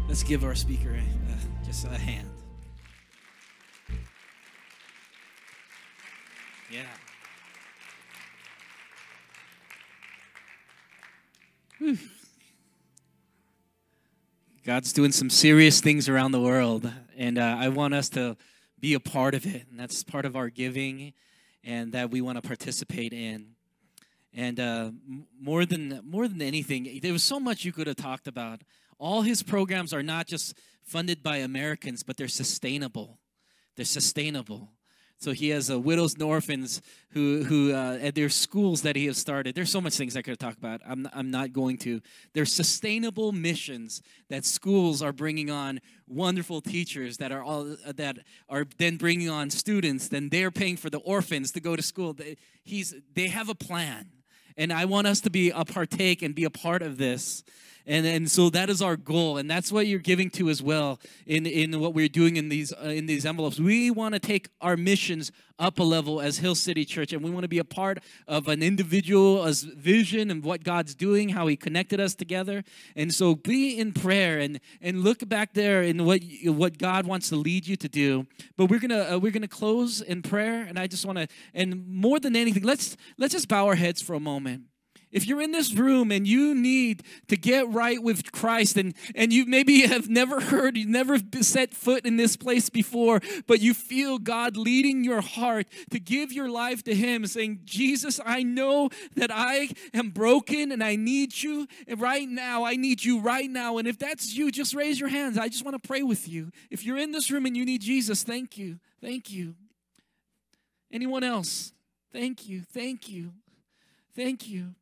Let's 0.08 0.22
give 0.22 0.44
our 0.44 0.54
speaker 0.54 0.94
uh, 0.94 1.64
just 1.64 1.86
a 1.86 1.88
hand. 1.88 2.28
Yeah. 6.72 6.80
God's 14.64 14.94
doing 14.94 15.12
some 15.12 15.28
serious 15.28 15.82
things 15.82 16.08
around 16.08 16.32
the 16.32 16.40
world, 16.40 16.90
and 17.14 17.36
uh, 17.36 17.56
I 17.58 17.68
want 17.68 17.92
us 17.92 18.08
to 18.10 18.38
be 18.80 18.94
a 18.94 19.00
part 19.00 19.34
of 19.34 19.44
it. 19.44 19.66
And 19.70 19.78
that's 19.78 20.02
part 20.02 20.24
of 20.24 20.34
our 20.34 20.48
giving, 20.48 21.12
and 21.62 21.92
that 21.92 22.10
we 22.10 22.22
want 22.22 22.40
to 22.40 22.42
participate 22.42 23.12
in. 23.12 23.48
And 24.32 24.58
uh, 24.58 24.92
more 25.38 25.66
than 25.66 26.00
more 26.08 26.26
than 26.26 26.40
anything, 26.40 27.00
there 27.02 27.12
was 27.12 27.22
so 27.22 27.38
much 27.38 27.66
you 27.66 27.72
could 27.72 27.86
have 27.86 27.96
talked 27.96 28.26
about. 28.26 28.62
All 28.98 29.20
his 29.20 29.42
programs 29.42 29.92
are 29.92 30.02
not 30.02 30.26
just 30.26 30.56
funded 30.82 31.22
by 31.22 31.36
Americans, 31.38 32.02
but 32.02 32.16
they're 32.16 32.28
sustainable. 32.28 33.18
They're 33.76 33.84
sustainable. 33.84 34.70
So 35.22 35.30
he 35.30 35.50
has 35.50 35.70
uh, 35.70 35.78
widows 35.78 36.14
and 36.14 36.22
orphans 36.24 36.82
who 37.10 37.44
who 37.44 37.72
uh, 37.72 37.96
at 38.02 38.16
their 38.16 38.28
schools 38.28 38.82
that 38.82 38.96
he 38.96 39.06
has 39.06 39.16
started. 39.16 39.54
There's 39.54 39.70
so 39.70 39.80
much 39.80 39.96
things 39.96 40.16
I 40.16 40.22
could 40.22 40.36
talk 40.40 40.58
about. 40.58 40.80
I'm 40.84 41.08
I'm 41.14 41.30
not 41.30 41.52
going 41.52 41.78
to. 41.78 42.00
There's 42.32 42.52
sustainable 42.52 43.30
missions 43.30 44.02
that 44.30 44.44
schools 44.44 45.00
are 45.00 45.12
bringing 45.12 45.48
on 45.48 45.80
wonderful 46.08 46.60
teachers 46.60 47.18
that 47.18 47.30
are 47.30 47.40
all 47.40 47.70
uh, 47.86 47.92
that 47.94 48.18
are 48.48 48.66
then 48.78 48.96
bringing 48.96 49.30
on 49.30 49.50
students. 49.50 50.08
Then 50.08 50.28
they're 50.28 50.50
paying 50.50 50.76
for 50.76 50.90
the 50.90 50.98
orphans 50.98 51.52
to 51.52 51.60
go 51.60 51.76
to 51.76 51.82
school. 51.82 52.14
They, 52.14 52.36
he's 52.64 52.92
they 53.14 53.28
have 53.28 53.48
a 53.48 53.54
plan, 53.54 54.10
and 54.56 54.72
I 54.72 54.86
want 54.86 55.06
us 55.06 55.20
to 55.20 55.30
be 55.30 55.50
a 55.50 55.64
partake 55.64 56.22
and 56.22 56.34
be 56.34 56.42
a 56.42 56.50
part 56.50 56.82
of 56.82 56.98
this 56.98 57.44
and 57.86 58.06
and 58.06 58.30
so 58.30 58.50
that 58.50 58.68
is 58.70 58.82
our 58.82 58.96
goal 58.96 59.36
and 59.36 59.50
that's 59.50 59.70
what 59.72 59.86
you're 59.86 59.98
giving 59.98 60.30
to 60.30 60.48
as 60.48 60.62
well 60.62 60.98
in 61.26 61.46
in 61.46 61.80
what 61.80 61.94
we're 61.94 62.08
doing 62.08 62.36
in 62.36 62.48
these 62.48 62.72
uh, 62.72 62.88
in 62.88 63.06
these 63.06 63.24
envelopes. 63.24 63.60
We 63.60 63.90
want 63.90 64.14
to 64.14 64.20
take 64.20 64.48
our 64.60 64.76
missions 64.76 65.32
up 65.58 65.78
a 65.78 65.82
level 65.82 66.20
as 66.20 66.38
hill 66.38 66.54
city 66.54 66.84
church 66.84 67.12
and 67.12 67.22
we 67.22 67.30
want 67.30 67.44
to 67.44 67.48
be 67.48 67.58
a 67.58 67.64
part 67.64 67.98
of 68.26 68.48
an 68.48 68.62
individual's 68.62 69.62
vision 69.62 70.30
and 70.30 70.42
what 70.42 70.64
god's 70.64 70.94
doing 70.94 71.28
how 71.28 71.46
he 71.46 71.56
connected 71.56 72.00
us 72.00 72.14
together. 72.14 72.64
And 72.96 73.14
so 73.14 73.34
be 73.34 73.78
in 73.78 73.92
prayer 73.92 74.38
and 74.38 74.60
and 74.80 75.02
look 75.02 75.28
back 75.28 75.54
there 75.54 75.82
in 75.82 76.04
what 76.04 76.22
what 76.44 76.78
god 76.78 77.06
wants 77.06 77.28
to 77.28 77.36
lead 77.36 77.66
you 77.66 77.76
to 77.76 77.88
do. 77.88 78.26
But 78.56 78.66
we're 78.66 78.80
gonna 78.80 79.14
uh, 79.14 79.18
we're 79.18 79.32
gonna 79.32 79.48
close 79.48 80.00
in 80.00 80.22
prayer 80.22 80.62
and 80.62 80.78
i 80.78 80.86
just 80.86 81.04
want 81.04 81.18
to 81.18 81.28
and 81.54 81.86
more 81.86 82.18
than 82.18 82.34
anything 82.36 82.62
let's 82.62 82.96
let's 83.18 83.32
just 83.32 83.48
bow 83.48 83.66
our 83.66 83.74
heads 83.74 84.00
for 84.00 84.14
a 84.14 84.20
moment 84.20 84.64
if 85.12 85.26
you're 85.26 85.42
in 85.42 85.52
this 85.52 85.74
room 85.74 86.10
and 86.10 86.26
you 86.26 86.54
need 86.54 87.02
to 87.28 87.36
get 87.36 87.68
right 87.68 88.02
with 88.02 88.32
Christ 88.32 88.76
and, 88.76 88.94
and 89.14 89.32
you 89.32 89.44
maybe 89.44 89.82
have 89.82 90.08
never 90.08 90.40
heard, 90.40 90.76
you've 90.76 90.88
never 90.88 91.18
set 91.40 91.74
foot 91.74 92.06
in 92.06 92.16
this 92.16 92.36
place 92.36 92.70
before, 92.70 93.20
but 93.46 93.60
you 93.60 93.74
feel 93.74 94.18
God 94.18 94.56
leading 94.56 95.04
your 95.04 95.20
heart 95.20 95.66
to 95.90 96.00
give 96.00 96.32
your 96.32 96.48
life 96.48 96.82
to 96.84 96.94
Him, 96.94 97.26
saying, 97.26 97.60
Jesus, 97.64 98.20
I 98.24 98.42
know 98.42 98.88
that 99.16 99.30
I 99.30 99.68
am 99.92 100.10
broken 100.10 100.72
and 100.72 100.82
I 100.82 100.96
need 100.96 101.42
you. 101.42 101.68
Right 101.96 102.28
now, 102.28 102.64
I 102.64 102.76
need 102.76 103.04
you 103.04 103.20
right 103.20 103.50
now. 103.50 103.78
And 103.78 103.86
if 103.86 103.98
that's 103.98 104.34
you, 104.34 104.50
just 104.50 104.74
raise 104.74 104.98
your 104.98 105.10
hands. 105.10 105.36
I 105.36 105.48
just 105.48 105.64
want 105.64 105.80
to 105.80 105.86
pray 105.86 106.02
with 106.02 106.28
you. 106.28 106.50
If 106.70 106.84
you're 106.84 106.98
in 106.98 107.12
this 107.12 107.30
room 107.30 107.46
and 107.46 107.56
you 107.56 107.64
need 107.64 107.82
Jesus, 107.82 108.22
thank 108.22 108.56
you. 108.56 108.78
Thank 109.00 109.30
you. 109.30 109.54
Anyone 110.90 111.24
else? 111.24 111.72
Thank 112.12 112.48
you. 112.48 112.62
Thank 112.72 113.08
you. 113.08 113.32
Thank 114.14 114.48
you. 114.48 114.74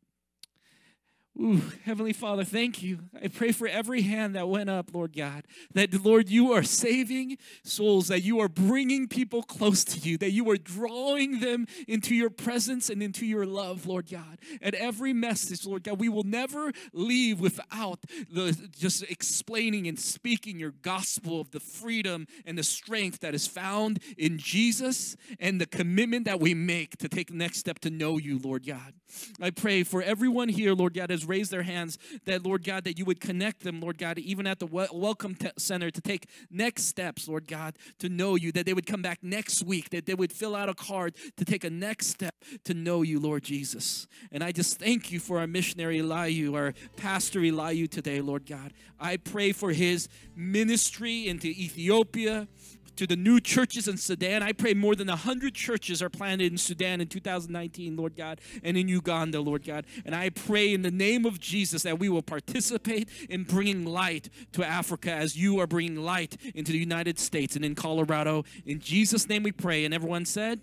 Ooh, 1.41 1.62
Heavenly 1.86 2.12
Father, 2.12 2.45
thank 2.45 2.82
you. 2.82 2.99
I 3.22 3.28
pray 3.28 3.53
for 3.53 3.66
every 3.66 4.03
hand 4.03 4.34
that 4.34 4.47
went 4.47 4.68
up, 4.68 4.91
Lord 4.93 5.16
God, 5.16 5.45
that, 5.72 6.05
Lord, 6.05 6.28
you 6.28 6.53
are 6.53 6.62
saving 6.62 7.38
souls, 7.64 8.09
that 8.09 8.20
you 8.20 8.41
are 8.41 8.49
bringing 8.49 9.09
people 9.09 9.43
close 9.43 9.82
to 9.84 9.99
you, 9.99 10.18
that 10.18 10.32
you 10.32 10.51
are 10.51 10.59
drawing 10.59 11.41
them 11.41 11.66
into 11.88 12.14
your 12.14 12.28
presence 12.28 12.91
and 12.91 13.03
into 13.03 13.24
your 13.24 13.47
love, 13.47 13.86
Lord 13.86 14.11
God. 14.11 14.38
At 14.61 14.74
every 14.74 15.14
message, 15.14 15.64
Lord 15.64 15.82
God, 15.82 15.99
we 15.99 16.11
will 16.11 16.24
never 16.24 16.72
leave 16.93 17.41
without 17.41 18.01
the, 18.30 18.53
just 18.78 19.05
explaining 19.05 19.86
and 19.86 19.99
speaking 19.99 20.59
your 20.59 20.72
gospel 20.82 21.41
of 21.41 21.53
the 21.53 21.61
freedom 21.61 22.26
and 22.45 22.59
the 22.59 22.62
strength 22.62 23.20
that 23.20 23.34
is 23.34 23.47
found 23.47 24.01
in 24.18 24.36
Jesus 24.36 25.16
and 25.38 25.59
the 25.59 25.66
commitment 25.66 26.26
that 26.26 26.38
we 26.38 26.53
make 26.53 26.99
to 26.99 27.09
take 27.09 27.28
the 27.28 27.36
next 27.36 27.61
step 27.61 27.78
to 27.78 27.88
know 27.88 28.18
you, 28.18 28.38
Lord 28.38 28.66
God. 28.66 28.93
I 29.41 29.51
pray 29.51 29.84
for 29.84 30.03
everyone 30.03 30.51
here, 30.51 30.74
Lord 30.74 30.93
God, 30.95 31.09
has 31.11 31.30
raised 31.31 31.51
their 31.51 31.62
hands, 31.62 31.97
that, 32.26 32.45
Lord 32.45 32.64
God, 32.64 32.85
that 32.85 32.99
you 32.99 33.05
would 33.07 33.20
connect 33.20 33.62
them, 33.62 33.81
Lord 33.81 33.97
God, 33.97 34.18
even 34.18 34.47
at 34.47 34.59
the 34.59 34.66
Welcome 34.66 35.35
Te- 35.37 35.53
Center 35.57 35.91
to 35.91 36.01
take 36.01 36.28
next 36.51 36.85
steps, 36.85 37.28
Lord 37.28 37.47
God, 37.47 37.76
to 38.01 38.09
know 38.09 38.35
you, 38.35 38.53
that 38.53 38.66
they 38.66 38.74
would 38.74 38.87
come 38.87 39.01
back 39.01 39.20
next 39.22 39.62
week, 39.62 39.91
that 39.91 40.07
they 40.07 40.14
would 40.14 40.33
fill 40.33 40.55
out 40.55 40.68
a 40.68 40.74
card 40.74 41.14
to 41.37 41.45
take 41.45 41.64
a 41.64 41.70
next 41.70 42.09
step 42.09 42.35
to 42.64 42.74
know 42.74 43.03
you, 43.03 43.20
Lord 43.20 43.45
Jesus. 43.45 44.07
And 44.33 44.43
I 44.43 44.53
just 44.53 44.78
thank 44.78 45.12
you 45.12 45.20
for 45.20 45.39
our 45.39 45.47
missionary 45.47 46.01
Alayu, 46.01 46.55
our 46.55 46.74
pastor 46.97 47.41
Alayu 47.41 47.89
today, 47.89 48.20
Lord 48.20 48.45
God. 48.47 48.72
I 48.99 49.16
pray 49.16 49.53
for 49.53 49.70
his 49.70 50.09
ministry 50.35 51.28
into 51.28 51.49
Ethiopia 51.49 52.49
to 52.97 53.07
the 53.07 53.16
new 53.16 53.41
churches 53.41 53.88
in 53.88 53.97
Sudan. 53.97 54.43
I 54.43 54.53
pray 54.53 54.74
more 54.74 54.95
than 54.95 55.09
100 55.09 55.55
churches 55.55 56.03
are 56.03 56.09
planted 56.09 56.53
in 56.53 56.59
Sudan 56.59 57.01
in 57.01 57.09
2019, 57.09 57.97
Lord 57.97 58.16
God, 58.16 58.41
and 58.62 58.76
in 58.76 58.88
Uganda, 58.88 59.41
Lord 59.41 59.64
God. 59.64 59.86
And 60.05 60.14
I 60.14 60.30
pray 60.30 60.72
in 60.72 60.82
the 60.82 60.91
name 60.91 61.24
of 61.24 61.41
Jesus 61.41 61.82
that 61.82 61.99
we 61.99 62.09
will 62.09 62.22
participate 62.22 63.09
in 63.28 63.45
bringing 63.45 63.84
light 63.84 64.28
to 64.53 64.64
Africa 64.64 65.12
as 65.12 65.36
you 65.36 65.61
are 65.61 65.66
bringing 65.66 65.97
light 65.97 66.36
into 66.55 66.72
the 66.72 66.78
United 66.78 67.18
States 67.18 67.57
and 67.57 67.64
in 67.64 67.74
Colorado. 67.74 68.45
In 68.66 68.80
Jesus' 68.80 69.28
name 69.28 69.43
we 69.43 69.53
pray. 69.53 69.84
And 69.84 69.95
everyone 69.95 70.24
said, 70.24 70.61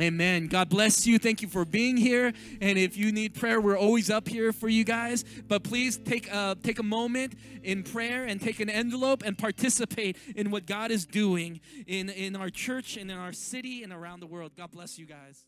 Amen. 0.00 0.48
God 0.48 0.68
bless 0.68 1.06
you. 1.06 1.20
Thank 1.20 1.40
you 1.40 1.48
for 1.48 1.64
being 1.64 1.96
here. 1.96 2.32
And 2.60 2.76
if 2.76 2.96
you 2.96 3.12
need 3.12 3.34
prayer, 3.34 3.60
we're 3.60 3.78
always 3.78 4.10
up 4.10 4.26
here 4.26 4.52
for 4.52 4.68
you 4.68 4.82
guys. 4.82 5.24
But 5.46 5.62
please 5.62 5.98
take 5.98 6.28
a, 6.32 6.56
take 6.60 6.80
a 6.80 6.82
moment 6.82 7.34
in 7.62 7.84
prayer 7.84 8.24
and 8.24 8.40
take 8.40 8.58
an 8.58 8.68
envelope 8.68 9.22
and 9.24 9.38
participate 9.38 10.16
in 10.34 10.50
what 10.50 10.66
God 10.66 10.90
is 10.90 11.06
doing 11.06 11.60
in, 11.86 12.08
in 12.08 12.34
our 12.34 12.50
church 12.50 12.96
and 12.96 13.08
in 13.08 13.16
our 13.16 13.32
city 13.32 13.84
and 13.84 13.92
around 13.92 14.18
the 14.20 14.26
world. 14.26 14.52
God 14.56 14.72
bless 14.72 14.98
you 14.98 15.06
guys. 15.06 15.44